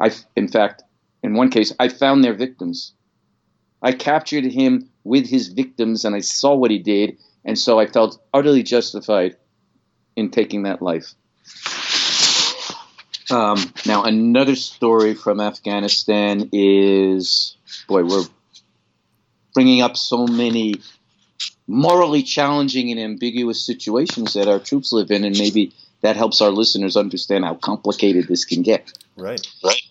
I, 0.00 0.10
in 0.36 0.48
fact, 0.48 0.82
in 1.22 1.34
one 1.34 1.50
case, 1.50 1.74
I 1.78 1.88
found 1.88 2.22
their 2.22 2.34
victims. 2.34 2.92
I 3.82 3.92
captured 3.92 4.44
him 4.44 4.90
with 5.04 5.26
his 5.28 5.48
victims, 5.48 6.04
and 6.04 6.14
I 6.14 6.20
saw 6.20 6.54
what 6.54 6.70
he 6.70 6.78
did, 6.78 7.18
and 7.44 7.58
so 7.58 7.78
I 7.78 7.86
felt 7.86 8.20
utterly 8.32 8.62
justified 8.62 9.36
in 10.16 10.30
taking 10.30 10.64
that 10.64 10.82
life. 10.82 11.14
Um, 13.30 13.72
now, 13.86 14.04
another 14.04 14.56
story 14.56 15.14
from 15.14 15.40
Afghanistan 15.40 16.48
is 16.52 17.56
boy, 17.86 18.04
we're 18.04 18.24
bringing 19.54 19.82
up 19.82 19.96
so 19.96 20.26
many 20.26 20.74
morally 21.66 22.22
challenging 22.22 22.90
and 22.90 22.98
ambiguous 22.98 23.64
situations 23.64 24.32
that 24.32 24.48
our 24.48 24.58
troops 24.58 24.92
live 24.92 25.10
in, 25.10 25.24
and 25.24 25.38
maybe 25.38 25.72
that 26.00 26.16
helps 26.16 26.40
our 26.40 26.50
listeners 26.50 26.96
understand 26.96 27.44
how 27.44 27.54
complicated 27.54 28.26
this 28.28 28.44
can 28.44 28.62
get. 28.62 28.90
Right. 29.18 29.46
Right. 29.64 29.82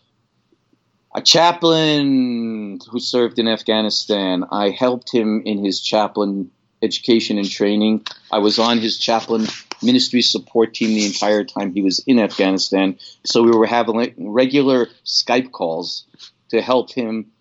A 1.16 1.22
chaplain 1.22 2.80
who 2.90 3.00
served 3.00 3.40
in 3.40 3.48
Afghanistan, 3.48 4.46
I 4.52 4.70
helped 4.70 5.12
him 5.12 5.42
in 5.46 5.64
his 5.64 5.82
chaplain 5.82 6.52
education 6.82 7.38
and 7.38 7.50
training. 7.50 8.06
I 8.32 8.38
was 8.38 8.60
on 8.60 8.78
his 8.78 9.00
chaplain 9.00 9.48
ministry 9.82 10.22
support 10.22 10.74
team 10.74 10.90
the 10.90 11.06
entire 11.06 11.44
time 11.44 11.74
he 11.74 11.82
was 11.82 12.00
in 12.06 12.20
Afghanistan. 12.20 12.98
So 13.26 13.44
we 13.44 13.52
were 13.52 13.66
having 13.66 14.14
regular 14.18 14.88
Skype 15.06 15.52
calls 15.52 16.06
to 16.50 16.62
help 16.62 16.92
him, 16.94 17.32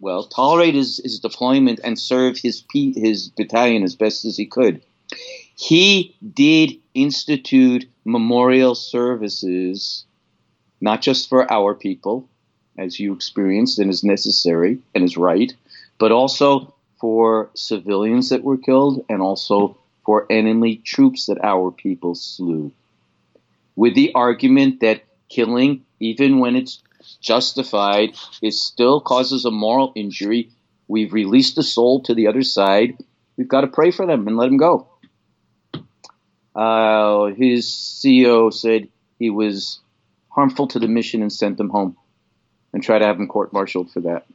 well, 0.00 0.24
tolerate 0.24 0.74
his, 0.74 1.00
his 1.02 1.20
deployment 1.20 1.80
and 1.84 1.98
serve 1.98 2.38
his, 2.38 2.64
his 2.72 3.28
battalion 3.28 3.82
as 3.82 3.94
best 3.94 4.24
as 4.24 4.36
he 4.36 4.46
could. 4.46 4.82
He 5.56 6.16
did 6.34 6.80
institute 6.94 7.86
memorial 8.04 8.74
services, 8.74 10.04
not 10.80 11.00
just 11.00 11.28
for 11.28 11.50
our 11.50 11.74
people, 11.74 12.28
as 12.76 12.98
you 12.98 13.12
experienced 13.12 13.78
and 13.78 13.90
is 13.90 14.02
necessary 14.02 14.78
and 14.94 15.04
is 15.04 15.16
right, 15.16 15.52
but 15.98 16.12
also 16.12 16.74
for 17.00 17.50
civilians 17.54 18.30
that 18.30 18.42
were 18.42 18.56
killed 18.56 19.04
and 19.08 19.22
also 19.22 19.76
for 20.04 20.26
enemy 20.30 20.76
troops 20.76 21.26
that 21.26 21.42
our 21.42 21.70
people 21.70 22.14
slew. 22.14 22.72
With 23.76 23.94
the 23.94 24.12
argument 24.14 24.80
that 24.80 25.04
killing, 25.28 25.84
even 26.00 26.40
when 26.40 26.56
it's 26.56 26.82
justified, 27.20 28.14
it 28.42 28.52
still 28.52 29.00
causes 29.00 29.44
a 29.44 29.50
moral 29.50 29.92
injury. 29.94 30.50
We've 30.88 31.12
released 31.12 31.56
the 31.56 31.62
soul 31.62 32.02
to 32.02 32.14
the 32.14 32.26
other 32.26 32.42
side. 32.42 32.96
We've 33.36 33.48
got 33.48 33.62
to 33.62 33.66
pray 33.66 33.90
for 33.90 34.06
them 34.06 34.26
and 34.28 34.36
let 34.36 34.46
them 34.46 34.58
go. 34.58 34.88
Uh, 36.54 37.26
his 37.36 37.66
CEO 37.66 38.52
said 38.52 38.88
he 39.18 39.30
was 39.30 39.80
harmful 40.28 40.66
to 40.68 40.78
the 40.78 40.88
mission 40.88 41.22
and 41.22 41.32
sent 41.32 41.58
him 41.58 41.68
home 41.68 41.96
and 42.72 42.82
tried 42.82 43.00
to 43.00 43.06
have 43.06 43.18
him 43.18 43.28
court 43.28 43.52
martialed 43.52 43.90
for 43.90 44.00
that. 44.00 44.26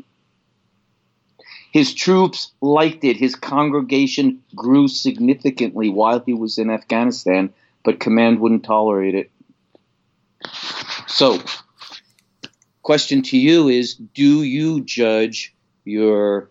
His 1.71 1.93
troops 1.93 2.51
liked 2.61 3.03
it. 3.03 3.17
His 3.17 3.35
congregation 3.35 4.41
grew 4.55 4.87
significantly 4.87 5.89
while 5.89 6.19
he 6.19 6.33
was 6.33 6.57
in 6.57 6.69
Afghanistan, 6.69 7.53
but 7.83 7.99
command 7.99 8.39
wouldn't 8.39 8.63
tolerate 8.63 9.13
it. 9.13 9.31
So, 11.07 11.39
question 12.81 13.21
to 13.23 13.37
you 13.37 13.67
is 13.67 13.93
do 13.93 14.41
you 14.41 14.81
judge 14.81 15.53
your 15.85 16.49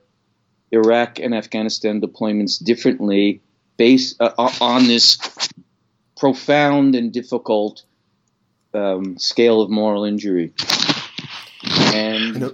Iraq 0.70 1.18
and 1.18 1.34
Afghanistan 1.34 2.00
deployments 2.00 2.62
differently 2.62 3.42
based 3.79 4.20
uh, 4.20 4.33
on 4.61 4.87
this 4.87 5.18
profound 6.18 6.95
and 6.95 7.12
difficult 7.12 7.85
um, 8.74 9.18
scale 9.18 9.62
of 9.62 9.70
moral 9.70 10.05
injury. 10.05 10.53
And 11.95 12.53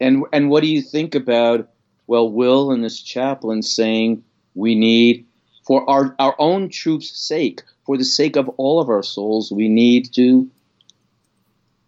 and 0.00 0.24
and 0.32 0.50
what 0.50 0.62
do 0.62 0.68
you 0.68 0.82
think 0.82 1.16
about 1.16 1.68
well, 2.10 2.28
Will 2.28 2.72
and 2.72 2.82
this 2.82 3.00
chaplain 3.00 3.62
saying 3.62 4.24
we 4.54 4.74
need 4.74 5.26
for 5.64 5.88
our 5.88 6.16
our 6.18 6.34
own 6.40 6.68
troops' 6.68 7.16
sake, 7.16 7.62
for 7.86 7.96
the 7.96 8.04
sake 8.04 8.34
of 8.34 8.48
all 8.56 8.80
of 8.80 8.88
our 8.88 9.04
souls, 9.04 9.52
we 9.52 9.68
need 9.68 10.12
to 10.14 10.50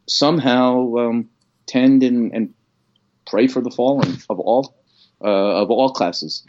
somehow 0.06 0.94
um, 0.96 1.28
tend 1.66 2.04
and, 2.04 2.32
and 2.32 2.54
pray 3.26 3.48
for 3.48 3.60
the 3.60 3.70
fallen 3.70 4.16
of 4.30 4.38
all 4.38 4.76
uh, 5.24 5.62
of 5.62 5.72
all 5.72 5.90
classes. 5.90 6.44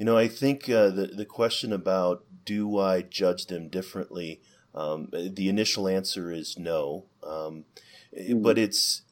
You 0.00 0.06
know, 0.06 0.16
I 0.16 0.28
think 0.28 0.70
uh, 0.70 0.88
the 0.88 1.08
the 1.08 1.26
question 1.26 1.74
about 1.74 2.24
do 2.46 2.78
I 2.78 3.02
judge 3.02 3.48
them 3.48 3.68
differently? 3.68 4.40
Um, 4.74 5.08
the 5.12 5.50
initial 5.50 5.86
answer 5.86 6.32
is 6.32 6.58
no, 6.58 7.04
um, 7.22 7.66
mm. 8.18 8.42
but 8.42 8.56
it's 8.56 9.02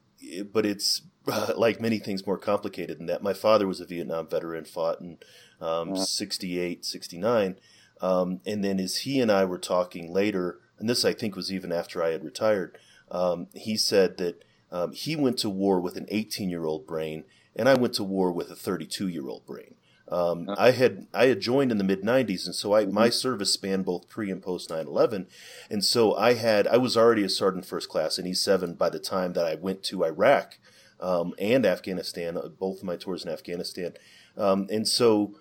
but 0.51 0.65
it's 0.65 1.03
uh, 1.31 1.53
like 1.59 1.79
many 1.79 1.99
things 1.99 2.27
more 2.27 2.39
complicated 2.39 2.99
than 2.99 3.05
that. 3.05 3.23
My 3.23 3.35
father 3.35 3.67
was 3.67 3.83
a 3.83 3.85
Vietnam 3.85 4.29
veteran, 4.29 4.65
fought 4.65 5.03
in 5.03 5.19
um, 5.61 5.95
yeah. 5.95 6.05
68, 6.05 6.87
69. 6.87 7.57
Um, 8.01 8.41
and 8.47 8.65
then 8.65 8.81
as 8.81 8.99
he 8.99 9.21
and 9.21 9.31
I 9.31 9.45
were 9.45 9.59
talking 9.59 10.11
later, 10.11 10.59
and 10.79 10.89
this 10.89 11.05
I 11.05 11.13
think 11.13 11.37
was 11.37 11.53
even 11.53 11.71
after 11.71 12.03
I 12.03 12.13
had 12.13 12.25
retired, 12.25 12.79
um, 13.11 13.49
he 13.53 13.77
said 13.77 14.17
that 14.17 14.43
um, 14.73 14.93
he 14.93 15.17
went 15.17 15.37
to 15.41 15.51
war 15.51 15.81
with 15.81 15.99
an 15.99 16.07
18 16.09 16.49
year 16.49 16.65
old 16.65 16.87
brain, 16.87 17.25
and 17.55 17.69
I 17.69 17.75
went 17.75 17.93
to 17.97 18.05
war 18.05 18.33
with 18.33 18.51
a 18.51 18.57
32 18.57 19.09
year 19.09 19.29
old 19.29 19.45
brain. 19.45 19.75
Um, 20.11 20.49
I 20.57 20.71
had 20.71 21.07
I 21.13 21.27
had 21.27 21.41
joined 21.41 21.71
in 21.71 21.79
the 21.79 21.85
mid 21.85 22.03
'90s, 22.03 22.47
and 22.47 22.55
so 22.55 22.73
I, 22.73 22.85
mm-hmm. 22.85 22.95
my 22.95 23.09
service 23.11 23.53
spanned 23.53 23.85
both 23.85 24.09
pre 24.09 24.31
and 24.31 24.43
post 24.43 24.71
9/11, 24.71 25.27
and 25.71 25.85
so 25.85 26.15
I 26.15 26.35
had 26.35 26.67
I 26.67 26.77
was 26.79 26.97
already 26.97 27.25
a 27.25 27.29
sergeant 27.29 27.67
first 27.67 27.89
class 27.89 28.19
in 28.19 28.25
E7 28.25 28.79
by 28.79 28.89
the 28.89 28.99
time 28.99 29.35
that 29.35 29.47
I 29.47 29.55
went 29.55 29.83
to 29.85 30.05
Iraq 30.05 30.59
um, 31.01 31.35
and 31.39 31.67
Afghanistan, 31.67 32.37
uh, 32.37 32.49
both 32.49 32.79
of 32.79 32.85
my 32.85 32.97
tours 32.97 33.25
in 33.25 33.31
Afghanistan, 33.31 33.93
um, 34.37 34.67
and 34.71 34.89
so 34.89 35.35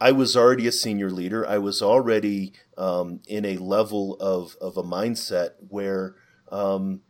I 0.00 0.10
was 0.10 0.36
already 0.36 0.66
a 0.66 0.72
senior 0.72 1.10
leader. 1.10 1.46
I 1.46 1.58
was 1.58 1.82
already 1.82 2.54
um, 2.78 3.20
in 3.28 3.44
a 3.44 3.58
level 3.58 4.16
of 4.20 4.56
of 4.60 4.76
a 4.76 4.82
mindset 4.82 5.50
where 5.68 6.14
um, 6.50 7.02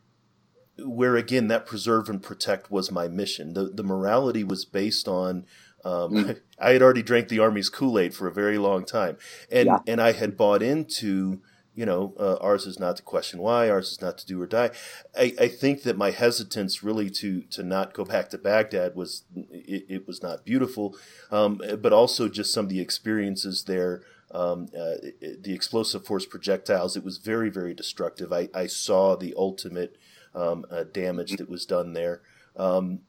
where 0.79 1.17
again 1.17 1.49
that 1.49 1.65
preserve 1.65 2.09
and 2.09 2.23
protect 2.23 2.71
was 2.71 2.91
my 2.91 3.09
mission. 3.09 3.55
The 3.55 3.71
the 3.73 3.85
morality 3.85 4.43
was 4.45 4.65
based 4.65 5.07
on 5.07 5.47
um, 5.85 6.13
mm. 6.13 6.41
I 6.59 6.73
had 6.73 6.83
already 6.83 7.03
drank 7.03 7.29
the 7.29 7.39
army's 7.39 7.69
Kool 7.69 7.99
Aid 7.99 8.15
for 8.15 8.27
a 8.27 8.33
very 8.33 8.59
long 8.59 8.85
time, 8.85 9.17
and 9.51 9.67
yeah. 9.67 9.79
and 9.87 10.01
I 10.01 10.13
had 10.13 10.37
bought 10.37 10.63
into 10.63 11.41
you 11.75 11.87
know 11.87 12.15
uh, 12.19 12.37
ours 12.37 12.67
is 12.67 12.79
not 12.79 12.97
to 12.97 13.03
question 13.03 13.41
why, 13.41 13.69
ours 13.69 13.93
is 13.93 14.01
not 14.01 14.19
to 14.19 14.27
do 14.27 14.41
or 14.41 14.47
die. 14.47 14.71
I, 15.17 15.35
I 15.41 15.49
think 15.49 15.83
that 15.83 15.97
my 15.97 16.11
hesitance 16.11 16.83
really 16.83 17.11
to 17.11 17.43
to 17.43 17.63
not 17.63 17.95
go 17.95 18.05
back 18.05 18.31
to 18.31 18.39
Baghdad 18.39 18.95
was 18.95 19.25
it, 19.51 19.87
it 19.89 20.07
was 20.07 20.23
not 20.23 20.45
beautiful, 20.45 20.97
um, 21.31 21.61
but 21.81 21.93
also 21.93 22.29
just 22.29 22.53
some 22.53 22.67
of 22.67 22.71
the 22.71 22.81
experiences 22.81 23.65
there. 23.65 24.03
Um, 24.35 24.69
uh, 24.75 24.97
the 25.21 25.53
explosively 25.53 26.07
formed 26.07 26.31
projectiles. 26.31 26.97
It 26.97 27.05
was 27.05 27.19
very, 27.19 27.51
very 27.51 27.75
destructive. 27.75 28.33
I, 28.33 28.49
I 28.55 28.67
saw 28.67 29.15
the 29.15 29.35
ultimate 29.37 29.99
um, 30.35 30.65
uh, 30.71 30.85
damage 30.85 31.33
that 31.33 31.51
was 31.51 31.67
done 31.67 31.93
there. 31.93 32.23
Um, 32.57 33.01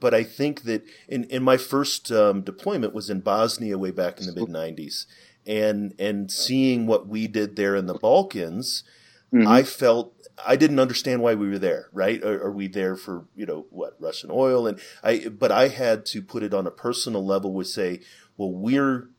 but 0.00 0.14
I 0.14 0.22
think 0.22 0.62
that 0.62 0.84
in, 1.08 1.24
in 1.24 1.42
my 1.42 1.56
first 1.56 2.10
um, 2.12 2.42
deployment 2.42 2.94
was 2.94 3.10
in 3.10 3.20
Bosnia 3.20 3.78
way 3.78 3.90
back 3.90 4.20
in 4.20 4.26
the 4.26 4.34
mid 4.34 4.48
'90s, 4.48 5.06
and 5.46 5.94
and 5.98 6.30
seeing 6.30 6.86
what 6.86 7.08
we 7.08 7.26
did 7.26 7.56
there 7.56 7.74
in 7.74 7.86
the 7.86 7.94
Balkans, 7.94 8.84
mm-hmm. 9.32 9.46
I 9.46 9.62
felt 9.62 10.14
I 10.46 10.56
didn't 10.56 10.78
understand 10.78 11.22
why 11.22 11.34
we 11.34 11.48
were 11.48 11.58
there. 11.58 11.88
Right? 11.92 12.22
Are, 12.22 12.44
are, 12.44 12.52
we 12.52 12.68
there 12.68 12.96
for 12.96 13.26
you 13.34 13.46
know 13.46 13.66
what 13.70 13.96
Russian 13.98 14.30
oil? 14.32 14.66
And 14.66 14.80
I 15.02 15.28
but 15.28 15.50
I 15.50 15.68
had 15.68 16.06
to 16.06 16.22
put 16.22 16.42
it 16.42 16.54
on 16.54 16.66
a 16.66 16.72
personal 16.72 17.24
level. 17.24 17.52
With 17.52 17.68
say, 17.68 18.00
well, 18.36 18.52
we're 18.52 19.10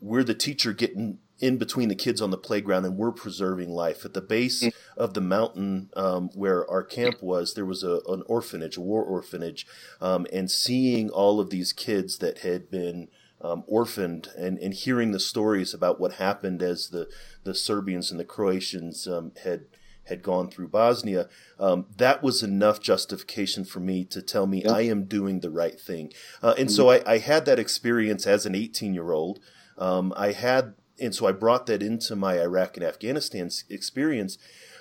we're 0.00 0.24
the 0.24 0.34
teacher 0.34 0.72
getting 0.72 1.18
in 1.40 1.56
between 1.56 1.88
the 1.88 1.94
kids 1.94 2.20
on 2.20 2.30
the 2.30 2.38
playground 2.38 2.84
and 2.84 2.96
we're 2.96 3.12
preserving 3.12 3.70
life. 3.70 4.04
At 4.04 4.14
the 4.14 4.20
base 4.20 4.62
mm. 4.62 4.72
of 4.96 5.14
the 5.14 5.20
mountain 5.20 5.90
um, 5.96 6.30
where 6.34 6.68
our 6.68 6.82
camp 6.82 7.22
was, 7.22 7.54
there 7.54 7.66
was 7.66 7.82
a, 7.82 8.00
an 8.08 8.22
orphanage, 8.26 8.76
a 8.76 8.80
war 8.80 9.02
orphanage, 9.02 9.66
um, 10.00 10.26
and 10.32 10.50
seeing 10.50 11.10
all 11.10 11.40
of 11.40 11.50
these 11.50 11.72
kids 11.72 12.18
that 12.18 12.38
had 12.38 12.70
been 12.70 13.08
um, 13.40 13.62
orphaned 13.66 14.28
and, 14.36 14.58
and 14.58 14.74
hearing 14.74 15.12
the 15.12 15.20
stories 15.20 15.72
about 15.72 16.00
what 16.00 16.14
happened 16.14 16.62
as 16.62 16.88
the, 16.88 17.08
the 17.44 17.54
Serbians 17.54 18.10
and 18.10 18.18
the 18.18 18.24
Croatians 18.24 19.06
um, 19.06 19.32
had 19.44 19.66
had 20.08 20.22
gone 20.22 20.48
through 20.48 20.68
Bosnia, 20.68 21.28
um, 21.58 21.86
that 21.96 22.22
was 22.22 22.42
enough 22.42 22.80
justification 22.80 23.64
for 23.64 23.80
me 23.80 24.04
to 24.06 24.22
tell 24.22 24.46
me 24.46 24.64
I 24.64 24.80
am 24.82 25.04
doing 25.04 25.40
the 25.40 25.50
right 25.50 25.78
thing. 25.78 26.12
Uh, 26.42 26.54
and 26.58 26.68
mm-hmm. 26.68 26.74
so 26.74 26.90
I, 26.90 27.02
I, 27.06 27.18
had 27.18 27.44
that 27.44 27.58
experience 27.58 28.26
as 28.26 28.46
an 28.46 28.54
18 28.54 28.94
year 28.94 29.12
old. 29.12 29.38
Um, 29.76 30.12
I 30.16 30.32
had 30.32 30.74
and 31.00 31.14
so 31.14 31.26
I 31.26 31.32
brought 31.32 31.66
that 31.66 31.82
into 31.82 32.16
my 32.16 32.40
Iraq 32.40 32.76
and 32.76 32.84
Afghanistan 32.84 33.50
experience. 33.68 34.38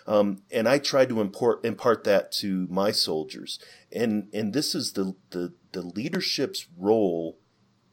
Um, 0.07 0.43
and 0.51 0.69
I 0.69 0.79
tried 0.79 1.09
to 1.09 1.19
import, 1.19 1.65
impart 1.65 2.05
that 2.05 2.31
to 2.33 2.65
my 2.69 2.91
soldiers. 2.91 3.59
And, 3.91 4.29
and 4.33 4.53
this 4.53 4.73
is 4.73 4.93
the, 4.93 5.15
the, 5.31 5.53
the 5.73 5.81
leadership's 5.81 6.65
role 6.77 7.37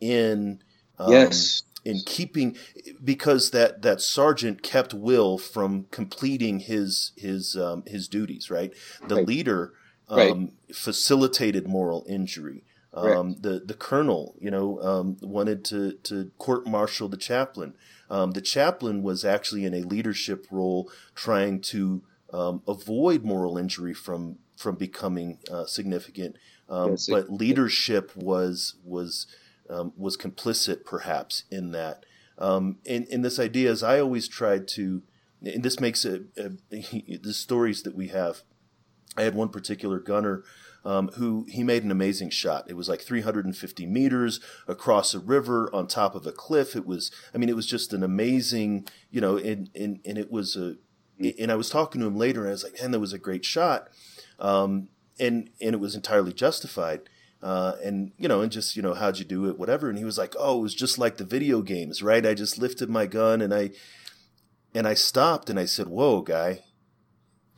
in, 0.01 0.63
um, 0.97 1.11
yes. 1.11 1.65
in 1.85 1.99
keeping, 2.07 2.57
because 3.03 3.51
that, 3.51 3.83
that 3.83 4.01
sergeant 4.01 4.63
kept 4.63 4.95
Will 4.95 5.39
from 5.39 5.87
completing 5.91 6.61
his, 6.61 7.11
his, 7.17 7.57
um, 7.57 7.83
his 7.87 8.07
duties, 8.07 8.49
right? 8.49 8.73
The 9.09 9.17
right. 9.17 9.27
leader, 9.27 9.73
right. 10.09 10.31
Um, 10.31 10.53
facilitated 10.73 11.67
moral 11.67 12.07
injury. 12.09 12.63
Um, 12.95 13.37
the 13.41 13.61
the 13.65 13.75
colonel, 13.75 14.37
you 14.41 14.51
know, 14.51 14.81
um, 14.81 15.17
wanted 15.21 15.65
to 15.67 15.95
to 16.05 16.31
court 16.39 16.67
martial 16.67 17.09
the 17.09 17.17
chaplain. 17.17 17.75
Um, 18.09 18.33
the 18.33 18.41
chaplain 18.41 19.03
was 19.03 19.25
actually 19.25 19.65
in 19.65 19.75
a 19.75 19.81
leadership 19.83 20.47
role, 20.51 20.91
trying 21.15 21.61
to 21.63 22.05
um, 22.33 22.63
avoid 22.69 23.25
moral 23.25 23.59
injury 23.59 23.95
from 23.95 24.39
from 24.57 24.77
becoming 24.77 25.39
uh, 25.51 25.67
significant. 25.67 26.37
Um, 26.69 26.93
yes, 26.93 27.09
but 27.09 27.31
leadership 27.31 28.13
was 28.15 28.77
was 28.85 29.27
um, 29.69 29.93
was 29.97 30.17
complicit, 30.17 30.85
perhaps, 30.85 31.45
in 31.51 31.73
that. 31.73 32.07
Um, 32.39 32.79
in 32.85 33.07
in 33.07 33.23
this 33.23 33.39
idea, 33.39 33.71
as 33.71 33.83
I 33.83 33.99
always 33.99 34.29
tried 34.29 34.69
to, 34.69 35.03
and 35.43 35.63
this 35.63 35.81
makes 35.81 36.05
it 36.05 36.35
the 36.71 37.35
stories 37.35 37.83
that 37.83 37.97
we 37.97 38.09
have. 38.09 38.43
I 39.17 39.23
had 39.23 39.37
one 39.37 39.51
particular 39.51 40.01
gunner 40.01 40.43
um, 40.85 41.09
who 41.17 41.47
he 41.49 41.63
made 41.63 41.83
an 41.85 41.91
amazing 41.91 42.31
shot. 42.31 42.69
It 42.69 42.77
was 42.77 42.89
like 42.89 43.01
350 43.01 43.87
meters 43.87 44.41
across 44.69 45.15
a 45.15 45.19
river 45.19 45.71
on 45.75 45.87
top 45.87 46.15
of 46.15 46.27
a 46.27 46.33
cliff. 46.33 46.77
It 46.77 46.87
was, 46.87 47.11
I 47.35 47.39
mean, 47.39 47.49
it 47.49 47.57
was 47.57 47.67
just 47.67 47.93
an 47.93 48.03
amazing, 48.03 48.87
you 49.11 49.21
know, 49.21 49.37
and, 49.37 49.71
and, 49.75 50.01
and 50.05 50.19
it 50.19 50.31
was 50.31 50.57
a, 50.57 50.77
and 51.39 51.51
I 51.51 51.55
was 51.55 51.71
talking 51.71 52.01
to 52.01 52.07
him 52.07 52.17
later 52.17 52.41
and 52.41 52.49
I 52.49 52.53
was 52.53 52.65
like, 52.65 52.81
man, 52.81 52.91
that 52.91 53.01
was 53.01 53.13
a 53.13 53.19
great 53.19 53.45
shot. 53.45 53.89
Um, 54.39 54.89
and, 55.19 55.49
and 55.61 55.75
it 55.75 55.81
was 55.81 55.95
entirely 55.95 56.33
justified. 56.33 57.09
Uh, 57.43 57.77
and 57.85 58.13
you 58.17 58.27
know, 58.27 58.41
and 58.41 58.51
just 58.51 58.75
you 58.75 58.81
know, 58.81 58.95
how'd 58.95 59.19
you 59.19 59.25
do 59.25 59.47
it, 59.51 59.59
whatever. 59.59 59.91
And 59.91 59.99
he 59.99 60.05
was 60.05 60.17
like, 60.17 60.35
"Oh, 60.39 60.61
it 60.61 60.63
was 60.63 60.75
just 60.75 60.99
like 60.99 61.19
the 61.19 61.25
video 61.25 61.61
games, 61.61 62.03
right? 62.03 62.25
I 62.25 62.33
just 62.33 62.57
lifted 62.57 62.89
my 62.89 63.05
gun 63.05 63.43
and 63.43 63.53
I, 63.53 63.73
and 64.75 64.89
I 64.89 64.95
stopped 64.95 65.51
and 65.51 65.61
I 65.61 65.67
said, 65.67 65.89
"Whoa, 65.89 66.23
guy, 66.23 66.63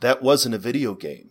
that 0.01 0.21
wasn't 0.21 0.55
a 0.55 0.59
video 0.59 0.93
game. 0.93 1.29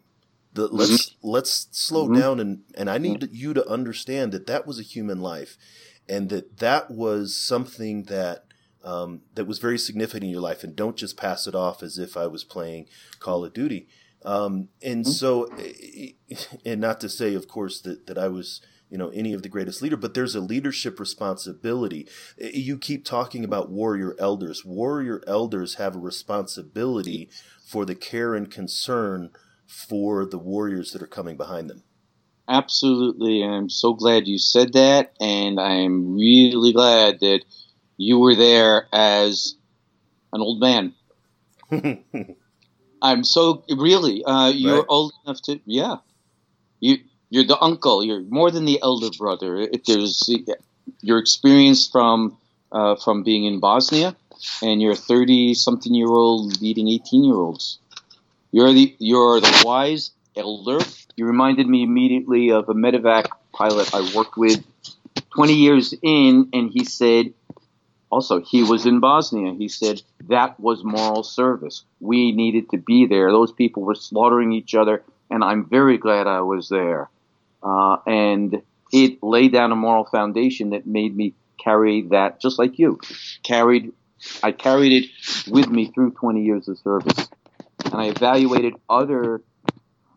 The, 0.57 0.68
mm-hmm. 0.68 0.76
let's 0.76 1.14
let's 1.22 1.68
slow 1.70 2.07
mm-hmm. 2.07 2.18
down 2.18 2.40
and 2.40 2.62
and 2.76 2.90
I 2.90 2.98
need 2.98 3.28
you 3.30 3.54
to 3.54 3.68
understand 3.68 4.32
that 4.32 4.46
that 4.46 4.66
was 4.66 4.80
a 4.80 4.82
human 4.82 5.20
life, 5.20 5.57
and 6.09 6.30
that 6.30 6.59
that 6.59 6.90
was 6.90 7.36
something 7.36 8.04
that 8.04 8.46
um, 8.82 9.20
that 9.34 9.46
was 9.46 9.59
very 9.59 9.78
significant 9.78 10.24
in 10.24 10.30
your 10.30 10.40
life. 10.40 10.64
And 10.64 10.74
don't 10.74 10.96
just 10.96 11.16
pass 11.16 11.46
it 11.46 11.54
off 11.54 11.82
as 11.82 11.98
if 11.98 12.16
I 12.16 12.26
was 12.26 12.42
playing 12.42 12.86
Call 13.20 13.44
of 13.44 13.52
Duty. 13.52 13.86
Um, 14.24 14.68
and 14.82 15.04
mm-hmm. 15.04 15.11
so, 15.12 15.48
and 16.64 16.80
not 16.80 17.00
to 17.00 17.09
say, 17.09 17.34
of 17.34 17.46
course, 17.46 17.80
that 17.82 18.07
that 18.07 18.16
I 18.18 18.28
was 18.28 18.62
you 18.88 18.96
know 18.96 19.11
any 19.11 19.34
of 19.34 19.42
the 19.42 19.48
greatest 19.48 19.82
leader 19.82 19.96
but 19.96 20.14
there's 20.14 20.36
a 20.36 20.40
leadership 20.40 21.00
responsibility 21.00 22.07
you 22.38 22.78
keep 22.78 23.04
talking 23.04 23.42
about 23.44 23.68
warrior 23.68 24.14
elders 24.16 24.64
warrior 24.64 25.24
elders 25.26 25.74
have 25.74 25.96
a 25.96 25.98
responsibility 25.98 27.28
for 27.64 27.84
the 27.84 27.96
care 27.96 28.36
and 28.36 28.48
concern 28.48 29.30
for 29.66 30.24
the 30.24 30.38
warriors 30.38 30.92
that 30.92 31.02
are 31.02 31.06
coming 31.06 31.36
behind 31.36 31.68
them. 31.70 31.82
Absolutely. 32.48 33.42
I'm 33.42 33.68
so 33.68 33.92
glad 33.92 34.28
you 34.28 34.38
said 34.38 34.74
that. 34.74 35.12
And 35.20 35.58
I'm 35.60 36.14
really 36.14 36.72
glad 36.72 37.20
that 37.20 37.44
you 37.96 38.18
were 38.18 38.34
there 38.34 38.86
as 38.92 39.56
an 40.32 40.40
old 40.40 40.60
man. 40.60 40.94
I'm 43.02 43.24
so 43.24 43.64
really, 43.68 44.24
uh, 44.24 44.48
you're 44.48 44.78
right. 44.78 44.86
old 44.88 45.12
enough 45.24 45.42
to, 45.42 45.60
yeah. 45.64 45.96
You, 46.80 46.98
you're 47.30 47.44
the 47.44 47.60
uncle. 47.60 48.04
You're 48.04 48.22
more 48.22 48.50
than 48.50 48.64
the 48.64 48.80
elder 48.82 49.10
brother. 49.18 49.58
If 49.58 49.84
there's 49.84 50.30
your 51.00 51.18
experience 51.18 51.88
from 51.88 52.38
uh, 52.72 52.96
from 52.96 53.22
being 53.22 53.44
in 53.44 53.60
Bosnia, 53.60 54.16
and 54.62 54.82
you're 54.82 54.94
30 54.94 55.54
something 55.54 55.94
year 55.94 56.08
old 56.08 56.60
leading 56.60 56.88
18 56.88 57.24
year 57.24 57.34
olds. 57.34 57.78
You're 58.53 58.72
the 58.72 58.94
you're 58.99 59.40
the 59.40 59.62
wise 59.64 60.12
elder. 60.36 60.78
You 61.16 61.26
reminded 61.26 61.66
me 61.66 61.82
immediately 61.82 62.51
of 62.51 62.68
a 62.68 62.74
medevac 62.74 63.26
pilot 63.53 63.94
I 63.94 64.12
worked 64.14 64.36
with 64.36 64.64
20 65.34 65.55
years 65.55 65.94
in, 66.03 66.49
and 66.53 66.70
he 66.70 66.84
said, 66.84 67.32
also, 68.11 68.40
he 68.40 68.62
was 68.62 68.86
in 68.86 69.01
Bosnia. 69.01 69.53
He 69.55 69.68
said 69.68 70.03
that 70.28 70.59
was 70.61 70.84
moral 70.84 71.22
service. 71.22 71.84
We 72.01 72.32
needed 72.32 72.70
to 72.70 72.78
be 72.78 73.07
there. 73.07 73.30
Those 73.30 73.53
people 73.53 73.82
were 73.82 73.94
slaughtering 73.94 74.53
each 74.53 74.74
other, 74.74 75.03
and 75.30 75.42
I'm 75.42 75.68
very 75.68 75.99
glad 75.99 76.26
I 76.26 76.42
was 76.42 76.68
there. 76.68 77.11
Uh, 77.62 77.97
and 78.07 78.62
it 78.92 79.22
laid 79.22 79.53
down 79.53 79.72
a 79.72 79.76
moral 79.76 80.05
foundation 80.05 80.70
that 80.70 80.86
made 80.86 81.16
me 81.16 81.34
carry 81.59 82.03
that, 82.03 82.40
just 82.40 82.59
like 82.59 82.78
you, 82.78 83.01
carried. 83.42 83.92
I 84.42 84.53
carried 84.53 84.92
it 84.92 85.11
with 85.51 85.68
me 85.68 85.90
through 85.92 86.12
20 86.12 86.42
years 86.42 86.68
of 86.68 86.78
service, 86.78 87.28
and 87.93 88.01
I 88.01 88.07
evaluated 88.07 88.74
other 88.89 89.43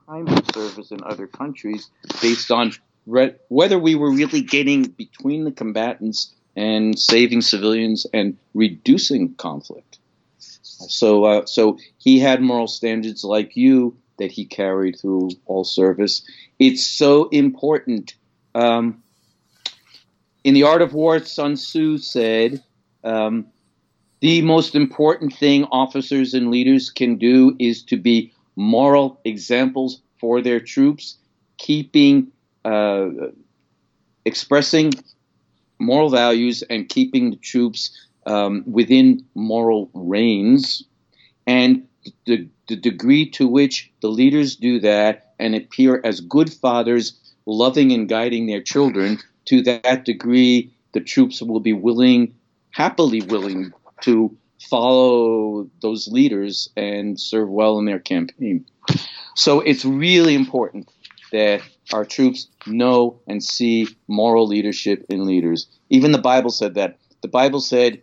times 0.08 0.32
of 0.32 0.46
service 0.54 0.92
in 0.92 1.04
other 1.04 1.28
countries 1.28 1.90
based 2.22 2.52
on 2.52 2.72
re- 3.06 3.36
whether 3.50 3.78
we 3.78 3.96
were 3.96 4.12
really 4.12 4.42
getting 4.42 4.84
between 4.84 5.44
the 5.44 5.52
combatants 5.52 6.34
and 6.56 6.98
saving 6.98 7.42
civilians 7.42 8.06
and 8.14 8.38
reducing 8.54 9.34
conflict. 9.36 10.00
So, 10.40 11.26
uh, 11.26 11.46
so 11.46 11.78
he 11.98 12.20
had 12.20 12.42
moral 12.42 12.68
standards 12.68 13.24
like 13.24 13.56
you 13.56 13.98
that 14.18 14.32
he 14.32 14.46
carried 14.46 15.00
through 15.00 15.32
all 15.46 15.64
service. 15.64 16.22
It's 16.58 16.86
so 16.86 17.30
important. 17.30 18.16
Um, 18.56 19.04
in 20.44 20.54
the 20.54 20.64
Art 20.64 20.82
of 20.82 20.94
War, 20.94 21.20
Sun 21.20 21.56
Tzu 21.56 21.98
said, 21.98 22.64
um, 23.04 23.48
"The 24.22 24.42
most 24.42 24.76
important 24.76 25.34
thing 25.34 25.66
officers 25.66 26.34
and 26.34 26.52
leaders 26.52 26.90
can 26.90 27.18
do 27.18 27.56
is 27.60 27.84
to 27.84 27.98
be 27.98 28.32
moral 28.56 29.20
examples 29.24 30.02
for 30.20 30.42
their 30.42 30.60
troops, 30.60 31.18
keeping." 31.58 32.32
Uh, 32.66 33.10
expressing 34.26 34.94
moral 35.80 36.10
values 36.10 36.62
and 36.70 36.90
keeping 36.90 37.32
the 37.32 37.38
troops 37.38 37.92
um, 38.26 38.64
within 38.68 39.26
moral 39.34 39.90
reins, 39.94 40.84
and 41.48 41.88
the, 42.26 42.48
the 42.68 42.76
degree 42.76 43.28
to 43.30 43.48
which 43.48 43.92
the 44.02 44.10
leaders 44.10 44.56
do 44.56 44.80
that 44.80 45.34
and 45.40 45.56
appear 45.56 46.02
as 46.04 46.20
good 46.22 46.54
fathers, 46.54 47.14
loving 47.46 47.92
and 47.92 48.10
guiding 48.10 48.46
their 48.46 48.62
children, 48.62 49.18
to 49.46 49.62
that 49.64 50.06
degree, 50.06 50.72
the 50.94 51.00
troops 51.00 51.42
will 51.42 51.60
be 51.60 51.74
willing, 51.74 52.34
happily 52.72 53.22
willing, 53.22 53.72
to 54.04 54.36
follow 54.70 55.70
those 55.82 56.08
leaders 56.08 56.70
and 56.76 57.20
serve 57.20 57.50
well 57.50 57.80
in 57.80 57.86
their 57.86 58.00
campaign. 58.00 58.66
So 59.36 59.62
it's 59.62 59.86
really 59.86 60.36
important 60.36 60.90
that 61.32 61.62
our 61.94 62.06
troops 62.06 62.48
know 62.68 63.20
and 63.28 63.44
see 63.44 63.88
moral 64.08 64.48
leadership 64.48 65.06
in 65.10 65.26
leaders. 65.26 65.68
Even 65.90 66.12
the 66.12 66.18
Bible 66.18 66.50
said 66.50 66.76
that. 66.76 66.98
The 67.22 67.28
Bible 67.28 67.62
said 67.62 68.02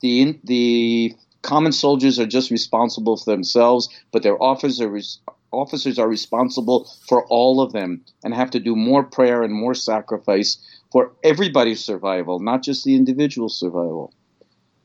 the 0.00 0.38
the 0.44 1.14
common 1.42 1.72
soldiers 1.72 2.18
are 2.18 2.26
just 2.26 2.50
responsible 2.50 3.16
for 3.16 3.30
themselves, 3.30 3.88
but 4.12 4.22
their 4.22 4.40
officers 4.42 5.20
officers 5.52 5.98
are 5.98 6.08
responsible 6.08 6.90
for 7.08 7.24
all 7.26 7.60
of 7.60 7.72
them 7.72 8.04
and 8.24 8.34
have 8.34 8.50
to 8.50 8.60
do 8.60 8.76
more 8.76 9.04
prayer 9.04 9.42
and 9.42 9.54
more 9.54 9.74
sacrifice 9.74 10.58
for 10.92 11.12
everybody's 11.22 11.84
survival, 11.84 12.40
not 12.40 12.62
just 12.62 12.84
the 12.84 12.94
individual 12.94 13.48
survival. 13.48 14.12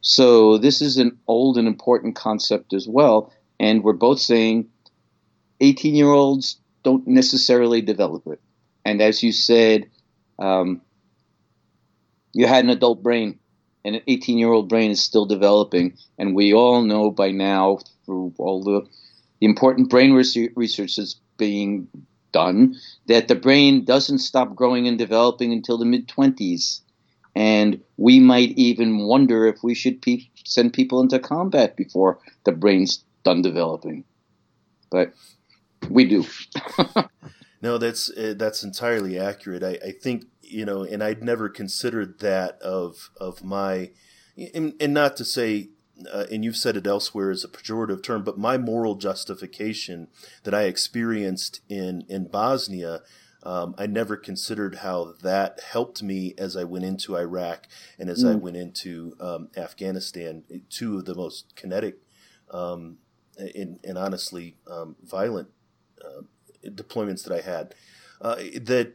So 0.02 0.58
this 0.58 0.82
is 0.82 0.98
an 0.98 1.18
old 1.28 1.58
and 1.58 1.68
important 1.68 2.16
concept 2.16 2.74
as 2.74 2.88
well, 2.88 3.32
and 3.60 3.84
we're 3.84 3.94
both 3.94 4.20
saying 4.20 4.70
18 5.60 5.96
year 5.96 6.10
olds 6.10 6.58
don't 6.84 7.08
necessarily 7.08 7.82
develop 7.82 8.26
it. 8.28 8.42
And 8.84 9.02
as 9.02 9.22
you 9.22 9.32
said, 9.32 9.90
um, 10.40 10.82
you 12.34 12.48
had 12.48 12.64
an 12.64 12.72
adult 12.72 13.04
brain, 13.04 13.40
and 13.86 13.96
an 13.96 14.02
18 14.08 14.38
year 14.38 14.52
old 14.52 14.70
brain 14.70 14.92
is 14.92 15.04
still 15.04 15.26
developing. 15.26 15.98
And 16.18 16.36
we 16.36 16.54
all 16.54 16.82
know 16.82 17.12
by 17.12 17.32
now, 17.32 17.80
through 18.06 18.34
all 18.38 18.64
the, 18.64 18.88
the 19.40 19.46
important 19.46 19.90
brain 19.90 20.14
research 20.14 20.96
that's 20.96 21.20
being 21.38 21.88
done, 22.32 22.76
that 23.08 23.28
the 23.28 23.36
brain 23.36 23.86
doesn't 23.86 24.20
stop 24.20 24.56
growing 24.56 24.88
and 24.88 24.98
developing 24.98 25.52
until 25.52 25.78
the 25.78 25.86
mid 25.86 26.08
20s. 26.08 26.82
And 27.36 27.82
we 27.98 28.20
might 28.20 28.52
even 28.58 29.00
wonder 29.00 29.46
if 29.46 29.64
we 29.64 29.74
should 29.74 30.02
pe- 30.02 30.30
send 30.44 30.74
people 30.74 31.00
into 31.02 31.20
combat 31.20 31.76
before 31.76 32.20
the 32.44 32.52
brain's 32.52 33.04
done 33.24 33.42
developing. 33.42 34.04
But 34.90 35.14
we 35.90 36.06
do. 36.06 36.26
no, 37.62 37.78
that's 37.78 38.12
uh, 38.12 38.34
that's 38.38 38.64
entirely 38.64 39.18
accurate. 39.18 39.64
I, 39.64 39.78
I 39.86 39.92
think 39.92 40.26
you 40.42 40.66
know, 40.66 40.84
and 40.84 41.02
I'd 41.02 41.24
never 41.24 41.48
considered 41.48 42.20
that 42.20 42.62
of 42.62 43.10
of 43.16 43.44
my, 43.44 43.92
and, 44.54 44.74
and 44.82 44.94
not 44.94 45.16
to 45.18 45.26
say 45.26 45.70
uh, 46.12 46.26
and 46.32 46.44
you've 46.44 46.58
said 46.58 46.78
it 46.78 46.88
elsewhere 46.88 47.32
as 47.32 47.44
a 47.44 47.48
pejorative 47.48 48.04
term, 48.04 48.24
but 48.24 48.38
my 48.38 48.58
moral 48.58 48.96
justification 48.96 50.08
that 50.44 50.54
I 50.54 50.64
experienced 50.64 51.62
in 51.70 52.04
in 52.08 52.28
Bosnia, 52.28 53.02
um, 53.44 53.74
I 53.78 53.88
never 53.88 54.18
considered 54.18 54.76
how 54.76 55.14
that 55.22 55.60
helped 55.72 56.04
me 56.04 56.34
as 56.38 56.56
I 56.56 56.64
went 56.64 56.86
into 56.86 57.18
Iraq 57.18 57.68
and 57.98 58.10
as 58.10 58.24
mm. 58.24 58.32
I 58.32 58.36
went 58.36 58.58
into 58.58 59.16
um, 59.20 59.50
Afghanistan, 59.58 60.44
two 60.70 60.98
of 60.98 61.06
the 61.06 61.16
most 61.16 61.56
kinetic 61.56 61.98
um, 62.52 62.98
and, 63.38 63.80
and, 63.84 63.98
honestly 63.98 64.58
um, 64.70 64.96
violent 65.04 65.50
uh, 66.04 66.22
deployments 66.66 67.24
that 67.24 67.34
I 67.34 67.42
had. 67.42 67.74
Uh, 68.20 68.36
that 68.62 68.94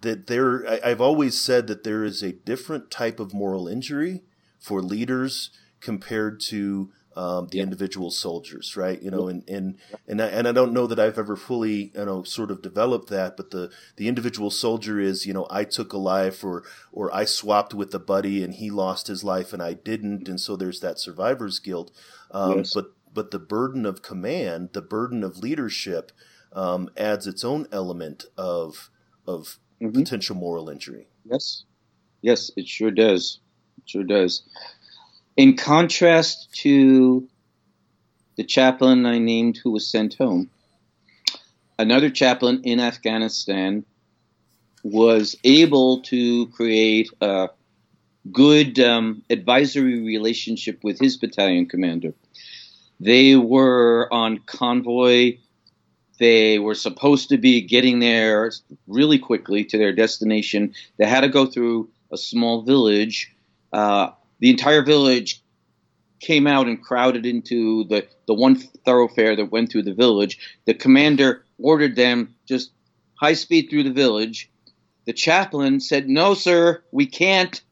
that 0.00 0.26
there, 0.26 0.66
I, 0.68 0.90
I've 0.90 1.00
always 1.00 1.40
said 1.40 1.66
that 1.66 1.84
there 1.84 2.04
is 2.04 2.22
a 2.22 2.32
different 2.32 2.90
type 2.90 3.20
of 3.20 3.34
moral 3.34 3.68
injury 3.68 4.22
for 4.58 4.82
leaders 4.82 5.50
compared 5.80 6.40
to 6.40 6.90
um, 7.16 7.48
the 7.48 7.60
individual 7.60 8.10
soldiers, 8.10 8.76
right? 8.76 9.00
You 9.02 9.10
know, 9.10 9.28
and 9.28 9.48
and 9.48 9.78
and 10.08 10.20
I, 10.20 10.26
and 10.26 10.48
I 10.48 10.52
don't 10.52 10.72
know 10.72 10.86
that 10.86 10.98
I've 10.98 11.18
ever 11.18 11.36
fully, 11.36 11.92
you 11.94 12.04
know, 12.04 12.22
sort 12.22 12.50
of 12.50 12.62
developed 12.62 13.08
that. 13.10 13.36
But 13.36 13.50
the 13.50 13.70
the 13.96 14.08
individual 14.08 14.50
soldier 14.50 15.00
is, 15.00 15.26
you 15.26 15.32
know, 15.32 15.46
I 15.50 15.64
took 15.64 15.92
a 15.92 15.98
life, 15.98 16.44
or 16.44 16.64
or 16.92 17.14
I 17.14 17.24
swapped 17.24 17.74
with 17.74 17.94
a 17.94 17.98
buddy 17.98 18.42
and 18.42 18.54
he 18.54 18.70
lost 18.70 19.06
his 19.06 19.24
life 19.24 19.52
and 19.52 19.62
I 19.62 19.74
didn't, 19.74 20.28
and 20.28 20.40
so 20.40 20.56
there's 20.56 20.80
that 20.80 20.98
survivor's 20.98 21.58
guilt. 21.58 21.90
Um, 22.30 22.58
yes. 22.58 22.74
But 22.74 22.92
but 23.14 23.30
the 23.30 23.38
burden 23.38 23.84
of 23.84 24.02
command, 24.02 24.70
the 24.72 24.82
burden 24.82 25.22
of 25.22 25.38
leadership, 25.38 26.12
um, 26.52 26.88
adds 26.96 27.26
its 27.26 27.44
own 27.44 27.66
element 27.72 28.24
of 28.36 28.90
of 29.26 29.58
mm-hmm. 29.80 29.98
potential 29.98 30.36
moral 30.36 30.68
injury. 30.68 31.08
Yes, 31.24 31.64
yes, 32.20 32.50
it 32.56 32.66
sure 32.66 32.90
does. 32.90 33.40
It 33.78 33.88
sure 33.88 34.04
does. 34.04 34.42
In 35.36 35.56
contrast 35.56 36.52
to 36.56 37.26
the 38.36 38.44
chaplain 38.44 39.06
I 39.06 39.18
named 39.18 39.58
who 39.62 39.70
was 39.70 39.90
sent 39.90 40.14
home, 40.14 40.50
another 41.78 42.10
chaplain 42.10 42.60
in 42.64 42.80
Afghanistan 42.80 43.84
was 44.82 45.36
able 45.44 46.02
to 46.02 46.48
create 46.48 47.08
a 47.20 47.48
good 48.30 48.78
um, 48.78 49.22
advisory 49.30 50.00
relationship 50.00 50.84
with 50.84 51.00
his 51.00 51.16
battalion 51.16 51.66
commander. 51.66 52.12
They 53.00 53.36
were 53.36 54.12
on 54.12 54.38
convoy. 54.38 55.38
They 56.18 56.58
were 56.58 56.74
supposed 56.74 57.30
to 57.30 57.38
be 57.38 57.62
getting 57.62 58.00
there 58.00 58.52
really 58.86 59.18
quickly 59.18 59.64
to 59.64 59.78
their 59.78 59.92
destination. 59.92 60.74
They 60.98 61.06
had 61.06 61.22
to 61.22 61.28
go 61.28 61.46
through 61.46 61.88
a 62.12 62.18
small 62.18 62.62
village. 62.62 63.34
Uh, 63.72 64.10
the 64.42 64.50
entire 64.50 64.82
village 64.82 65.42
came 66.20 66.46
out 66.46 66.66
and 66.66 66.82
crowded 66.82 67.24
into 67.24 67.84
the, 67.84 68.06
the 68.26 68.34
one 68.34 68.56
thoroughfare 68.56 69.36
that 69.36 69.50
went 69.50 69.72
through 69.72 69.84
the 69.84 69.94
village. 69.94 70.38
The 70.66 70.74
commander 70.74 71.44
ordered 71.58 71.96
them 71.96 72.34
just 72.46 72.70
high 73.14 73.32
speed 73.32 73.68
through 73.70 73.84
the 73.84 73.92
village. 73.92 74.50
The 75.06 75.12
chaplain 75.14 75.80
said, 75.80 76.08
No, 76.08 76.34
sir, 76.34 76.82
we 76.92 77.06
can't. 77.06 77.62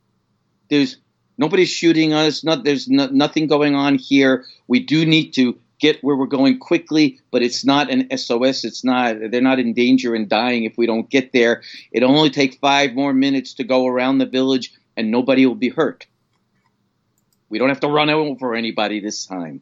There's 0.70 0.96
Nobody's 1.40 1.70
shooting 1.70 2.12
us. 2.12 2.44
Not, 2.44 2.64
there's 2.64 2.86
no, 2.86 3.06
nothing 3.06 3.46
going 3.46 3.74
on 3.74 3.94
here. 3.94 4.44
We 4.68 4.78
do 4.78 5.06
need 5.06 5.32
to 5.36 5.58
get 5.80 6.04
where 6.04 6.14
we're 6.14 6.26
going 6.26 6.58
quickly, 6.58 7.18
but 7.30 7.42
it's 7.42 7.64
not 7.64 7.90
an 7.90 8.14
SOS. 8.14 8.62
It's 8.62 8.84
not. 8.84 9.16
They're 9.30 9.40
not 9.40 9.58
in 9.58 9.72
danger 9.72 10.14
and 10.14 10.28
dying 10.28 10.64
if 10.64 10.76
we 10.76 10.84
don't 10.86 11.08
get 11.08 11.32
there. 11.32 11.62
It'll 11.92 12.14
only 12.14 12.28
take 12.28 12.60
five 12.60 12.92
more 12.92 13.14
minutes 13.14 13.54
to 13.54 13.64
go 13.64 13.86
around 13.86 14.18
the 14.18 14.26
village, 14.26 14.74
and 14.98 15.10
nobody 15.10 15.46
will 15.46 15.54
be 15.54 15.70
hurt. 15.70 16.06
We 17.50 17.58
don't 17.58 17.68
have 17.68 17.80
to 17.80 17.88
run 17.88 18.08
over 18.08 18.54
anybody 18.54 19.00
this 19.00 19.26
time. 19.26 19.60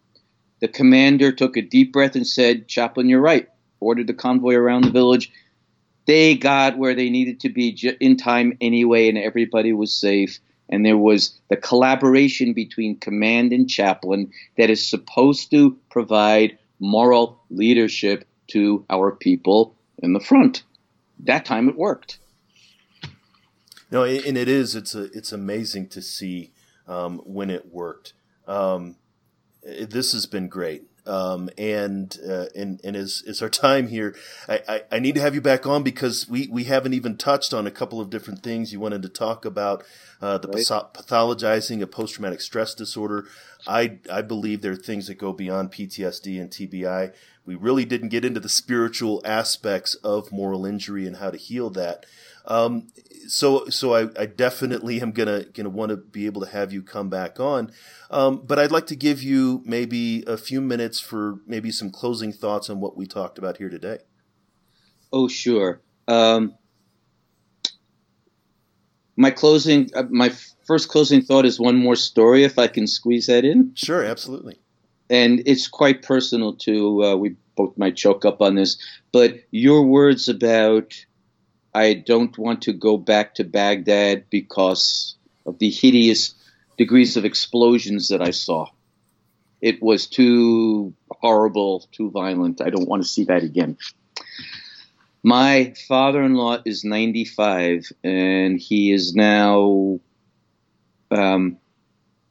The 0.61 0.69
commander 0.69 1.33
took 1.33 1.57
a 1.57 1.63
deep 1.63 1.93
breath 1.93 2.15
and 2.15 2.27
said, 2.27 2.69
"Chaplain, 2.69 3.09
you're 3.09 3.21
right." 3.21 3.49
Ordered 3.81 4.07
the 4.07 4.15
convoy 4.15 4.55
around 4.55 4.85
the 4.85 4.91
village. 4.91 5.33
They 6.07 6.37
got 6.37 6.79
where 6.79 6.95
they 6.95 7.11
needed 7.11 7.41
to 7.41 7.49
be 7.49 7.71
in 8.01 8.17
time 8.17 8.57
anyway, 8.61 9.09
and 9.09 9.19
everybody 9.19 9.73
was 9.73 9.93
safe 9.93 10.39
and 10.69 10.85
there 10.85 10.99
was 10.99 11.39
the 11.49 11.57
collaboration 11.57 12.53
between 12.53 12.99
command 12.99 13.53
and 13.53 13.69
chaplain 13.69 14.31
that 14.57 14.71
is 14.71 14.89
supposed 14.89 15.51
to 15.51 15.77
provide 15.91 16.59
moral 16.79 17.41
leadership 17.51 18.27
to 18.49 18.85
our 18.91 19.11
people 19.11 19.75
in 19.99 20.13
the 20.13 20.21
front. 20.21 20.63
That 21.21 21.45
time 21.45 21.69
it 21.69 21.77
worked. 21.77 22.19
No, 23.91 24.05
and 24.05 24.37
it 24.37 24.49
is. 24.49 24.75
It's 24.75 24.95
a, 24.95 25.05
it's 25.17 25.33
amazing 25.33 25.89
to 25.89 26.03
see 26.03 26.51
um, 26.89 27.19
when 27.25 27.51
it 27.51 27.73
worked. 27.73 28.15
Um, 28.47 28.97
this 29.63 30.13
has 30.13 30.27
been 30.27 30.49
great. 30.49 30.85
Um, 31.07 31.49
and, 31.57 32.15
uh, 32.29 32.47
and, 32.55 32.81
and 32.85 32.95
as, 32.95 33.23
as 33.27 33.41
our 33.41 33.49
time 33.49 33.89
here, 33.89 34.15
I, 34.47 34.61
I, 34.69 34.83
I, 34.93 34.99
need 34.99 35.15
to 35.15 35.23
have 35.23 35.35
you 35.35 35.41
back 35.41 35.67
on 35.67 35.83
because 35.83 36.29
we, 36.29 36.49
we 36.49 36.65
haven't 36.65 36.93
even 36.93 37.17
touched 37.17 37.55
on 37.55 37.67
a 37.67 37.71
couple 37.71 37.99
of 37.99 38.11
different 38.11 38.43
things 38.43 38.75
you 38.75 38.81
wanted 38.81 39.01
to 39.03 39.09
talk 39.09 39.47
about, 39.47 39.85
uh, 40.21 40.37
the 40.37 40.49
right. 40.49 40.67
pathologizing 40.67 41.81
of 41.81 41.91
post-traumatic 41.91 42.43
stress 42.43 42.75
disorder. 42.75 43.27
I, 43.67 44.01
I 44.13 44.21
believe 44.21 44.61
there 44.61 44.73
are 44.73 44.77
things 44.77 45.07
that 45.07 45.17
go 45.17 45.33
beyond 45.33 45.73
PTSD 45.73 46.39
and 46.39 46.51
TBI. 46.51 47.15
We 47.49 47.55
really 47.55 47.87
didn't 47.87 48.11
get 48.11 48.27
into 48.27 48.41
the 48.41 48.49
spiritual 48.51 49.23
aspects 49.25 49.95
of 49.95 50.31
moral 50.31 50.67
injury 50.67 51.07
and 51.07 51.17
how 51.17 51.31
to 51.31 51.39
heal 51.39 51.71
that. 51.71 52.05
Um, 52.45 52.89
so 53.27 53.71
so 53.71 53.95
I, 53.95 54.09
I, 54.21 54.27
definitely 54.27 55.01
am 55.01 55.13
gonna 55.13 55.45
gonna 55.45 55.71
want 55.71 55.89
to 55.89 55.97
be 55.97 56.27
able 56.27 56.43
to 56.43 56.51
have 56.51 56.75
you 56.75 56.83
come 56.83 57.09
back 57.09 57.41
on, 57.41 57.73
um, 58.11 58.43
but 58.47 58.59
I'd 58.59 58.71
like 58.71 58.87
to 58.89 58.97
give 58.97 59.23
you 59.23 59.63
maybe 59.65 60.25
a 60.27 60.37
few 60.37 60.61
minutes 60.61 61.01
for 61.01 61.41
maybe 61.47 61.71
some 61.71 61.91
closing 61.91 62.35
thoughts 62.35 62.69
on 62.69 62.81
what 62.81 62.99
we 62.99 63.07
talked 63.07 63.39
about 63.39 63.57
here 63.57 63.71
today. 63.71 64.01
Oh 65.11 65.27
sure. 65.27 65.81
Um, 66.07 66.55
my 69.17 69.31
closing, 69.31 69.89
uh, 69.95 70.05
my 70.11 70.33
first 70.67 70.91
closing 70.91 71.23
thought 71.23 71.47
is 71.47 71.59
one 71.59 71.77
more 71.77 71.97
story, 71.97 72.45
if 72.45 72.59
I 72.59 72.69
can 72.69 72.87
squeeze 72.87 73.27
that 73.29 73.47
in. 73.47 73.73
Sure, 73.75 74.05
absolutely. 74.05 74.61
And 75.11 75.43
it's 75.47 75.69
quite 75.69 76.03
personal 76.03 76.55
too. 76.55 77.05
Uh, 77.05 77.17
we 77.17 77.37
both 77.57 77.77
might 77.79 77.97
choke 77.97 78.25
up 78.25 78.41
on 78.41 78.55
this, 78.55 78.79
but 79.13 79.41
your 79.51 79.85
words 79.85 80.29
about 80.29 80.95
I 81.75 81.95
don't 81.95 82.37
want 82.37 82.63
to 82.63 82.73
go 82.73 82.97
back 82.97 83.35
to 83.37 83.45
Baghdad 83.45 84.25
because 84.31 85.17
of 85.47 85.59
the 85.59 85.71
hideous 85.71 86.35
degrees 86.77 87.17
of 87.17 87.25
explosions 87.25 88.09
that 88.09 88.23
I 88.23 88.31
saw. 88.31 88.67
It 89.61 89.83
was 89.83 90.07
too 90.07 90.95
horrible, 91.11 91.87
too 91.93 92.11
violent. 92.11 92.61
I 92.61 92.71
don't 92.71 92.89
want 92.89 93.03
to 93.03 93.09
see 93.09 93.25
that 93.25 93.43
again. 93.43 93.77
My 95.23 95.75
father 95.89 96.23
in 96.23 96.35
law 96.35 96.59
is 96.65 96.85
95 96.85 97.93
and 98.05 98.59
he 98.59 98.93
is 98.93 99.15
now, 99.15 100.01
um, 101.11 101.59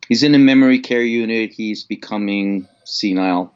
he's 0.08 0.24
in 0.24 0.36
a 0.36 0.40
memory 0.40 0.80
care 0.80 1.02
unit. 1.02 1.52
He's 1.52 1.84
becoming 1.84 2.68
senile 2.86 3.54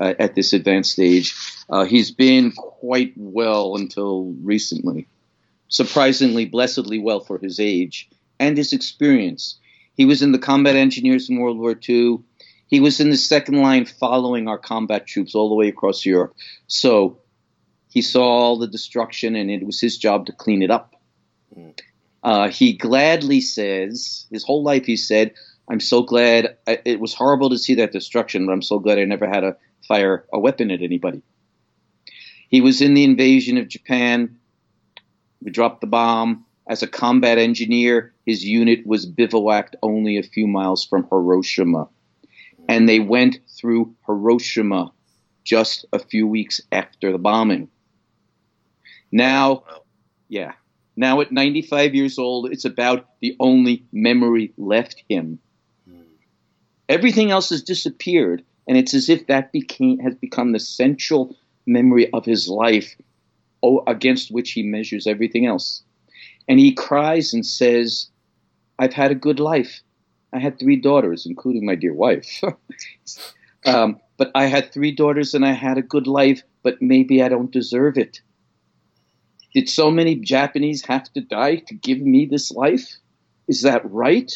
uh, 0.00 0.14
at 0.18 0.34
this 0.34 0.52
advanced 0.52 0.92
stage. 0.92 1.34
Uh, 1.68 1.84
he's 1.84 2.10
been 2.10 2.52
quite 2.52 3.12
well 3.16 3.76
until 3.76 4.34
recently 4.42 5.06
surprisingly, 5.70 6.44
blessedly 6.44 6.98
well 6.98 7.20
for 7.20 7.38
his 7.38 7.58
age 7.58 8.10
and 8.38 8.58
his 8.58 8.74
experience. 8.74 9.58
He 9.94 10.04
was 10.04 10.20
in 10.20 10.32
the 10.32 10.38
combat 10.38 10.76
engineers 10.76 11.30
in 11.30 11.38
World 11.38 11.58
War 11.58 11.78
II. 11.88 12.18
He 12.66 12.80
was 12.80 13.00
in 13.00 13.10
the 13.10 13.16
second 13.16 13.62
line 13.62 13.86
following 13.86 14.48
our 14.48 14.58
combat 14.58 15.06
troops 15.06 15.34
all 15.34 15.48
the 15.48 15.54
way 15.54 15.68
across 15.68 16.04
Europe. 16.04 16.34
So 16.66 17.18
he 17.88 18.02
saw 18.02 18.22
all 18.22 18.58
the 18.58 18.68
destruction, 18.68 19.34
and 19.34 19.50
it 19.50 19.64
was 19.64 19.80
his 19.80 19.96
job 19.96 20.26
to 20.26 20.32
clean 20.32 20.62
it 20.62 20.70
up. 20.70 20.94
Mm. 21.56 21.78
Uh, 22.22 22.48
he 22.48 22.74
gladly 22.74 23.40
says, 23.40 24.26
his 24.30 24.44
whole 24.44 24.62
life, 24.62 24.84
he 24.84 24.96
said, 24.96 25.32
I'm 25.70 25.80
so 25.80 26.02
glad. 26.02 26.56
I, 26.66 26.80
it 26.84 26.98
was 26.98 27.14
horrible 27.14 27.50
to 27.50 27.58
see 27.58 27.76
that 27.76 27.92
destruction, 27.92 28.44
but 28.44 28.52
I'm 28.52 28.62
so 28.62 28.80
glad 28.80 28.98
I 28.98 29.04
never 29.04 29.28
had 29.28 29.40
to 29.40 29.56
fire 29.86 30.26
a 30.32 30.40
weapon 30.40 30.72
at 30.72 30.82
anybody. 30.82 31.22
He 32.48 32.60
was 32.60 32.82
in 32.82 32.94
the 32.94 33.04
invasion 33.04 33.56
of 33.56 33.68
Japan. 33.68 34.36
We 35.40 35.52
dropped 35.52 35.80
the 35.80 35.86
bomb. 35.86 36.44
As 36.68 36.82
a 36.82 36.88
combat 36.88 37.38
engineer, 37.38 38.12
his 38.26 38.44
unit 38.44 38.84
was 38.84 39.06
bivouacked 39.06 39.76
only 39.80 40.18
a 40.18 40.24
few 40.24 40.48
miles 40.48 40.84
from 40.84 41.06
Hiroshima. 41.08 41.88
And 42.68 42.88
they 42.88 42.98
went 42.98 43.38
through 43.48 43.94
Hiroshima 44.06 44.92
just 45.44 45.86
a 45.92 46.00
few 46.00 46.26
weeks 46.26 46.60
after 46.72 47.12
the 47.12 47.18
bombing. 47.18 47.68
Now, 49.12 49.64
yeah, 50.28 50.52
now 50.96 51.20
at 51.20 51.32
95 51.32 51.94
years 51.94 52.18
old, 52.18 52.50
it's 52.50 52.64
about 52.64 53.06
the 53.20 53.36
only 53.38 53.84
memory 53.92 54.52
left 54.56 55.04
him. 55.08 55.38
Everything 56.90 57.30
else 57.30 57.50
has 57.50 57.62
disappeared, 57.62 58.42
and 58.66 58.76
it's 58.76 58.94
as 58.94 59.08
if 59.08 59.28
that 59.28 59.52
became 59.52 60.00
has 60.00 60.16
become 60.16 60.50
the 60.50 60.58
central 60.58 61.36
memory 61.64 62.12
of 62.12 62.24
his 62.24 62.48
life 62.48 62.96
against 63.86 64.32
which 64.32 64.50
he 64.50 64.64
measures 64.64 65.06
everything 65.06 65.46
else. 65.46 65.84
And 66.48 66.58
he 66.58 66.74
cries 66.74 67.32
and 67.32 67.46
says, 67.46 68.08
I've 68.76 68.92
had 68.92 69.12
a 69.12 69.14
good 69.26 69.38
life. 69.38 69.82
I 70.32 70.40
had 70.40 70.58
three 70.58 70.74
daughters, 70.74 71.26
including 71.26 71.64
my 71.64 71.76
dear 71.76 71.94
wife. 71.94 72.42
um, 73.66 74.00
but 74.16 74.32
I 74.34 74.46
had 74.46 74.72
three 74.72 74.90
daughters 74.90 75.32
and 75.32 75.46
I 75.46 75.52
had 75.52 75.78
a 75.78 75.82
good 75.82 76.08
life, 76.08 76.42
but 76.64 76.82
maybe 76.82 77.22
I 77.22 77.28
don't 77.28 77.52
deserve 77.52 77.98
it. 77.98 78.20
Did 79.54 79.68
so 79.68 79.92
many 79.92 80.16
Japanese 80.16 80.84
have 80.86 81.12
to 81.12 81.20
die 81.20 81.56
to 81.68 81.74
give 81.74 82.00
me 82.00 82.26
this 82.26 82.50
life? 82.50 82.96
Is 83.46 83.62
that 83.62 83.88
right? 83.88 84.32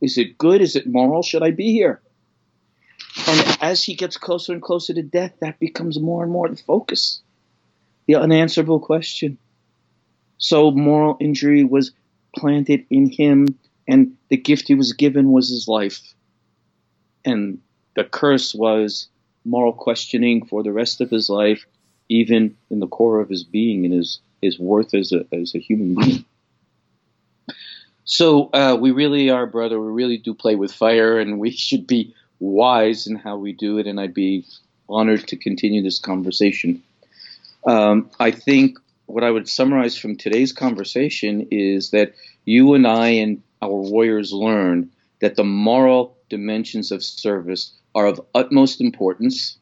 Is 0.00 0.18
it 0.18 0.38
good? 0.38 0.60
Is 0.60 0.76
it 0.76 0.86
moral? 0.86 1.22
Should 1.22 1.42
I 1.42 1.50
be 1.50 1.72
here? 1.72 2.00
And 3.26 3.58
as 3.60 3.82
he 3.82 3.94
gets 3.94 4.16
closer 4.16 4.52
and 4.52 4.62
closer 4.62 4.92
to 4.94 5.02
death, 5.02 5.32
that 5.40 5.58
becomes 5.60 5.98
more 6.00 6.22
and 6.22 6.32
more 6.32 6.48
the 6.48 6.56
focus 6.56 7.22
the 8.06 8.16
unanswerable 8.16 8.80
question. 8.80 9.38
So 10.38 10.70
moral 10.70 11.16
injury 11.20 11.64
was 11.64 11.92
planted 12.36 12.84
in 12.90 13.10
him, 13.10 13.58
and 13.88 14.16
the 14.28 14.36
gift 14.36 14.68
he 14.68 14.74
was 14.74 14.92
given 14.92 15.32
was 15.32 15.48
his 15.48 15.68
life. 15.68 16.00
And 17.24 17.60
the 17.96 18.04
curse 18.04 18.54
was 18.54 19.08
moral 19.44 19.72
questioning 19.72 20.44
for 20.46 20.62
the 20.62 20.72
rest 20.72 21.00
of 21.00 21.10
his 21.10 21.28
life, 21.30 21.64
even 22.08 22.56
in 22.70 22.80
the 22.80 22.86
core 22.86 23.20
of 23.20 23.28
his 23.28 23.44
being 23.44 23.84
and 23.84 23.94
his, 23.94 24.20
his 24.42 24.58
worth 24.58 24.94
as 24.94 25.12
a, 25.12 25.24
as 25.32 25.54
a 25.54 25.58
human 25.58 25.94
being. 25.94 26.24
So 28.04 28.50
uh, 28.52 28.76
we 28.78 28.90
really 28.90 29.30
are, 29.30 29.46
brother. 29.46 29.80
We 29.80 29.90
really 29.92 30.18
do 30.18 30.34
play 30.34 30.56
with 30.56 30.72
fire, 30.72 31.18
and 31.18 31.38
we 31.38 31.50
should 31.66 31.86
be 31.86 32.14
wise 32.38 33.06
in 33.06 33.16
how 33.16 33.36
we 33.36 33.52
do 33.52 33.78
it. 33.78 33.86
And 33.86 34.00
I'd 34.00 34.14
be 34.14 34.46
honored 34.88 35.26
to 35.28 35.36
continue 35.36 35.82
this 35.82 35.98
conversation. 35.98 36.82
Um, 37.66 38.10
I 38.20 38.30
think 38.30 38.78
what 39.06 39.24
I 39.24 39.30
would 39.30 39.48
summarize 39.48 39.96
from 39.96 40.16
today's 40.16 40.52
conversation 40.52 41.48
is 41.50 41.90
that 41.90 42.14
you 42.44 42.74
and 42.74 42.86
I 42.86 43.08
and 43.08 43.42
our 43.62 43.74
warriors 43.74 44.32
learned 44.32 44.90
that 45.20 45.36
the 45.36 45.44
moral 45.44 46.16
dimensions 46.28 46.92
of 46.92 47.02
service 47.02 47.72
are 47.94 48.06
of 48.06 48.20
utmost 48.34 48.80
importance, 48.80 49.56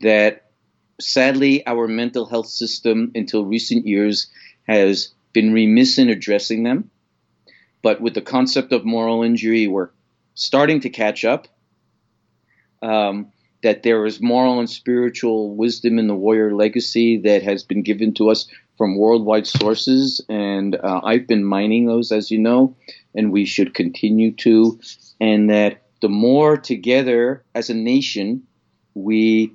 that 0.00 0.50
sadly 1.00 1.66
our 1.66 1.88
mental 1.88 2.26
health 2.26 2.48
system 2.48 3.12
until 3.14 3.44
recent 3.44 3.86
years 3.86 4.26
has 4.66 5.12
been 5.32 5.52
remiss 5.52 5.98
in 5.98 6.10
addressing 6.10 6.64
them. 6.64 6.90
But 7.82 8.00
with 8.00 8.14
the 8.14 8.20
concept 8.20 8.72
of 8.72 8.84
moral 8.84 9.22
injury, 9.22 9.66
we're 9.66 9.90
starting 10.34 10.80
to 10.80 10.90
catch 10.90 11.24
up. 11.24 11.48
Um, 12.80 13.32
that 13.62 13.82
there 13.84 14.04
is 14.04 14.20
moral 14.20 14.58
and 14.58 14.68
spiritual 14.68 15.54
wisdom 15.54 15.98
in 15.98 16.08
the 16.08 16.14
warrior 16.14 16.54
legacy 16.54 17.18
that 17.18 17.42
has 17.42 17.62
been 17.62 17.82
given 17.82 18.12
to 18.14 18.28
us 18.28 18.46
from 18.76 18.98
worldwide 18.98 19.46
sources. 19.46 20.20
And 20.28 20.74
uh, 20.74 21.00
I've 21.04 21.26
been 21.26 21.44
mining 21.44 21.86
those, 21.86 22.10
as 22.10 22.30
you 22.30 22.38
know, 22.38 22.76
and 23.14 23.32
we 23.32 23.44
should 23.44 23.74
continue 23.74 24.32
to. 24.36 24.80
And 25.20 25.50
that 25.50 25.82
the 26.00 26.08
more 26.08 26.56
together 26.56 27.44
as 27.54 27.70
a 27.70 27.74
nation 27.74 28.42
we 28.94 29.54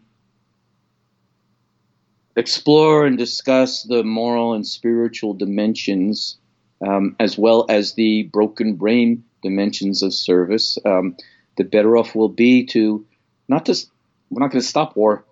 explore 2.37 3.05
and 3.05 3.17
discuss 3.17 3.83
the 3.83 4.03
moral 4.03 4.53
and 4.53 4.65
spiritual 4.65 5.33
dimensions, 5.33 6.37
um, 6.85 7.15
as 7.19 7.37
well 7.37 7.65
as 7.69 7.93
the 7.93 8.23
broken 8.23 8.75
brain 8.75 9.23
dimensions 9.43 10.03
of 10.03 10.13
service, 10.13 10.77
um, 10.85 11.15
the 11.57 11.63
better 11.63 11.97
off 11.97 12.15
we'll 12.15 12.29
be 12.29 12.65
to 12.67 13.05
not 13.47 13.65
just 13.65 13.89
we're 14.29 14.41
not 14.41 14.51
going 14.51 14.61
to 14.61 14.67
stop 14.67 14.95
war, 14.95 15.25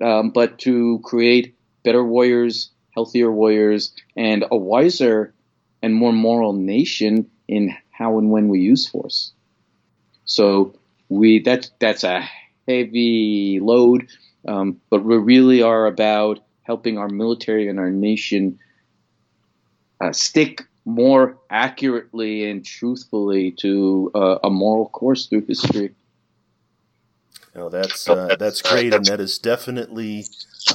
um, 0.00 0.30
but 0.30 0.58
to 0.60 1.00
create 1.04 1.54
better 1.84 2.02
warriors, 2.02 2.70
healthier 2.94 3.30
warriors, 3.30 3.92
and 4.16 4.44
a 4.50 4.56
wiser 4.56 5.34
and 5.82 5.94
more 5.94 6.12
moral 6.12 6.54
nation 6.54 7.30
in 7.46 7.76
how 7.90 8.18
and 8.18 8.30
when 8.30 8.48
we 8.48 8.60
use 8.60 8.88
force. 8.88 9.32
So 10.24 10.74
we 11.08 11.40
that 11.42 11.70
that's 11.78 12.04
a 12.04 12.26
heavy 12.66 13.60
load, 13.60 14.08
um, 14.48 14.80
but 14.90 15.04
we 15.04 15.16
really 15.16 15.62
are 15.62 15.86
about 15.86 16.40
helping 16.62 16.96
our 16.96 17.08
military 17.08 17.68
and 17.68 17.78
our 17.78 17.90
nation 17.90 18.58
uh, 20.00 20.12
stick 20.12 20.62
more 20.84 21.38
accurately 21.50 22.48
and 22.50 22.64
truthfully 22.64 23.52
to 23.52 24.10
uh, 24.14 24.38
a 24.44 24.50
moral 24.50 24.88
course 24.88 25.26
through 25.26 25.46
history. 25.46 25.94
No, 27.54 27.68
that's 27.68 28.08
uh, 28.08 28.34
that's 28.38 28.62
great, 28.62 28.92
and 28.92 29.06
that 29.06 29.20
is 29.20 29.38
definitely 29.38 30.24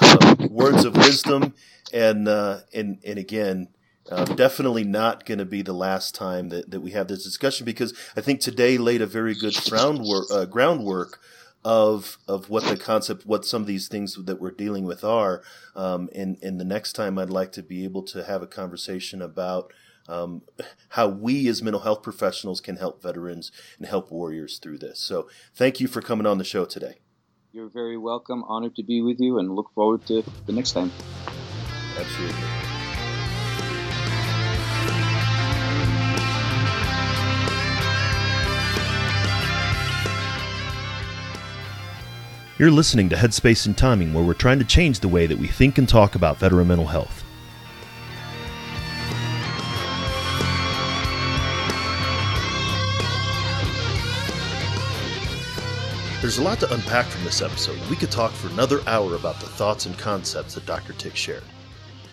uh, 0.01 0.47
words 0.49 0.85
of 0.85 0.95
wisdom, 0.95 1.53
and 1.93 2.27
uh, 2.27 2.59
and 2.73 2.99
and 3.05 3.19
again, 3.19 3.67
uh, 4.09 4.23
definitely 4.25 4.85
not 4.85 5.25
going 5.25 5.39
to 5.39 5.45
be 5.45 5.61
the 5.61 5.73
last 5.73 6.15
time 6.15 6.49
that, 6.49 6.71
that 6.71 6.79
we 6.79 6.91
have 6.91 7.07
this 7.07 7.23
discussion 7.23 7.65
because 7.65 7.93
I 8.15 8.21
think 8.21 8.39
today 8.39 8.77
laid 8.77 9.01
a 9.01 9.05
very 9.05 9.35
good 9.35 9.55
groundwork 9.67 10.25
uh, 10.31 10.45
groundwork 10.45 11.19
of 11.63 12.17
of 12.27 12.49
what 12.49 12.63
the 12.63 12.77
concept, 12.77 13.25
what 13.25 13.45
some 13.45 13.61
of 13.61 13.67
these 13.67 13.87
things 13.87 14.15
that 14.15 14.39
we're 14.39 14.51
dealing 14.51 14.85
with 14.85 15.03
are, 15.03 15.43
um, 15.75 16.09
and 16.15 16.37
and 16.41 16.59
the 16.59 16.65
next 16.65 16.93
time 16.93 17.17
I'd 17.17 17.29
like 17.29 17.51
to 17.53 17.63
be 17.63 17.83
able 17.83 18.03
to 18.03 18.23
have 18.23 18.41
a 18.41 18.47
conversation 18.47 19.21
about 19.21 19.73
um, 20.07 20.41
how 20.89 21.07
we 21.07 21.47
as 21.47 21.61
mental 21.61 21.81
health 21.81 22.01
professionals 22.01 22.61
can 22.61 22.77
help 22.77 23.01
veterans 23.01 23.51
and 23.77 23.87
help 23.87 24.11
warriors 24.11 24.57
through 24.57 24.79
this. 24.79 24.99
So 24.99 25.29
thank 25.53 25.79
you 25.79 25.87
for 25.87 26.01
coming 26.01 26.25
on 26.25 26.37
the 26.37 26.43
show 26.43 26.65
today. 26.65 26.95
You're 27.51 27.69
very 27.69 27.97
welcome. 27.97 28.43
Honored 28.47 28.75
to 28.75 28.83
be 28.83 29.01
with 29.01 29.19
you 29.19 29.39
and 29.39 29.55
look 29.55 29.71
forward 29.73 30.05
to 30.07 30.23
the 30.45 30.51
next 30.51 30.73
time. 30.73 30.91
Absolutely. 31.97 32.68
You're 42.59 42.71
listening 42.71 43.07
to 43.07 43.15
Headspace 43.15 43.67
and 43.67 43.77
Timing, 43.77 44.13
where 44.13 44.21
we're 44.21 44.33
trying 44.33 44.59
to 44.59 44.65
change 44.65 44.99
the 44.99 45.07
way 45.07 45.25
that 45.27 45.37
we 45.37 45.47
think 45.47 45.77
and 45.77 45.87
talk 45.87 46.15
about 46.15 46.39
veteran 46.39 46.67
mental 46.67 46.87
health. 46.87 47.23
There's 56.19 56.37
a 56.37 56.43
lot 56.43 56.59
to 56.59 56.73
unpack 56.73 57.05
from 57.05 57.23
this 57.23 57.41
episode. 57.41 57.79
We 57.89 57.95
could 57.95 58.11
talk 58.11 58.33
for 58.33 58.49
another 58.49 58.81
hour 58.87 59.15
about 59.15 59.39
the 59.39 59.47
thoughts 59.47 59.85
and 59.85 59.97
concepts 59.97 60.55
that 60.55 60.65
Dr. 60.65 60.91
Tick 60.91 61.15
shared. 61.15 61.43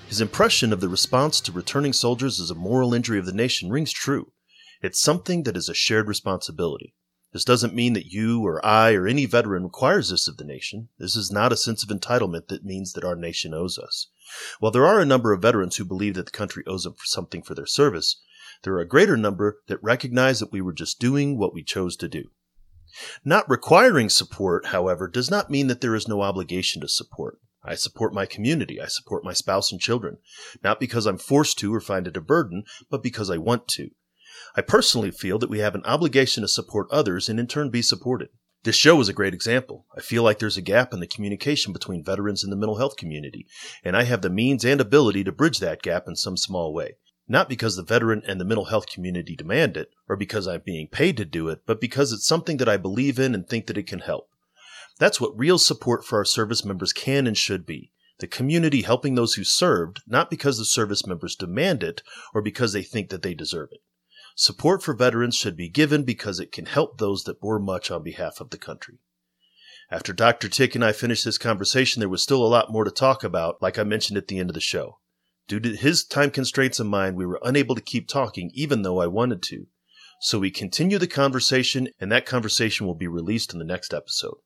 His 0.06 0.20
impression 0.20 0.72
of 0.72 0.80
the 0.80 0.88
response 0.88 1.40
to 1.40 1.50
returning 1.50 1.92
soldiers 1.92 2.38
as 2.38 2.52
a 2.52 2.54
moral 2.54 2.94
injury 2.94 3.18
of 3.18 3.26
the 3.26 3.32
nation 3.32 3.70
rings 3.70 3.90
true. 3.90 4.30
It's 4.80 5.02
something 5.02 5.42
that 5.42 5.56
is 5.56 5.68
a 5.68 5.74
shared 5.74 6.06
responsibility. 6.06 6.94
This 7.36 7.44
doesn't 7.44 7.74
mean 7.74 7.92
that 7.92 8.06
you 8.06 8.46
or 8.46 8.64
I 8.64 8.94
or 8.94 9.06
any 9.06 9.26
veteran 9.26 9.64
requires 9.64 10.08
this 10.08 10.26
of 10.26 10.38
the 10.38 10.44
nation. 10.44 10.88
This 10.98 11.14
is 11.16 11.30
not 11.30 11.52
a 11.52 11.56
sense 11.58 11.82
of 11.82 11.90
entitlement 11.90 12.48
that 12.48 12.64
means 12.64 12.94
that 12.94 13.04
our 13.04 13.14
nation 13.14 13.52
owes 13.52 13.78
us. 13.78 14.06
While 14.58 14.72
there 14.72 14.86
are 14.86 15.00
a 15.00 15.04
number 15.04 15.34
of 15.34 15.42
veterans 15.42 15.76
who 15.76 15.84
believe 15.84 16.14
that 16.14 16.24
the 16.24 16.32
country 16.32 16.64
owes 16.66 16.84
them 16.84 16.94
something 17.04 17.42
for 17.42 17.54
their 17.54 17.66
service, 17.66 18.22
there 18.62 18.72
are 18.72 18.80
a 18.80 18.88
greater 18.88 19.18
number 19.18 19.58
that 19.66 19.82
recognize 19.82 20.40
that 20.40 20.50
we 20.50 20.62
were 20.62 20.72
just 20.72 20.98
doing 20.98 21.36
what 21.36 21.52
we 21.52 21.62
chose 21.62 21.94
to 21.96 22.08
do. 22.08 22.30
Not 23.22 23.50
requiring 23.50 24.08
support, 24.08 24.68
however, 24.68 25.06
does 25.06 25.30
not 25.30 25.50
mean 25.50 25.66
that 25.66 25.82
there 25.82 25.94
is 25.94 26.08
no 26.08 26.22
obligation 26.22 26.80
to 26.80 26.88
support. 26.88 27.38
I 27.62 27.74
support 27.74 28.14
my 28.14 28.24
community. 28.24 28.80
I 28.80 28.86
support 28.86 29.24
my 29.24 29.34
spouse 29.34 29.70
and 29.70 29.78
children, 29.78 30.16
not 30.64 30.80
because 30.80 31.04
I'm 31.04 31.18
forced 31.18 31.58
to 31.58 31.74
or 31.74 31.80
find 31.82 32.06
it 32.06 32.16
a 32.16 32.22
burden, 32.22 32.64
but 32.88 33.02
because 33.02 33.28
I 33.28 33.36
want 33.36 33.68
to. 33.72 33.90
I 34.56 34.62
personally 34.62 35.10
feel 35.10 35.38
that 35.38 35.50
we 35.50 35.60
have 35.60 35.74
an 35.74 35.84
obligation 35.84 36.42
to 36.42 36.48
support 36.48 36.88
others 36.90 37.28
and 37.28 37.40
in 37.40 37.46
turn 37.46 37.70
be 37.70 37.82
supported. 37.82 38.28
This 38.64 38.74
show 38.74 39.00
is 39.00 39.08
a 39.08 39.12
great 39.12 39.32
example. 39.32 39.86
I 39.96 40.00
feel 40.00 40.24
like 40.24 40.40
there's 40.40 40.56
a 40.56 40.62
gap 40.62 40.92
in 40.92 40.98
the 40.98 41.06
communication 41.06 41.72
between 41.72 42.02
veterans 42.02 42.42
and 42.42 42.52
the 42.52 42.56
mental 42.56 42.78
health 42.78 42.96
community, 42.96 43.46
and 43.84 43.96
I 43.96 44.02
have 44.02 44.22
the 44.22 44.28
means 44.28 44.64
and 44.64 44.80
ability 44.80 45.22
to 45.24 45.30
bridge 45.30 45.60
that 45.60 45.82
gap 45.82 46.08
in 46.08 46.16
some 46.16 46.36
small 46.36 46.74
way. 46.74 46.96
Not 47.28 47.48
because 47.48 47.76
the 47.76 47.84
veteran 47.84 48.22
and 48.26 48.40
the 48.40 48.44
mental 48.44 48.64
health 48.66 48.88
community 48.88 49.36
demand 49.36 49.76
it, 49.76 49.90
or 50.08 50.16
because 50.16 50.48
I'm 50.48 50.62
being 50.64 50.88
paid 50.88 51.16
to 51.16 51.24
do 51.24 51.48
it, 51.48 51.60
but 51.64 51.80
because 51.80 52.12
it's 52.12 52.26
something 52.26 52.56
that 52.56 52.68
I 52.68 52.76
believe 52.76 53.18
in 53.18 53.34
and 53.34 53.48
think 53.48 53.66
that 53.66 53.78
it 53.78 53.86
can 53.86 54.00
help. 54.00 54.30
That's 54.98 55.20
what 55.20 55.38
real 55.38 55.58
support 55.58 56.04
for 56.04 56.18
our 56.18 56.24
service 56.24 56.64
members 56.64 56.92
can 56.92 57.26
and 57.26 57.36
should 57.36 57.66
be. 57.66 57.92
The 58.18 58.26
community 58.26 58.82
helping 58.82 59.14
those 59.14 59.34
who 59.34 59.44
served, 59.44 60.00
not 60.06 60.30
because 60.30 60.58
the 60.58 60.64
service 60.64 61.06
members 61.06 61.36
demand 61.36 61.82
it 61.82 62.02
or 62.34 62.40
because 62.40 62.72
they 62.72 62.82
think 62.82 63.10
that 63.10 63.22
they 63.22 63.34
deserve 63.34 63.68
it. 63.72 63.80
Support 64.38 64.82
for 64.82 64.92
veterans 64.92 65.34
should 65.34 65.56
be 65.56 65.70
given 65.70 66.04
because 66.04 66.38
it 66.38 66.52
can 66.52 66.66
help 66.66 66.98
those 66.98 67.24
that 67.24 67.40
bore 67.40 67.58
much 67.58 67.90
on 67.90 68.02
behalf 68.02 68.38
of 68.38 68.50
the 68.50 68.58
country. 68.58 68.98
After 69.90 70.12
Dr. 70.12 70.50
Tick 70.50 70.74
and 70.74 70.84
I 70.84 70.92
finished 70.92 71.24
this 71.24 71.38
conversation, 71.38 72.00
there 72.00 72.08
was 72.10 72.22
still 72.22 72.44
a 72.44 72.46
lot 72.46 72.70
more 72.70 72.84
to 72.84 72.90
talk 72.90 73.24
about, 73.24 73.62
like 73.62 73.78
I 73.78 73.82
mentioned 73.82 74.18
at 74.18 74.28
the 74.28 74.38
end 74.38 74.50
of 74.50 74.54
the 74.54 74.60
show. 74.60 74.98
Due 75.48 75.58
to 75.60 75.74
his 75.74 76.04
time 76.04 76.30
constraints 76.30 76.78
and 76.78 76.90
mine, 76.90 77.14
we 77.14 77.24
were 77.24 77.40
unable 77.42 77.74
to 77.74 77.80
keep 77.80 78.08
talking 78.08 78.50
even 78.52 78.82
though 78.82 79.00
I 79.00 79.06
wanted 79.06 79.42
to. 79.44 79.68
So 80.20 80.38
we 80.38 80.50
continue 80.50 80.98
the 80.98 81.06
conversation, 81.06 81.88
and 81.98 82.12
that 82.12 82.26
conversation 82.26 82.86
will 82.86 82.94
be 82.94 83.08
released 83.08 83.54
in 83.54 83.58
the 83.58 83.64
next 83.64 83.94
episode. 83.94 84.36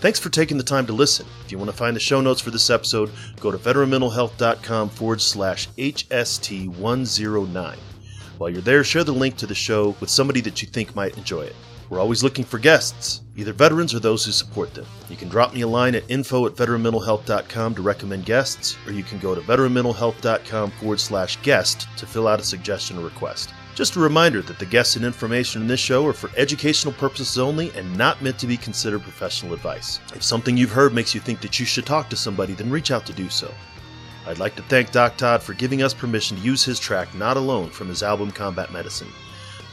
Thanks 0.00 0.18
for 0.18 0.28
taking 0.28 0.56
the 0.56 0.64
time 0.64 0.86
to 0.86 0.92
listen. 0.92 1.26
If 1.44 1.52
you 1.52 1.58
want 1.58 1.70
to 1.70 1.76
find 1.76 1.94
the 1.94 2.00
show 2.00 2.20
notes 2.20 2.40
for 2.40 2.50
this 2.50 2.68
episode, 2.68 3.12
go 3.38 3.52
to 3.52 3.58
veteranmentalhealth.com 3.58 4.88
forward 4.88 5.20
slash 5.20 5.68
HST109. 5.78 7.76
While 8.38 8.50
you're 8.50 8.62
there, 8.62 8.82
share 8.82 9.04
the 9.04 9.12
link 9.12 9.36
to 9.36 9.46
the 9.46 9.54
show 9.54 9.94
with 10.00 10.10
somebody 10.10 10.40
that 10.42 10.60
you 10.60 10.68
think 10.68 10.94
might 10.96 11.16
enjoy 11.16 11.42
it. 11.42 11.56
We're 11.88 12.00
always 12.00 12.22
looking 12.22 12.44
for 12.44 12.58
guests, 12.58 13.20
either 13.36 13.52
veterans 13.52 13.94
or 13.94 14.00
those 14.00 14.24
who 14.24 14.32
support 14.32 14.74
them. 14.74 14.86
You 15.08 15.16
can 15.16 15.28
drop 15.28 15.54
me 15.54 15.60
a 15.60 15.68
line 15.68 15.94
at 15.94 16.10
info 16.10 16.46
at 16.46 16.54
veteranmentalhealth.com 16.54 17.74
to 17.74 17.82
recommend 17.82 18.24
guests, 18.24 18.76
or 18.86 18.92
you 18.92 19.04
can 19.04 19.18
go 19.18 19.34
to 19.34 19.40
veteranmentalhealth.com 19.42 20.70
forward 20.72 20.98
slash 20.98 21.36
guest 21.42 21.86
to 21.96 22.06
fill 22.06 22.26
out 22.26 22.40
a 22.40 22.44
suggestion 22.44 22.98
or 22.98 23.04
request. 23.04 23.52
Just 23.74 23.96
a 23.96 24.00
reminder 24.00 24.40
that 24.42 24.58
the 24.58 24.66
guests 24.66 24.96
and 24.96 25.04
information 25.04 25.60
in 25.60 25.68
this 25.68 25.80
show 25.80 26.06
are 26.06 26.12
for 26.12 26.30
educational 26.36 26.94
purposes 26.94 27.38
only 27.38 27.70
and 27.72 27.96
not 27.98 28.22
meant 28.22 28.38
to 28.38 28.46
be 28.46 28.56
considered 28.56 29.02
professional 29.02 29.52
advice. 29.52 30.00
If 30.14 30.22
something 30.22 30.56
you've 30.56 30.70
heard 30.70 30.94
makes 30.94 31.14
you 31.14 31.20
think 31.20 31.40
that 31.42 31.58
you 31.58 31.66
should 31.66 31.84
talk 31.84 32.08
to 32.10 32.16
somebody, 32.16 32.54
then 32.54 32.70
reach 32.70 32.90
out 32.90 33.04
to 33.06 33.12
do 33.12 33.28
so. 33.28 33.52
I'd 34.26 34.38
like 34.38 34.56
to 34.56 34.62
thank 34.62 34.90
Doc 34.90 35.16
Todd 35.16 35.42
for 35.42 35.52
giving 35.52 35.82
us 35.82 35.92
permission 35.92 36.36
to 36.36 36.42
use 36.42 36.64
his 36.64 36.78
track 36.78 37.14
Not 37.14 37.36
Alone 37.36 37.68
from 37.68 37.88
his 37.88 38.02
album 38.02 38.30
Combat 38.30 38.72
Medicine. 38.72 39.08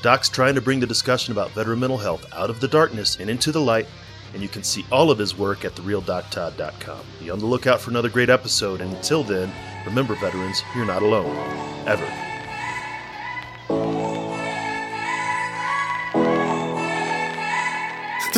Doc's 0.02 0.30
trying 0.30 0.56
to 0.56 0.62
bring 0.62 0.80
the 0.80 0.88
discussion 0.88 1.32
about 1.32 1.52
veteran 1.52 1.80
mental 1.80 1.98
health 1.98 2.26
out 2.34 2.50
of 2.50 2.60
the 2.60 2.68
darkness 2.68 3.18
and 3.20 3.30
into 3.30 3.52
the 3.52 3.62
light, 3.62 3.88
and 4.34 4.42
you 4.42 4.50
can 4.50 4.64
see 4.64 4.86
all 4.92 5.12
of 5.12 5.18
his 5.18 5.38
work 5.38 5.64
at 5.64 5.76
therealdoctodd.com. 5.76 7.06
Be 7.20 7.30
on 7.30 7.40
the 7.40 7.46
lookout 7.46 7.80
for 7.80 7.92
another 7.92 8.10
great 8.10 8.30
episode, 8.30 8.82
and 8.82 8.94
until 8.94 9.24
then, 9.24 9.52
remember, 9.86 10.16
veterans, 10.16 10.64
you're 10.76 10.86
not 10.86 11.04
alone. 11.04 11.36
Ever. 11.88 12.31